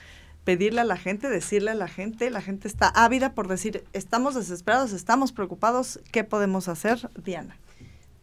pedirle 0.45 0.81
a 0.81 0.85
la 0.85 0.97
gente, 0.97 1.29
decirle 1.29 1.71
a 1.71 1.75
la 1.75 1.89
gente, 1.89 2.31
la 2.31 2.41
gente 2.41 2.69
está 2.69 2.89
ávida 2.89 3.35
por 3.35 3.49
decir, 3.49 3.85
estamos 3.93 4.35
desesperados, 4.35 4.93
estamos 4.93 5.33
preocupados, 5.33 6.01
¿qué 6.13 6.25
podemos 6.25 6.69
hacer, 6.69 7.11
Diana? 7.23 7.57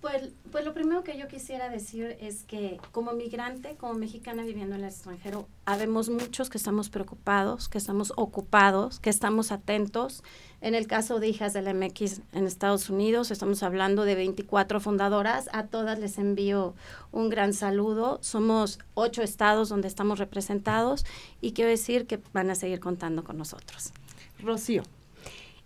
Pues, 0.09 0.29
pues 0.53 0.63
lo 0.63 0.73
primero 0.73 1.03
que 1.03 1.17
yo 1.17 1.27
quisiera 1.27 1.67
decir 1.67 2.15
es 2.21 2.45
que 2.45 2.79
como 2.93 3.11
migrante, 3.11 3.75
como 3.75 3.93
mexicana 3.93 4.43
viviendo 4.43 4.75
en 4.75 4.85
el 4.85 4.87
extranjero, 4.87 5.49
habemos 5.65 6.07
muchos 6.07 6.49
que 6.49 6.57
estamos 6.57 6.89
preocupados, 6.89 7.67
que 7.67 7.77
estamos 7.77 8.13
ocupados, 8.15 9.01
que 9.01 9.09
estamos 9.09 9.51
atentos. 9.51 10.23
En 10.61 10.75
el 10.75 10.87
caso 10.87 11.19
de 11.19 11.27
Hijas 11.27 11.51
de 11.51 11.61
la 11.61 11.73
MX 11.73 12.21
en 12.31 12.47
Estados 12.47 12.89
Unidos, 12.89 13.31
estamos 13.31 13.63
hablando 13.63 14.05
de 14.05 14.15
24 14.15 14.79
fundadoras. 14.79 15.49
A 15.51 15.65
todas 15.65 15.99
les 15.99 16.17
envío 16.19 16.73
un 17.11 17.27
gran 17.27 17.51
saludo. 17.51 18.19
Somos 18.21 18.79
ocho 18.93 19.23
estados 19.23 19.67
donde 19.67 19.89
estamos 19.89 20.19
representados 20.19 21.05
y 21.41 21.51
quiero 21.51 21.69
decir 21.69 22.07
que 22.07 22.21
van 22.31 22.49
a 22.49 22.55
seguir 22.55 22.79
contando 22.79 23.25
con 23.25 23.37
nosotros. 23.37 23.91
Rocío. 24.39 24.83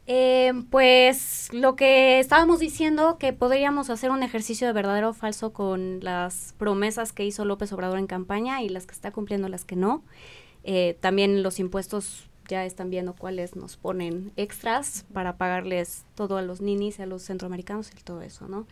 Eh, 0.07 0.51
pues 0.69 1.49
lo 1.53 1.75
que 1.75 2.19
estábamos 2.19 2.59
diciendo, 2.59 3.17
que 3.17 3.33
podríamos 3.33 3.89
hacer 3.89 4.11
un 4.11 4.23
ejercicio 4.23 4.67
de 4.67 4.73
verdadero 4.73 5.09
o 5.09 5.13
falso 5.13 5.53
con 5.53 5.99
las 6.01 6.53
promesas 6.57 7.13
que 7.13 7.25
hizo 7.25 7.45
López 7.45 7.71
Obrador 7.71 7.99
en 7.99 8.07
campaña 8.07 8.61
y 8.61 8.69
las 8.69 8.87
que 8.87 8.93
está 8.93 9.11
cumpliendo, 9.11 9.47
las 9.47 9.63
que 9.63 9.75
no. 9.75 10.03
Eh, 10.63 10.97
también 10.99 11.43
los 11.43 11.59
impuestos 11.59 12.27
ya 12.47 12.65
están 12.65 12.89
viendo 12.89 13.13
cuáles 13.13 13.55
nos 13.55 13.77
ponen 13.77 14.31
extras 14.35 15.05
para 15.13 15.37
pagarles 15.37 16.05
todo 16.15 16.37
a 16.37 16.41
los 16.41 16.61
ninis, 16.61 16.99
a 16.99 17.05
los 17.05 17.23
centroamericanos 17.23 17.91
y 17.91 18.03
todo 18.03 18.21
eso, 18.21 18.47
¿no? 18.47 18.67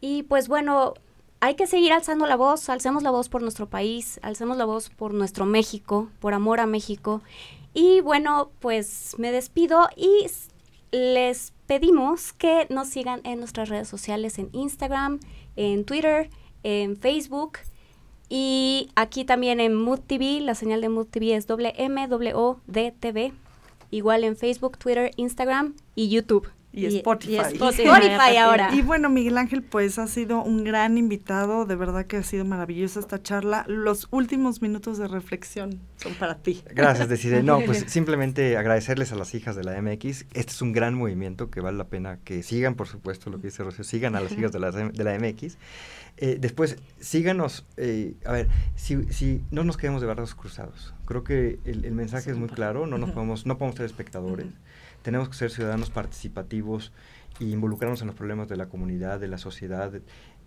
Y 0.00 0.24
pues 0.24 0.48
bueno, 0.48 0.94
hay 1.40 1.54
que 1.54 1.66
seguir 1.66 1.92
alzando 1.92 2.26
la 2.26 2.36
voz, 2.36 2.68
alcemos 2.68 3.02
la 3.02 3.10
voz 3.10 3.28
por 3.28 3.42
nuestro 3.42 3.68
país, 3.68 4.20
alcemos 4.22 4.56
la 4.56 4.64
voz 4.64 4.90
por 4.90 5.14
nuestro 5.14 5.46
México, 5.46 6.10
por 6.20 6.34
amor 6.34 6.60
a 6.60 6.66
México. 6.66 7.22
Y 7.72 8.00
bueno, 8.00 8.50
pues 8.60 9.14
me 9.18 9.32
despido 9.32 9.88
y 9.96 10.26
les 10.96 11.52
pedimos 11.66 12.32
que 12.32 12.66
nos 12.70 12.88
sigan 12.88 13.20
en 13.24 13.38
nuestras 13.38 13.68
redes 13.68 13.88
sociales, 13.88 14.38
en 14.38 14.48
Instagram, 14.52 15.20
en 15.56 15.84
Twitter, 15.84 16.30
en 16.62 16.96
Facebook 16.96 17.58
y 18.28 18.90
aquí 18.96 19.24
también 19.24 19.60
en 19.60 19.74
Mood 19.74 20.00
TV, 20.00 20.40
la 20.40 20.54
señal 20.54 20.80
de 20.80 20.88
Mood 20.88 21.06
TV 21.06 21.34
es 21.34 21.46
W-M-W-O-D 21.46 22.94
TV. 22.98 23.32
Igual 23.90 24.24
en 24.24 24.36
Facebook, 24.36 24.78
Twitter, 24.78 25.12
Instagram 25.16 25.74
y 25.94 26.08
YouTube. 26.08 26.48
Y, 26.76 26.98
Spotify. 26.98 27.54
Spotify. 27.54 28.36
ahora. 28.38 28.68
Y 28.74 28.82
bueno, 28.82 29.08
Miguel 29.08 29.38
Ángel, 29.38 29.62
pues 29.62 29.98
ha 29.98 30.06
sido 30.06 30.42
un 30.42 30.62
gran 30.62 30.98
invitado, 30.98 31.64
de 31.64 31.74
verdad 31.74 32.06
que 32.06 32.18
ha 32.18 32.22
sido 32.22 32.44
maravillosa 32.44 33.00
esta 33.00 33.22
charla. 33.22 33.64
Los 33.66 34.08
últimos 34.10 34.60
minutos 34.60 34.98
de 34.98 35.08
reflexión 35.08 35.80
son 35.96 36.14
para 36.14 36.36
ti. 36.36 36.62
Gracias, 36.74 37.08
Decide. 37.08 37.42
No, 37.42 37.60
pues 37.60 37.84
simplemente 37.88 38.58
agradecerles 38.58 39.10
a 39.12 39.16
las 39.16 39.34
hijas 39.34 39.56
de 39.56 39.64
la 39.64 39.80
MX. 39.80 40.26
Este 40.34 40.52
es 40.52 40.60
un 40.60 40.74
gran 40.74 40.94
movimiento 40.94 41.50
que 41.50 41.62
vale 41.62 41.78
la 41.78 41.88
pena 41.88 42.18
que 42.24 42.42
sigan, 42.42 42.74
por 42.74 42.88
supuesto, 42.88 43.30
lo 43.30 43.38
que 43.40 43.48
dice 43.48 43.64
Rocío, 43.64 43.82
sigan 43.82 44.14
a 44.14 44.20
las 44.20 44.32
hijas 44.32 44.52
de 44.52 44.60
la, 44.60 44.70
de 44.70 45.04
la 45.04 45.18
MX. 45.18 45.56
Eh, 46.18 46.38
después, 46.40 46.76
síganos, 47.00 47.66
eh, 47.76 48.14
a 48.24 48.32
ver, 48.32 48.48
si, 48.74 49.04
si 49.12 49.42
no 49.50 49.64
nos 49.64 49.76
quedemos 49.76 50.00
de 50.00 50.06
brazos 50.08 50.34
cruzados. 50.34 50.94
Creo 51.04 51.24
que 51.24 51.58
el, 51.64 51.92
mensaje 51.92 52.30
es 52.30 52.36
muy 52.36 52.48
claro, 52.48 52.86
no, 52.86 52.98
nos 52.98 53.10
podemos, 53.10 53.46
no 53.46 53.58
podemos 53.58 53.76
ser 53.76 53.86
espectadores 53.86 54.46
tenemos 55.06 55.28
que 55.28 55.36
ser 55.36 55.52
ciudadanos 55.52 55.90
participativos 55.90 56.90
e 57.38 57.44
involucrarnos 57.44 58.00
en 58.00 58.08
los 58.08 58.16
problemas 58.16 58.48
de 58.48 58.56
la 58.56 58.66
comunidad, 58.66 59.20
de 59.20 59.28
la 59.28 59.38
sociedad, 59.38 59.92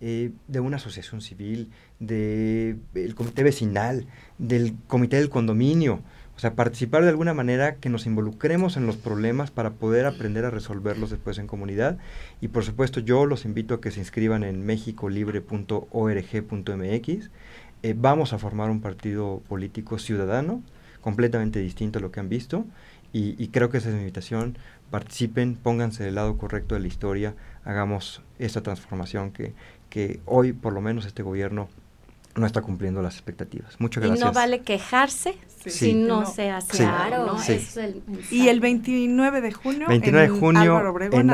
eh, 0.02 0.32
de 0.48 0.60
una 0.60 0.76
asociación 0.76 1.22
civil, 1.22 1.70
del 1.98 3.14
comité 3.14 3.42
vecinal, 3.42 4.06
del 4.36 4.76
comité 4.86 5.16
del 5.16 5.30
condominio. 5.30 6.02
O 6.36 6.40
sea, 6.40 6.56
participar 6.56 7.04
de 7.04 7.08
alguna 7.08 7.32
manera 7.32 7.76
que 7.76 7.88
nos 7.88 8.04
involucremos 8.04 8.76
en 8.76 8.86
los 8.86 8.98
problemas 8.98 9.50
para 9.50 9.70
poder 9.70 10.04
aprender 10.04 10.44
a 10.44 10.50
resolverlos 10.50 11.08
después 11.08 11.38
en 11.38 11.46
comunidad. 11.46 11.96
Y 12.42 12.48
por 12.48 12.62
supuesto 12.62 13.00
yo 13.00 13.24
los 13.24 13.46
invito 13.46 13.72
a 13.72 13.80
que 13.80 13.90
se 13.90 14.00
inscriban 14.00 14.44
en 14.44 14.66
mexicolibre.org.mx. 14.66 17.30
Eh, 17.82 17.94
vamos 17.96 18.34
a 18.34 18.38
formar 18.38 18.68
un 18.68 18.82
partido 18.82 19.40
político 19.48 19.98
ciudadano, 19.98 20.62
completamente 21.00 21.60
distinto 21.60 21.98
a 21.98 22.02
lo 22.02 22.12
que 22.12 22.20
han 22.20 22.28
visto 22.28 22.66
y, 23.12 23.48
creo 23.48 23.70
que 23.70 23.78
esa 23.78 23.88
es 23.88 23.94
mi 23.94 24.00
invitación. 24.00 24.56
Participen, 24.90 25.56
pónganse 25.56 26.04
del 26.04 26.14
lado 26.14 26.36
correcto 26.36 26.74
de 26.74 26.80
la 26.80 26.86
historia, 26.86 27.34
hagamos 27.64 28.22
esta 28.38 28.62
transformación 28.62 29.32
que, 29.32 29.52
que 29.88 30.20
hoy, 30.26 30.52
por 30.52 30.72
lo 30.72 30.80
menos, 30.80 31.06
este 31.06 31.22
gobierno 31.22 31.68
no 32.34 32.46
está 32.46 32.62
cumpliendo 32.62 33.02
las 33.02 33.14
expectativas. 33.14 33.74
Muchas 33.80 34.02
gracias. 34.04 34.20
Y 34.20 34.24
no 34.24 34.32
vale 34.32 34.60
quejarse 34.60 35.34
si 35.66 35.94
no, 35.94 36.24
se 36.26 36.50
hace 36.50 36.78
claro. 36.78 37.36
y 38.30 38.48
el 38.48 38.60
29 38.60 39.40
de 39.42 39.52
junio 39.52 39.88
29 39.88 40.28
de 40.28 40.40
junio 40.40 40.80
en, 41.12 41.30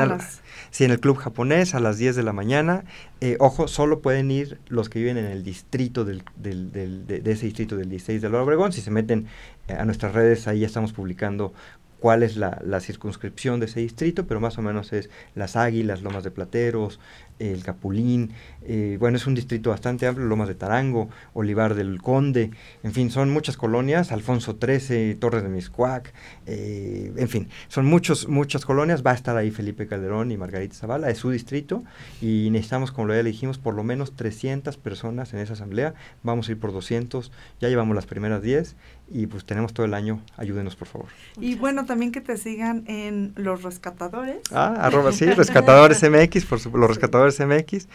sí, 0.69 0.83
en 0.83 0.91
el 0.91 0.99
Club 0.99 1.15
Japonés 1.15 1.75
a 1.75 1.79
las 1.79 1.97
10 1.97 2.17
de 2.17 2.23
la 2.23 2.33
mañana. 2.33 2.83
Eh, 3.21 3.37
ojo, 3.39 3.69
solo 3.69 4.01
pueden 4.01 4.29
ir 4.31 4.59
los 4.67 4.89
que 4.89 4.99
viven 4.99 5.17
en 5.17 5.25
el 5.25 5.43
distrito 5.43 6.03
del, 6.03 6.23
del, 6.35 6.71
del 6.71 7.07
de, 7.07 7.31
ese 7.31 7.45
distrito 7.45 7.77
del 7.77 7.89
16 7.89 8.21
de 8.21 8.27
Álvaro 8.27 8.43
Obregón. 8.43 8.73
Si 8.73 8.81
se 8.81 8.91
meten 8.91 9.27
eh, 9.67 9.73
a 9.73 9.85
nuestras 9.85 10.13
redes, 10.13 10.47
ahí 10.47 10.59
ya 10.59 10.67
estamos 10.67 10.91
publicando 10.91 11.53
cuál 11.99 12.23
es 12.23 12.35
la, 12.35 12.61
la, 12.63 12.79
circunscripción 12.79 13.59
de 13.59 13.67
ese 13.67 13.79
distrito, 13.79 14.27
pero 14.27 14.39
más 14.39 14.57
o 14.57 14.61
menos 14.61 14.93
es 14.93 15.09
Las 15.35 15.55
Águilas, 15.55 16.01
Lomas 16.01 16.23
de 16.23 16.31
Plateros, 16.31 16.99
el 17.39 17.63
Capulín, 17.63 18.31
eh, 18.63 18.97
bueno, 18.99 19.17
es 19.17 19.27
un 19.27 19.35
distrito 19.35 19.69
bastante 19.69 20.07
amplio, 20.07 20.27
Lomas 20.27 20.47
de 20.47 20.55
Tarango, 20.55 21.09
Olivar 21.33 21.75
del 21.75 22.01
Conde, 22.01 22.51
en 22.83 22.91
fin, 22.91 23.11
son 23.11 23.29
muchas 23.29 23.57
colonias, 23.57 24.11
Alfonso 24.11 24.57
XIII, 24.59 25.15
Torres 25.15 25.43
de 25.43 25.49
Miscuac, 25.49 26.13
eh, 26.45 27.13
en 27.15 27.29
fin, 27.29 27.49
son 27.67 27.85
muchos, 27.85 28.27
muchas 28.27 28.65
colonias, 28.65 29.05
va 29.05 29.11
a 29.11 29.15
estar 29.15 29.37
ahí 29.37 29.51
Felipe 29.51 29.87
Calderón 29.87 30.31
y 30.31 30.37
Margarita 30.37 30.75
Zavala, 30.75 31.09
es 31.09 31.17
su 31.17 31.29
distrito, 31.29 31.83
y 32.21 32.49
necesitamos, 32.51 32.91
como 32.91 33.09
ya 33.09 33.15
le 33.15 33.23
dijimos, 33.23 33.57
por 33.57 33.73
lo 33.73 33.83
menos 33.83 34.15
300 34.15 34.77
personas 34.77 35.33
en 35.33 35.39
esa 35.39 35.53
asamblea, 35.53 35.93
vamos 36.23 36.49
a 36.49 36.51
ir 36.51 36.59
por 36.59 36.73
200, 36.73 37.31
ya 37.61 37.69
llevamos 37.69 37.95
las 37.95 38.05
primeras 38.05 38.41
10, 38.41 38.75
y 39.09 39.27
pues 39.27 39.45
tenemos 39.45 39.73
todo 39.73 39.85
el 39.85 39.93
año, 39.93 40.21
ayúdenos 40.35 40.75
por 40.75 40.87
favor. 40.87 41.07
Y 41.39 41.55
bueno, 41.55 41.85
también 41.85 42.11
que 42.11 42.19
te 42.19 42.35
sigan 42.37 42.83
en 42.87 43.33
Los 43.35 43.63
Rescatadores. 43.63 44.39
Ah, 44.51 44.75
arroba, 44.81 45.11
sí, 45.13 45.25
Rescatadores 45.25 46.03
MX, 46.09 46.45
por 46.45 46.75
los 46.75 46.89
Rescatadores 46.89 47.26
MX. 47.39 47.87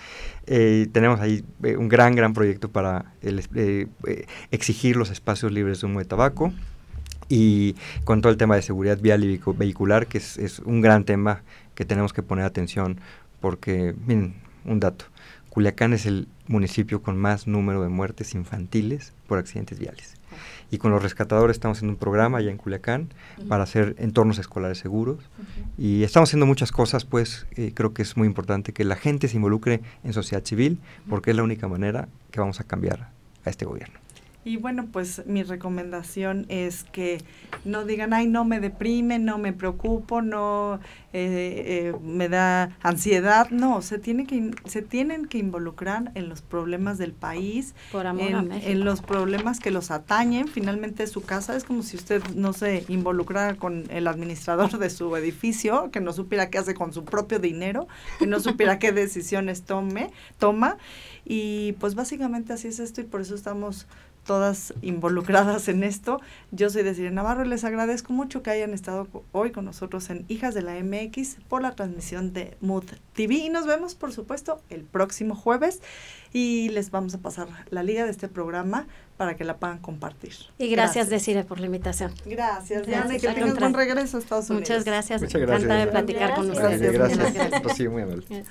Eh, 0.47 0.89
tenemos 0.93 1.21
ahí 1.21 1.45
eh, 1.63 1.77
un 1.77 1.89
gran, 1.89 2.15
gran 2.15 2.35
proyecto 2.35 2.71
para 2.71 3.13
eh, 3.23 3.87
exigir 4.51 4.97
los 4.97 5.11
espacios 5.11 5.53
libres 5.53 5.81
de 5.81 5.87
humo 5.87 5.99
de 5.99 6.05
tabaco 6.05 6.53
y 7.29 7.75
con 8.05 8.21
todo 8.21 8.31
el 8.31 8.39
tema 8.39 8.57
de 8.57 8.63
seguridad 8.63 8.99
vial 8.99 9.25
y 9.25 9.41
vehicular, 9.57 10.07
que 10.07 10.19
es 10.19 10.61
un 10.65 10.81
gran 10.81 11.05
tema 11.05 11.43
que 11.75 11.85
tenemos 11.85 12.13
que 12.13 12.23
poner 12.23 12.45
atención 12.45 13.01
porque, 13.41 13.95
miren, 14.07 14.35
un 14.65 14.81
dato, 14.81 15.07
Culiacán 15.53 15.93
es 15.93 16.07
el 16.07 16.29
municipio 16.49 17.03
con 17.03 17.19
más 17.19 17.47
número 17.47 17.83
de 17.83 17.91
muertes 17.91 18.35
infantiles 18.35 19.13
por 19.27 19.37
accidentes 19.37 19.79
viales. 19.79 20.15
Y 20.71 20.79
con 20.79 20.93
los 20.93 21.03
rescatadores 21.03 21.57
estamos 21.57 21.77
haciendo 21.77 21.93
un 21.93 21.99
programa 21.99 22.39
allá 22.39 22.51
en 22.51 22.57
Culiacán 22.57 23.11
para 23.49 23.65
hacer 23.65 23.95
entornos 23.99 24.39
escolares 24.39 24.79
seguros. 24.79 25.19
Y 25.77 26.05
estamos 26.05 26.31
haciendo 26.31 26.47
muchas 26.47 26.73
cosas, 26.73 27.05
pues 27.05 27.47
eh, 27.57 27.73
creo 27.75 27.93
que 27.93 28.01
es 28.01 28.17
muy 28.17 28.27
importante 28.27 28.73
que 28.73 28.87
la 28.87 28.97
gente 28.97 29.29
se 29.29 29.37
involucre 29.37 29.83
en 30.05 30.15
sociedad 30.15 30.43
civil 30.43 30.81
porque 31.07 31.33
es 31.33 31.37
la 31.37 31.43
única 31.43 31.69
manera 31.69 32.09
que 32.31 32.41
vamos 32.41 32.59
a 32.61 32.65
cambiar 32.65 33.11
a 33.45 33.51
este 33.51 33.67
gobierno. 33.67 34.02
Y 34.45 34.57
bueno, 34.57 34.89
pues 34.91 35.25
mi 35.27 35.45
recomendación 35.45 36.47
es 36.49 36.83
que 36.83 37.23
no 37.65 37.85
digan, 37.85 38.13
ay, 38.13 38.27
no 38.27 38.45
me 38.45 38.59
deprime, 38.59 39.21
no 39.21 39.39
me 39.39 39.53
preocupo, 39.53 40.21
no 40.21 40.81
eh, 41.13 41.93
eh, 41.93 41.95
me 42.03 42.29
da 42.29 42.77
ansiedad. 42.83 43.51
No, 43.51 43.83
se, 43.83 43.99
tiene 43.99 44.27
que, 44.27 44.51
se 44.65 44.83
tienen 44.83 45.27
que 45.27 45.39
involucrar 45.39 46.11
en 46.17 46.29
los 46.29 46.43
problemas 46.43 46.99
del 46.99 47.13
país, 47.13 47.77
Por 47.93 48.09
amor 48.09 48.49
en, 48.51 48.85
los 48.85 49.01
problemas 49.01 49.61
que 49.61 49.71
los 49.71 49.93
atañen. 49.93 50.49
Finalmente 50.49 51.07
su 51.07 51.23
casa 51.23 51.55
es 51.55 51.63
como 51.63 51.85
si 51.85 51.97
usted 51.97 52.21
no 52.35 52.53
se 52.53 52.85
involucrara 52.89 53.55
con 53.55 53.85
el 53.91 54.09
administrador 54.09 54.77
de 54.77 54.91
su 54.91 55.15
edificio, 55.17 55.93
que 55.93 56.01
no 56.01 56.13
supiera 56.13 56.51
qué 56.51 56.59
hace 56.59 56.75
con 56.75 56.93
su 56.93 57.05
propio 57.05 57.39
dinero, 57.39 57.87
que 58.19 58.27
no 58.27 58.41
supiera 58.41 58.81
qué 58.81 58.91
decisiones 58.93 59.63
tome, 59.63 60.11
toma. 60.39 60.79
Y 61.25 61.75
pues 61.75 61.95
básicamente 61.95 62.53
así 62.53 62.67
es 62.67 62.81
esto 62.81 63.01
y 63.01 63.05
por 63.05 63.21
eso 63.21 63.37
estamos 63.37 63.87
todas 64.25 64.73
involucradas 64.83 65.69
en 65.69 65.83
esto. 65.83 66.21
Yo 66.51 66.71
soy 66.71 66.83
Desiree 66.83 67.11
Navarro 67.11 67.45
y 67.45 67.49
les 67.49 67.65
agradezco 67.65 68.13
mucho 68.13 68.43
que 68.43 68.51
hayan 68.51 68.73
estado 68.75 69.09
hoy 69.33 69.51
con 69.51 69.65
nosotros 69.65 70.11
en 70.11 70.25
Hijas 70.29 70.55
de 70.55 70.63
la 70.63 70.75
MX 70.75 71.37
por 71.49 71.63
la 71.63 71.73
transmisión 71.75 72.33
de 72.33 72.57
Mood 72.61 72.85
TV 73.15 73.35
y 73.35 73.49
nos 73.49 73.67
vemos 73.67 73.95
por 73.95 74.13
supuesto 74.13 74.61
el 74.71 74.83
próximo 74.83 75.35
jueves 75.35 75.81
y 76.33 76.69
les 76.71 76.91
vamos 76.91 77.15
a 77.15 77.19
pasar 77.19 77.49
la 77.71 77.83
liga 77.83 78.05
de 78.05 78.11
este 78.11 78.29
programa 78.29 78.87
para 79.17 79.37
que 79.37 79.45
la 79.45 79.57
puedan 79.57 79.79
compartir. 79.79 80.35
Y 80.59 80.69
gracias, 80.69 81.09
Desiree 81.11 81.45
por 81.45 81.61
la 81.61 81.67
invitación. 81.67 82.13
Gracias, 82.25 82.87
Diana, 82.87 83.17
y 83.17 83.21
que 83.21 83.29
tengas 83.29 83.59
buen 83.59 83.75
regreso 83.75 84.17
a 84.17 84.21
Estados 84.21 84.51
Unidos. 84.51 84.69
Muchas 84.69 84.85
gracias, 84.85 85.23
Muchas 85.23 85.41
gracias. 85.41 85.69
de 85.69 85.87
platicar 85.89 86.35
con 86.35 86.51
ustedes. 86.51 86.93
Gracias, 86.93 87.35
gracias. 87.35 87.63
Pues 87.63 87.77
sí, 87.77 87.89
muy 87.89 88.03
amable. 88.03 88.45